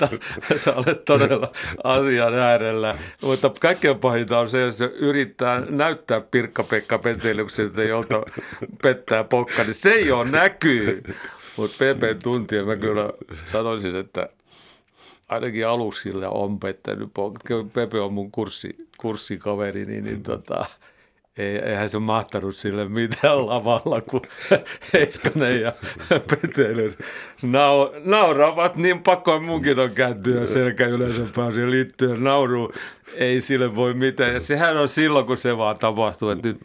sä 0.57 0.75
olet 0.75 1.05
todella 1.05 1.53
asian 1.85 2.35
äärellä. 2.35 2.99
Mutta 3.23 3.51
kaikkein 3.61 3.99
pahinta 3.99 4.39
on 4.39 4.49
se, 4.49 4.61
jos 4.61 4.81
yrittää 4.81 5.63
näyttää 5.71 6.21
Pirkka-Pekka 6.21 6.99
Peteliukselta, 6.99 7.83
jolta 7.83 8.23
pettää 8.83 9.25
Pokka, 9.25 9.63
niin 9.63 9.75
se 9.75 9.91
ei 9.91 10.13
ole 10.13 10.31
näkyy. 10.31 11.03
Mutta 11.57 11.77
PP 11.77 12.23
tuntien 12.23 12.67
mä 12.67 12.77
kyllä 12.77 13.11
sanoisin, 13.45 13.97
että 13.97 14.29
ainakin 15.29 15.66
aluksilla 15.66 16.29
on 16.29 16.61
pettänyt. 16.61 17.09
Pepe 17.72 18.01
on 18.01 18.12
mun 18.12 18.31
kurssi, 18.31 18.89
kurssikaveri, 18.99 19.87
niin, 19.87 20.05
niin 20.05 20.22
tota, 20.22 20.66
ei, 21.37 21.57
eihän 21.57 21.89
se 21.89 21.99
mahtanut 21.99 22.57
sille 22.57 22.89
mitään 22.89 23.47
lavalla, 23.47 24.01
kun 24.01 24.22
Heiskanen 24.93 25.61
ja 25.61 25.72
Petely 26.09 26.97
nau, 27.43 27.91
nauravat, 28.05 28.77
niin 28.77 29.03
pakko 29.03 29.41
munkin 29.41 29.79
on 29.79 29.91
kääntyä 29.91 30.47
selkä 30.47 30.87
yleensä 30.87 31.22
pääsi 31.37 31.70
liittyen 31.70 32.24
nauruun. 32.24 32.72
Ei 33.14 33.41
sille 33.41 33.77
voi 33.77 33.93
mitään. 33.93 34.35
Ja 34.35 34.41
sehän 34.41 34.77
on 34.77 34.89
silloin, 34.89 35.27
kun 35.27 35.37
se 35.37 35.57
vaan 35.57 35.77
tapahtuu. 35.79 36.31
Että 36.31 36.49
nyt 36.49 36.59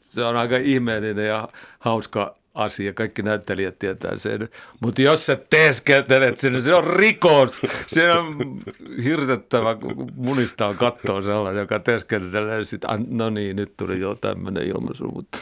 se 0.00 0.24
on 0.24 0.36
aika 0.36 0.56
ihmeellinen 0.56 1.26
ja 1.26 1.48
hauska 1.78 2.34
asia. 2.58 2.92
Kaikki 2.92 3.22
näyttelijät 3.22 3.78
tietää 3.78 4.16
sen. 4.16 4.48
Mutta 4.80 5.02
jos 5.02 5.26
sä 5.26 5.36
teeskentelet 5.50 6.38
sinne, 6.38 6.60
se 6.60 6.74
on 6.74 6.86
rikos. 6.86 7.62
Se 7.86 8.12
on 8.12 8.60
hirtettävä, 9.04 9.74
kun 9.74 10.12
munista 10.16 10.66
on 10.66 10.76
kattoa 10.76 11.22
sellainen, 11.22 11.60
joka 11.60 11.78
teeskentelee. 11.78 12.64
Sitten, 12.64 13.06
no 13.08 13.30
niin, 13.30 13.56
nyt 13.56 13.76
tuli 13.76 14.00
jo 14.00 14.14
tämmöinen 14.14 14.66
ilmaisu, 14.66 15.04
mutta 15.04 15.38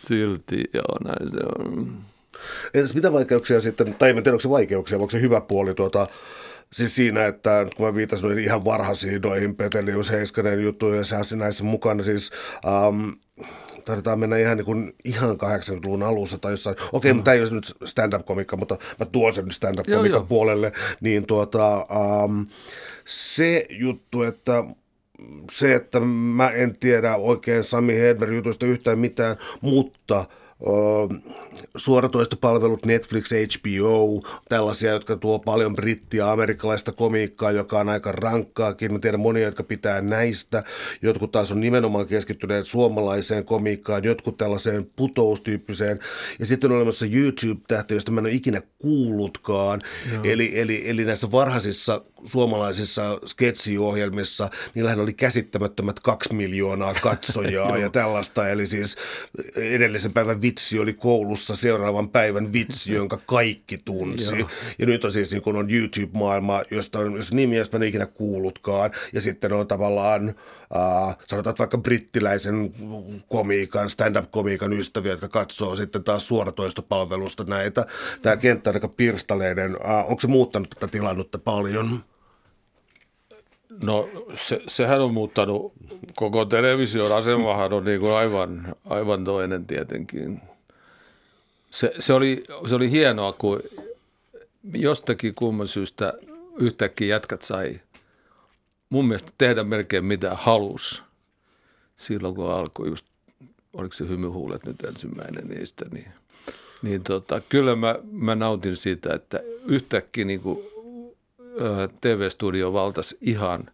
silti 0.00 0.64
joo, 0.74 0.98
näin 1.04 1.30
se 1.30 1.40
on. 1.58 1.98
Entäs 2.74 2.94
mitä 2.94 3.12
vaikeuksia 3.12 3.60
sitten, 3.60 3.94
tai 3.94 4.10
en 4.10 4.16
tiedä, 4.16 4.30
onko 4.30 4.40
se 4.40 4.50
vaikeuksia, 4.50 4.98
onko 4.98 5.10
se 5.10 5.20
hyvä 5.20 5.40
puoli 5.40 5.74
tuota, 5.74 6.06
Siis 6.74 6.96
siinä, 6.96 7.26
että 7.26 7.66
kun 7.76 7.86
mä 7.86 7.94
viitasin 7.94 8.28
niin 8.28 8.38
ihan 8.38 8.64
varhaisiin 8.64 9.22
noihin 9.22 9.56
Petelius 9.56 10.10
Heiskanen 10.10 10.62
juttuihin 10.62 10.98
ja 10.98 11.36
näissä 11.36 11.64
mukana, 11.64 12.02
siis 12.02 12.30
um, 12.88 13.16
taidetaan 13.84 14.18
mennä 14.18 14.38
ihan, 14.38 14.56
niin 14.56 14.64
kuin, 14.64 14.94
ihan 15.04 15.30
80-luvun 15.30 16.02
alussa 16.02 16.38
tai 16.38 16.52
jossain. 16.52 16.76
Okei, 16.76 16.88
okay, 16.92 17.12
mm. 17.12 17.16
mutta 17.16 17.24
tämä 17.24 17.34
ei 17.34 17.42
ole 17.42 17.50
nyt 17.50 17.74
stand-up-komikka, 17.84 18.56
mutta 18.56 18.76
mä 18.98 19.06
tuon 19.06 19.34
sen 19.34 19.50
stand-up-komikan 19.50 20.26
puolelle. 20.26 20.72
Niin 21.00 21.26
tuota, 21.26 21.86
um, 22.24 22.46
se 23.04 23.66
juttu, 23.70 24.22
että 24.22 24.64
se, 25.52 25.74
että 25.74 26.00
mä 26.00 26.50
en 26.50 26.78
tiedä 26.78 27.16
oikein 27.16 27.64
Sami 27.64 27.94
Hedberg 27.94 28.34
jutuista 28.34 28.66
yhtään 28.66 28.98
mitään, 28.98 29.36
mutta 29.60 30.24
uh, 30.60 31.12
suoratoistopalvelut, 31.76 32.86
Netflix, 32.86 33.30
HBO, 33.30 34.22
tällaisia, 34.48 34.92
jotka 34.92 35.16
tuo 35.16 35.38
paljon 35.38 35.74
brittiä, 35.74 36.30
amerikkalaista 36.30 36.92
komiikkaa, 36.92 37.50
joka 37.50 37.78
on 37.78 37.88
aika 37.88 38.12
rankkaakin. 38.12 38.92
Mä 38.92 38.98
tiedän 38.98 39.20
monia, 39.20 39.44
jotka 39.44 39.62
pitää 39.62 40.00
näistä. 40.00 40.64
Jotkut 41.02 41.32
taas 41.32 41.52
on 41.52 41.60
nimenomaan 41.60 42.06
keskittyneet 42.06 42.66
suomalaiseen 42.66 43.44
komiikkaan, 43.44 44.04
jotkut 44.04 44.36
tällaiseen 44.36 44.90
putoustyyppiseen. 44.96 45.98
Ja 46.38 46.46
sitten 46.46 46.70
on 46.70 46.76
olemassa 46.76 47.06
YouTube-tähti, 47.06 47.94
josta 47.94 48.10
mä 48.10 48.20
en 48.20 48.26
ole 48.26 48.32
ikinä 48.32 48.62
kuullutkaan. 48.78 49.80
Eli, 50.24 50.60
eli, 50.60 50.90
eli 50.90 51.04
näissä 51.04 51.30
varhaisissa 51.30 52.02
suomalaisissa 52.24 53.20
sketsiohjelmissa, 53.26 54.50
niillähän 54.74 55.00
oli 55.00 55.12
käsittämättömät 55.12 56.00
kaksi 56.00 56.34
miljoonaa 56.34 56.94
katsojaa 56.94 57.78
ja 57.84 57.90
tällaista. 57.90 58.48
Eli 58.48 58.66
siis 58.66 58.96
edellisen 59.56 60.12
päivän 60.12 60.42
vitsi 60.42 60.78
oli 60.78 60.92
koulussa 60.92 61.43
seuraavan 61.46 62.08
päivän 62.08 62.52
vitsi, 62.52 62.92
jonka 63.00 63.18
kaikki 63.26 63.78
tunsi. 63.84 64.46
ja 64.78 64.86
nyt 64.86 65.04
on 65.04 65.12
siis 65.12 65.30
niin 65.30 65.42
kun 65.42 65.56
on 65.56 65.70
YouTube-maailma, 65.70 66.62
josta 66.70 66.98
on 66.98 67.16
jos 67.16 67.32
nimi, 67.32 67.56
josta 67.56 67.76
en 67.76 67.82
ikinä 67.82 68.06
kuullutkaan. 68.06 68.90
Ja 69.12 69.20
sitten 69.20 69.52
on 69.52 69.66
tavallaan, 69.66 70.28
äh, 70.28 71.16
sanotaan 71.26 71.56
vaikka 71.58 71.78
brittiläisen 71.78 72.74
komiikan, 73.28 73.90
stand-up-komiikan 73.90 74.72
ystäviä, 74.72 75.12
jotka 75.12 75.28
katsoo 75.28 75.76
sitten 75.76 76.04
taas 76.04 76.28
suoratoistopalvelusta 76.28 77.44
näitä. 77.44 77.86
Tämä 78.22 78.36
kenttä 78.36 78.70
on 78.70 78.76
aika 78.76 78.88
pirstaleinen. 78.88 79.76
Äh, 79.88 80.10
onko 80.10 80.20
se 80.20 80.26
muuttanut 80.26 80.70
tätä 80.70 80.88
tilannutta 80.88 81.38
paljon? 81.38 82.04
No 83.82 84.08
se, 84.34 84.60
sehän 84.68 85.00
on 85.00 85.14
muuttanut, 85.14 85.72
koko 86.16 86.44
television 86.44 87.16
asemahan 87.16 87.72
on 87.72 87.84
niin 87.84 88.00
kuin 88.00 88.12
aivan, 88.12 88.74
aivan 88.84 89.24
toinen 89.24 89.66
tietenkin. 89.66 90.40
Se, 91.74 91.92
se, 91.98 92.12
oli, 92.12 92.44
se 92.68 92.74
oli 92.74 92.90
hienoa, 92.90 93.32
kun 93.32 93.60
jostakin 94.74 95.34
kumman 95.34 95.68
syystä 95.68 96.14
yhtäkkiä 96.56 97.08
jätkät 97.08 97.42
sai 97.42 97.80
mun 98.90 99.08
mielestä 99.08 99.32
tehdä 99.38 99.64
melkein 99.64 100.04
mitä 100.04 100.34
halus 100.34 101.02
silloin, 101.96 102.34
kun 102.34 102.50
alkoi 102.50 102.88
just, 102.88 103.06
oliko 103.72 103.94
se 103.94 104.08
hymyhuulet 104.08 104.66
nyt 104.66 104.84
ensimmäinen 104.84 105.48
niistä, 105.48 105.84
niin, 105.92 106.08
niin 106.82 107.02
tota, 107.02 107.40
kyllä 107.48 107.76
mä, 107.76 107.98
mä 108.12 108.34
nautin 108.34 108.76
siitä, 108.76 109.14
että 109.14 109.40
yhtäkkiä 109.66 110.24
niin 110.24 110.40
kuin 110.40 110.58
TV-studio 112.00 112.72
valtas 112.72 113.16
ihan 113.20 113.70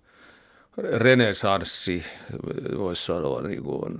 renesanssi, 0.76 2.04
voisi 2.78 3.06
sanoa. 3.06 3.42
Niin 3.42 3.62
kuin, 3.62 3.98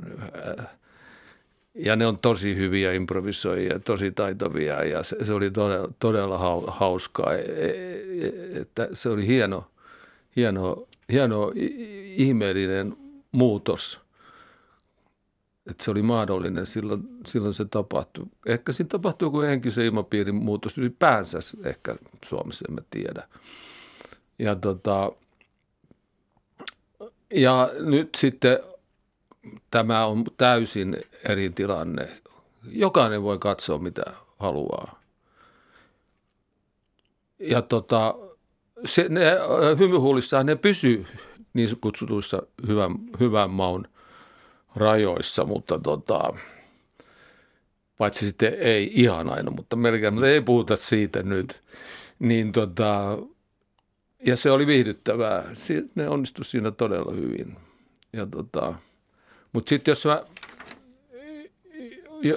ja 1.75 1.97
ne 1.97 2.07
on 2.07 2.19
tosi 2.19 2.57
hyviä 2.57 2.93
improvisoijia, 2.93 3.79
tosi 3.79 4.13
taitavia 4.13 4.85
ja 4.85 5.03
se, 5.03 5.25
se 5.25 5.33
oli 5.33 5.51
todella, 5.51 5.89
todella 5.99 6.39
hauskaa. 6.67 7.35
E, 7.35 7.41
e, 7.41 8.61
että 8.61 8.89
se 8.93 9.09
oli 9.09 9.27
hieno, 9.27 9.71
hieno, 10.37 10.87
hieno 11.13 11.53
ihmeellinen 12.17 12.97
muutos. 13.33 14.01
Että 15.71 15.85
se 15.85 15.91
oli 15.91 16.03
mahdollinen, 16.03 16.67
silloin, 16.67 17.09
silloin 17.27 17.55
se 17.55 17.65
tapahtui. 17.65 18.27
Ehkä 18.47 18.73
siinä 18.73 18.89
tapahtui 18.89 19.27
joku 19.27 19.41
henkisen 19.41 19.85
ilmapiirin 19.85 20.35
muutos 20.35 20.79
ylipäänsä 20.79 21.39
ehkä 21.65 21.97
Suomessa, 22.25 22.65
en 22.69 22.75
mä 22.75 22.81
tiedä. 22.91 23.29
Ja, 24.39 24.57
tota, 24.57 25.13
ja 27.35 27.71
nyt 27.81 28.09
sitten 28.15 28.59
tämä 29.71 30.07
on 30.07 30.25
täysin 30.37 30.97
eri 31.29 31.51
tilanne. 31.51 32.09
Jokainen 32.69 33.23
voi 33.23 33.39
katsoa 33.39 33.79
mitä 33.79 34.03
haluaa. 34.39 35.01
Ja 37.39 37.63
tota, 37.63 38.15
se, 38.85 39.07
ne, 39.09 39.25
hymyhuulissa 39.79 40.45
ne 40.45 40.57
pysyy 40.57 41.07
niin 41.55 41.69
kutsutuissa 41.81 42.43
hyvän, 42.67 42.95
hyvän 43.21 43.51
maun 43.51 43.89
rajoissa, 44.77 45.45
mutta 45.45 45.79
tota, 45.79 46.35
paitsi 47.99 48.27
sitten 48.27 48.55
ei 48.55 48.91
ihan 48.95 49.31
aina, 49.31 49.51
mutta 49.51 49.77
melkein, 49.77 50.15
mutta 50.15 50.29
ei 50.29 50.41
puhuta 50.41 50.77
siitä 50.77 51.23
nyt. 51.23 51.63
Niin 52.19 52.53
tota, 52.53 53.19
ja 54.27 54.37
se 54.37 54.51
oli 54.51 54.67
viihdyttävää. 54.67 55.45
Ne 55.95 56.09
onnistu 56.09 56.45
siinä 56.45 56.71
todella 56.71 57.13
hyvin. 57.13 57.57
Ja 58.13 58.27
tota, 58.27 58.75
mutta 59.53 59.69
sitten 59.69 59.93
jos 59.93 60.07
mä, 60.07 60.23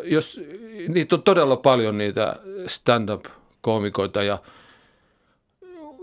jos, 0.03 0.41
niitä 0.87 1.15
on 1.15 1.23
todella 1.23 1.55
paljon 1.55 1.97
niitä 1.97 2.35
stand-up-koomikoita 2.67 4.23
ja 4.23 4.37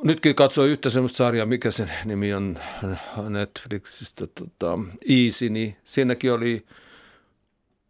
nytkin 0.05 0.35
katsoin 0.35 0.71
yhtä 0.71 0.91
semmoista 0.91 1.17
sarjaa, 1.17 1.47
mikä 1.47 1.71
sen 1.71 1.91
nimi 2.05 2.35
on 2.35 2.59
Netflixistä, 3.29 4.27
tota, 4.27 4.79
Easy, 5.09 5.49
niin 5.49 5.77
siinäkin 5.85 6.33
oli, 6.33 6.67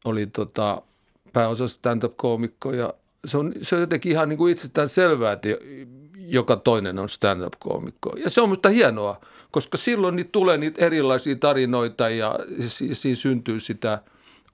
oli 0.04 0.26
tota, 0.26 0.82
pääosa 1.32 1.68
stand-up-koomikko 1.68 2.72
ja 2.72 2.94
se 3.26 3.36
on, 3.38 3.52
se 3.62 3.74
on 3.74 3.80
jotenkin 3.80 4.12
ihan 4.12 4.28
niin 4.28 4.38
kuin 4.38 4.52
itsestään 4.52 4.88
selvää, 4.88 5.32
että 5.32 5.48
joka 6.16 6.56
toinen 6.56 6.98
on 6.98 7.08
stand-up-koomikko. 7.08 8.12
Ja 8.16 8.30
se 8.30 8.40
on 8.40 8.48
minusta 8.48 8.68
hienoa, 8.68 9.20
koska 9.50 9.76
silloin 9.76 10.16
niitä 10.16 10.32
tulee 10.32 10.58
niitä 10.58 10.86
erilaisia 10.86 11.36
tarinoita 11.36 12.08
ja 12.08 12.38
siinä 12.92 13.14
syntyy 13.14 13.60
sitä 13.60 14.02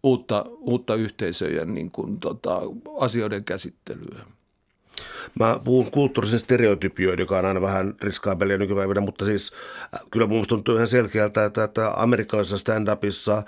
uutta, 0.03 0.45
uutta 0.49 0.95
yhteisöjen 0.95 1.75
niin 1.75 1.91
kuin, 1.91 2.21
tota, 2.21 2.61
asioiden 3.01 3.45
käsittelyä. 3.45 4.25
Mä 5.41 5.61
puhun 5.65 5.91
kulttuurisen 5.91 6.39
stereotypioiden, 6.39 7.23
joka 7.23 7.39
on 7.39 7.45
aina 7.45 7.61
vähän 7.61 7.95
riskaabelia 8.03 8.59
nykypäivänä, 8.59 9.01
mutta 9.01 9.25
siis 9.25 9.53
äh, 9.95 10.01
kyllä 10.11 10.27
mun 10.27 10.45
tuntuu 10.49 10.75
ihan 10.75 10.89
selkeältä, 10.89 11.45
että, 11.45 11.65
että 11.65 11.93
amerikkalaisessa 11.97 12.57
stand-upissa 12.57 13.37
äh, 13.37 13.45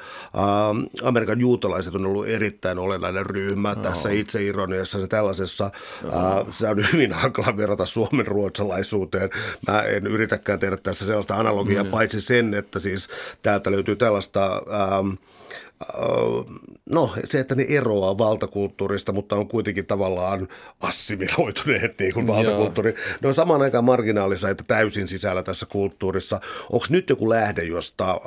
Amerikan 1.03 1.41
juutalaiset 1.41 1.95
on 1.95 2.07
ollut 2.07 2.29
erittäin 2.29 2.79
olennainen 2.79 3.27
ryhmä 3.27 3.75
no. 3.75 3.83
tässä 3.83 4.11
itseironiassa 4.11 4.99
ja 4.99 5.09
tällaisessa. 5.09 5.65
Äh, 6.05 6.47
sitä 6.51 6.71
on 6.71 6.85
hyvin 6.93 7.13
hankala 7.13 7.57
verrata 7.57 7.87
Suomen 7.87 8.27
ruotsalaisuuteen. 8.27 9.31
Mä 9.69 9.83
en 9.83 10.07
yritäkään 10.07 10.59
tehdä 10.59 10.77
tässä 10.77 11.07
sellaista 11.07 11.37
analogiaa, 11.37 11.85
no. 11.85 11.91
paitsi 11.91 12.21
sen, 12.21 12.55
että 12.55 12.79
siis 12.79 13.09
täältä 13.43 13.71
löytyy 13.71 13.97
tällaista... 13.97 14.63
Ähm, 14.73 15.15
no 16.91 17.11
se, 17.25 17.41
että 17.41 17.55
ne 17.55 17.67
eroaa 17.69 18.19
valtakulttuurista, 18.19 19.13
mutta 19.13 19.37
on 19.37 19.49
kuitenkin 19.49 19.87
tavallaan 19.87 20.49
assimiloituneet 20.81 21.78
niin 21.99 22.15
kuin 22.15 22.27
valtakulttuuri. 22.27 22.91
Joo. 22.91 22.99
Ne 23.23 23.29
on 23.29 23.35
samaan 23.35 23.63
aikaan 23.63 23.85
marginaalissa, 23.85 24.51
että 24.51 24.65
täysin 24.67 25.09
sisällä 25.09 25.43
tässä 25.43 25.67
kulttuurissa. 25.67 26.41
Onko 26.73 26.87
nyt 26.89 27.11
joku 27.11 27.31
lähde, 27.31 27.65
josta... 27.65 28.21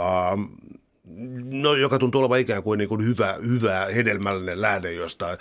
no, 1.51 1.75
joka 1.75 1.99
tuntuu 1.99 2.21
olevan 2.21 2.39
ikään 2.39 2.63
kuin, 2.63 2.77
niin 2.77 2.89
kuin 2.89 3.05
hyvä, 3.05 3.37
hyvä, 3.47 3.87
hedelmällinen 3.95 4.61
lähde, 4.61 4.93
josta, 4.93 5.37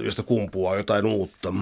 josta 0.00 0.22
kumpuaa 0.22 0.76
jotain 0.76 1.06
uutta? 1.06 1.54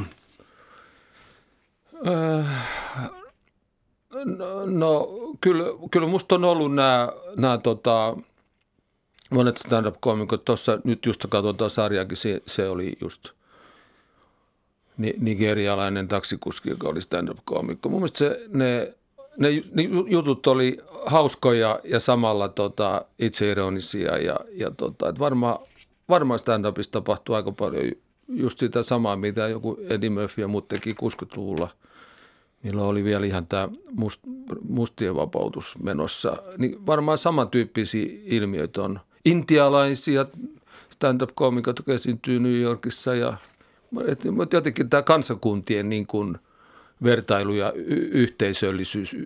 no, 4.12 4.66
no 4.66 5.08
kyllä, 5.40 5.64
kyllä 5.90 6.06
musta 6.06 6.34
on 6.34 6.44
ollut 6.44 6.74
nämä, 6.74 7.08
nämä 7.36 7.58
tota, 7.58 8.16
monet 9.30 9.58
stand-up-komikot, 9.58 10.44
tuossa 10.44 10.78
nyt 10.84 11.06
just 11.06 11.26
katsotaan 11.28 11.70
sarjaakin, 11.70 12.16
se, 12.16 12.42
se 12.46 12.68
oli 12.68 12.96
just 13.00 13.30
nigerialainen 15.18 16.08
taksikuski, 16.08 16.70
joka 16.70 16.88
oli 16.88 17.00
stand-up-komikko. 17.00 17.88
Mun 17.88 18.00
mielestä 18.00 18.18
se, 18.18 18.46
ne, 18.48 18.94
ne, 19.38 19.48
ne 19.48 19.82
jutut 20.06 20.46
oli 20.46 20.78
hauskoja 21.06 21.80
ja 21.84 22.00
samalla 22.00 22.48
tota, 22.48 23.04
itseironisia 23.18 24.18
ja, 24.18 24.36
ja 24.52 24.70
tota, 24.70 25.08
et 25.08 25.18
varmaan 25.18 25.58
varma 26.08 26.36
stand-upissa 26.36 26.90
tapahtuu 26.90 27.34
aika 27.34 27.52
paljon 27.52 27.92
just 28.28 28.58
sitä 28.58 28.82
samaa, 28.82 29.16
mitä 29.16 29.48
joku 29.48 29.78
Eddie 29.88 30.10
Murphy 30.10 30.42
ja 30.42 30.48
muut 30.48 30.68
teki 30.68 30.92
60-luvulla– 30.92 31.68
milloin 32.62 32.88
oli 32.88 33.04
vielä 33.04 33.26
ihan 33.26 33.46
tämä 33.46 33.68
must, 33.92 34.20
mustien 34.68 35.16
vapautus 35.16 35.74
menossa, 35.82 36.42
niin 36.58 36.86
varmaan 36.86 37.18
samantyyppisiä 37.18 38.06
ilmiöitä 38.24 38.82
on 38.82 39.00
intialaisia 39.24 40.26
stand-up-koomikot, 40.90 41.78
jotka 41.78 41.92
esiintyy 41.92 42.40
New 42.40 42.60
Yorkissa 42.60 43.14
ja 43.14 43.36
mutta 44.32 44.56
jotenkin 44.56 44.90
tämä 44.90 45.02
kansakuntien 45.02 45.88
niin 45.88 46.06
kuin 46.06 46.38
vertailu 47.02 47.54
ja 47.54 47.72
yhteisöllisyys, 48.12 49.16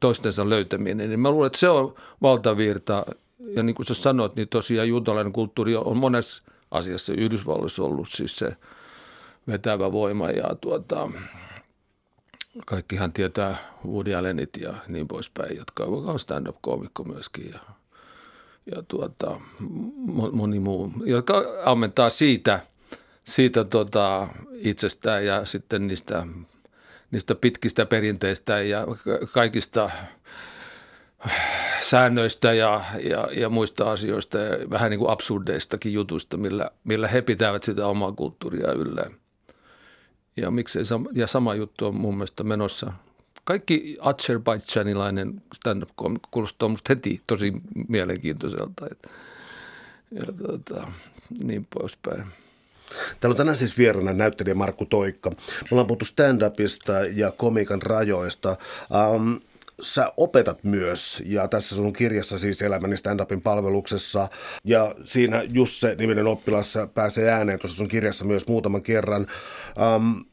toistensa 0.00 0.48
löytäminen, 0.48 1.08
niin 1.08 1.20
mä 1.20 1.30
luulen, 1.30 1.46
että 1.46 1.58
se 1.58 1.68
on 1.68 1.94
valtavirta. 2.22 3.06
Ja 3.38 3.62
niin 3.62 3.74
kuin 3.74 3.86
sä 3.86 3.94
sanoit, 3.94 4.36
niin 4.36 4.48
tosiaan 4.48 4.88
juutalainen 4.88 5.32
kulttuuri 5.32 5.76
on 5.76 5.96
monessa 5.96 6.42
asiassa 6.70 7.12
Yhdysvalloissa 7.12 7.82
ollut 7.82 8.08
siis 8.08 8.36
se 8.36 8.56
vetävä 9.48 9.92
voima 9.92 10.30
ja 10.30 10.54
tuota, 10.60 11.10
kaikkihan 12.66 13.12
tietää 13.12 13.56
Woody 13.86 14.14
Allenit 14.14 14.56
ja 14.56 14.74
niin 14.88 15.08
poispäin, 15.08 15.56
jotka 15.56 15.84
on 15.84 16.18
stand-up-koomikko 16.18 17.04
myöskin 17.04 17.50
ja– 17.52 17.58
ja 18.66 18.82
tuota, 18.88 19.40
moni 20.32 20.60
muu, 20.60 20.92
jotka 21.04 21.44
ammentaa 21.64 22.10
siitä, 22.10 22.60
siitä 23.30 23.64
tota, 23.64 24.28
itsestään 24.52 25.26
ja 25.26 25.44
sitten 25.44 25.86
niistä, 25.86 26.26
niistä 27.10 27.34
pitkistä 27.34 27.86
perinteistä 27.86 28.62
ja 28.62 28.86
kaikista 29.32 29.90
säännöistä 31.90 32.52
ja, 32.52 32.84
ja, 33.02 33.28
ja 33.32 33.48
muista 33.48 33.90
asioista 33.90 34.38
ja 34.38 34.70
vähän 34.70 34.90
niin 34.90 34.98
kuin 34.98 35.10
absurdeistakin 35.10 35.92
jutuista, 35.92 36.36
millä, 36.36 36.70
millä 36.84 37.08
he 37.08 37.22
pitävät 37.22 37.64
sitä 37.64 37.86
omaa 37.86 38.12
kulttuuria 38.12 38.72
yllä. 38.72 39.04
Ja, 40.36 40.50
miksei, 40.50 40.82
ja 41.12 41.26
sama 41.26 41.54
juttu 41.54 41.86
on 41.86 41.94
mun 41.94 42.14
mielestä 42.14 42.44
menossa. 42.44 42.92
Kaikki 43.44 43.96
Azerbaijanilainen 44.00 45.42
stand-up 45.54 45.90
kuulostaa 46.30 46.68
musta 46.68 46.94
heti 46.94 47.22
tosi 47.26 47.52
mielenkiintoiselta. 47.88 48.86
Ja, 50.10 50.32
tota, 50.46 50.92
niin 51.42 51.66
poispäin. 51.74 52.24
Täällä 53.20 53.32
on 53.32 53.36
tänään 53.36 53.56
siis 53.56 53.78
vieraana 53.78 54.12
näyttelijä 54.12 54.54
Markku 54.54 54.86
Toikka. 54.86 55.30
Me 55.30 55.36
ollaan 55.70 55.86
puhuttu 55.86 56.04
stand-upista 56.04 56.92
ja 57.14 57.30
komikan 57.30 57.82
rajoista. 57.82 58.56
Um, 59.14 59.40
sä 59.82 60.12
opetat 60.16 60.64
myös, 60.64 61.22
ja 61.26 61.48
tässä 61.48 61.76
sun 61.76 61.92
kirjassa 61.92 62.38
siis 62.38 62.62
Elämäni 62.62 62.96
stand-upin 62.96 63.42
palveluksessa, 63.42 64.28
ja 64.64 64.94
siinä 65.04 65.42
just 65.52 65.74
se 65.74 65.94
niminen 65.98 66.26
oppilas 66.26 66.74
pääsee 66.94 67.30
ääneen 67.30 67.58
tuossa 67.58 67.76
sun 67.76 67.88
kirjassa 67.88 68.24
myös 68.24 68.46
muutaman 68.46 68.82
kerran. 68.82 69.26
Um, 69.96 70.24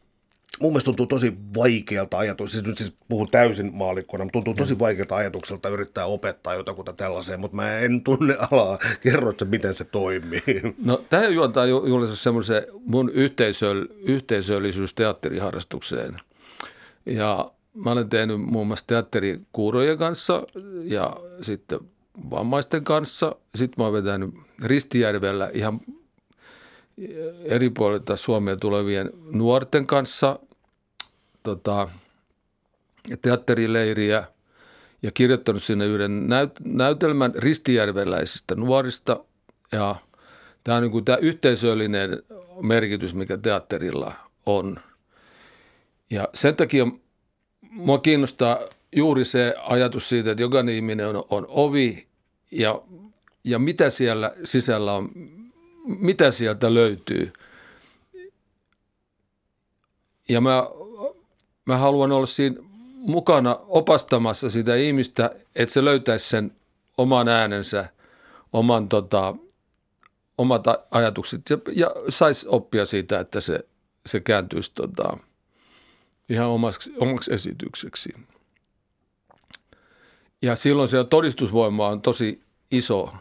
mun 0.59 0.71
mielestä 0.71 0.85
tuntuu 0.85 1.05
tosi 1.05 1.33
vaikealta 1.57 2.17
ajatus, 2.17 2.51
siis 2.51 2.65
nyt 2.65 2.77
siis 2.77 2.93
puhun 3.09 3.27
täysin 3.31 3.73
maalikkona, 3.73 4.23
mutta 4.23 4.37
tuntuu 4.37 4.53
tosi 4.53 4.79
vaikealta 4.79 5.15
ajatukselta 5.15 5.69
yrittää 5.69 6.05
opettaa 6.05 6.55
jotakuta 6.55 6.93
tällaiseen, 6.93 7.39
mutta 7.39 7.55
mä 7.55 7.79
en 7.79 8.03
tunne 8.03 8.37
alaa. 8.51 8.79
Kerro, 9.03 9.29
että 9.29 9.45
miten 9.45 9.73
se 9.73 9.83
toimii. 9.83 10.41
No 10.83 11.03
tähän 11.09 11.33
juontaa 11.33 11.65
juuri 11.65 12.07
semmoisen 12.07 12.63
mun 12.85 13.09
yhteisöll, 13.09 13.85
yhteisöllisyys 13.99 14.93
teatteriharrastukseen. 14.93 16.17
Ja 17.05 17.51
mä 17.73 17.91
olen 17.91 18.09
tehnyt 18.09 18.41
muun 18.41 18.67
muassa 18.67 18.87
teatterikuurojen 18.87 19.97
kanssa 19.97 20.43
ja 20.83 21.17
sitten 21.41 21.79
vammaisten 22.29 22.83
kanssa. 22.83 23.35
Sitten 23.55 23.83
mä 23.83 23.87
olen 23.87 24.03
vetänyt 24.03 24.29
Ristijärvellä 24.63 25.49
ihan 25.53 25.79
eri 27.43 27.69
puolilta 27.69 28.15
Suomea 28.15 28.55
tulevien 28.55 29.09
nuorten 29.31 29.87
kanssa 29.87 30.39
tota, 31.47 31.89
teatterileiriä 33.21 34.23
ja 35.01 35.11
kirjoittanut 35.11 35.63
sinne 35.63 35.85
yhden 35.85 36.27
näyt- 36.27 36.61
näytelmän 36.65 37.33
ristijärveläisistä 37.35 38.55
nuorista. 38.55 39.23
Ja 39.71 39.95
tämä 40.63 40.77
on 40.77 40.83
niin 40.83 40.91
kuin 40.91 41.05
tämä 41.05 41.17
yhteisöllinen 41.17 42.23
merkitys, 42.61 43.13
mikä 43.13 43.37
teatterilla 43.37 44.13
on. 44.45 44.79
Ja 46.09 46.27
sen 46.33 46.55
takia 46.55 46.87
mua 47.61 47.97
kiinnostaa 47.97 48.59
juuri 48.95 49.25
se 49.25 49.55
ajatus 49.69 50.09
siitä, 50.09 50.31
että 50.31 50.43
jokainen 50.43 50.75
ihminen 50.75 51.07
on, 51.07 51.25
on 51.29 51.45
ovi 51.49 52.07
ja, 52.51 52.81
ja 53.43 53.59
mitä 53.59 53.89
siellä 53.89 54.33
sisällä 54.43 54.93
on, 54.93 55.09
mitä 55.85 56.31
sieltä 56.31 56.73
löytyy. 56.73 57.33
Ja 60.29 60.41
mä, 60.41 60.63
mä 61.67 61.77
haluan 61.77 62.11
olla 62.11 62.25
siinä 62.25 62.55
mukana 62.95 63.55
opastamassa 63.67 64.49
sitä 64.49 64.75
ihmistä, 64.75 65.31
että 65.55 65.73
se 65.73 65.85
löytäisi 65.85 66.29
sen 66.29 66.51
oman 66.97 67.27
äänensä, 67.27 67.89
oman 68.53 68.89
tota, 68.89 69.35
omat 70.37 70.63
ajatukset 70.91 71.49
ja, 71.49 71.57
ja 71.75 71.91
saisi 72.09 72.47
oppia 72.49 72.85
siitä, 72.85 73.19
että 73.19 73.41
se, 73.41 73.59
se 74.05 74.19
kääntyisi 74.19 74.71
tota, 74.75 75.17
ihan 76.29 76.47
omaksi, 76.47 76.93
omaksi 76.99 77.33
esitykseksi. 77.33 78.09
Ja 80.41 80.55
silloin 80.55 80.89
se 80.89 81.03
todistusvoima 81.03 81.87
on 81.87 82.01
tosi 82.01 82.41
iso, 82.71 83.13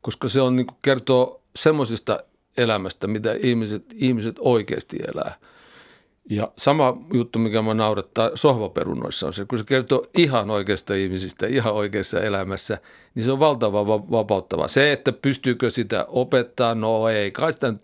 koska 0.00 0.28
se 0.28 0.40
on 0.40 0.56
niin 0.56 0.66
kertoo 0.82 1.42
semmoisista 1.56 2.20
elämästä, 2.56 3.06
mitä 3.06 3.32
ihmiset, 3.32 3.84
ihmiset 3.94 4.36
oikeasti 4.38 4.96
elää. 5.14 5.34
Ja 6.30 6.52
sama 6.56 6.96
juttu, 7.12 7.38
mikä 7.38 7.62
mä 7.62 7.74
naurattaa 7.74 8.30
sohvaperunoissa 8.34 9.26
on 9.26 9.32
se, 9.32 9.44
kun 9.44 9.58
se 9.58 9.64
kertoo 9.64 10.06
ihan 10.18 10.50
oikeasta 10.50 10.94
ihmisistä, 10.94 11.46
ihan 11.46 11.74
oikeassa 11.74 12.20
elämässä, 12.20 12.78
niin 13.14 13.24
se 13.24 13.32
on 13.32 13.40
valtava 13.40 13.86
vapauttava. 13.86 14.68
Se, 14.68 14.92
että 14.92 15.12
pystyykö 15.12 15.70
sitä 15.70 16.04
opettaa, 16.08 16.74
no 16.74 17.08
ei, 17.08 17.30
kai 17.30 17.52
sitä 17.52 17.74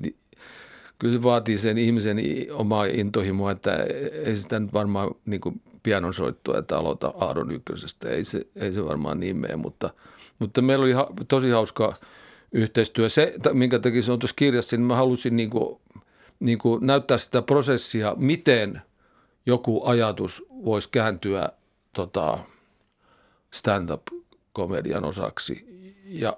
kyllä 0.99 1.15
se 1.15 1.23
vaatii 1.23 1.59
sen 1.59 1.79
ihmisen 1.79 2.19
omaa 2.53 2.85
intohimoa, 2.85 3.51
että 3.51 3.77
ei 4.25 4.37
sitä 4.37 4.61
nyt 4.61 4.73
varmaan 4.73 5.11
niin 5.27 5.41
kuin 5.41 5.61
pianon 5.83 6.15
soittua, 6.15 6.59
että 6.59 6.79
aloita 6.79 7.15
Aadon 7.17 7.53
ykkösestä. 7.53 8.09
Ei 8.09 8.25
se, 8.25 8.47
ei 8.57 8.73
se 8.73 8.85
varmaan 8.85 9.21
niin 9.21 9.37
mene, 9.37 9.57
mutta, 9.57 9.91
mutta 10.39 10.63
meillä 10.63 10.83
oli 10.83 10.93
ha, 10.93 11.09
tosi 11.29 11.51
hauska 11.51 11.95
yhteistyö. 12.53 13.09
Se, 13.09 13.35
minkä 13.53 13.79
takia 13.79 14.03
se 14.03 14.13
on 14.13 14.19
tuossa 14.19 14.37
kirjassa, 14.37 14.77
niin 14.77 14.87
mä 14.87 14.97
halusin 14.97 15.37
niin 15.37 15.51
kuin, 15.51 15.81
niin 16.41 16.59
kuin 16.59 16.87
näyttää 16.87 17.19
sitä 17.19 17.43
prosessia, 17.43 18.15
miten 18.19 18.83
joku 19.47 19.87
ajatus 19.87 20.45
voisi 20.51 20.89
kääntyä 20.93 21.49
tota, 21.93 22.39
stand-up-komedian 23.51 25.05
osaksi. 25.05 25.67
Ja 26.05 26.37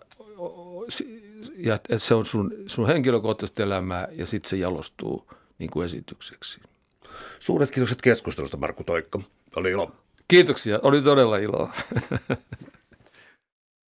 ja 1.56 1.74
että 1.74 1.98
se 1.98 2.14
on 2.14 2.26
sun, 2.26 2.54
sun 2.66 2.86
henkilökohtaista 2.86 3.62
elämää 3.62 4.08
ja 4.16 4.26
sitten 4.26 4.50
se 4.50 4.56
jalostuu 4.56 5.30
niin 5.58 5.70
kuin 5.70 5.86
esitykseksi. 5.86 6.60
Suuret 7.38 7.70
kiitokset 7.70 8.02
keskustelusta, 8.02 8.56
Markku 8.56 8.84
Toikka. 8.84 9.20
Oli 9.56 9.70
ilo. 9.70 9.92
Kiitoksia, 10.28 10.78
oli 10.82 11.02
todella 11.02 11.36
iloa. 11.36 11.72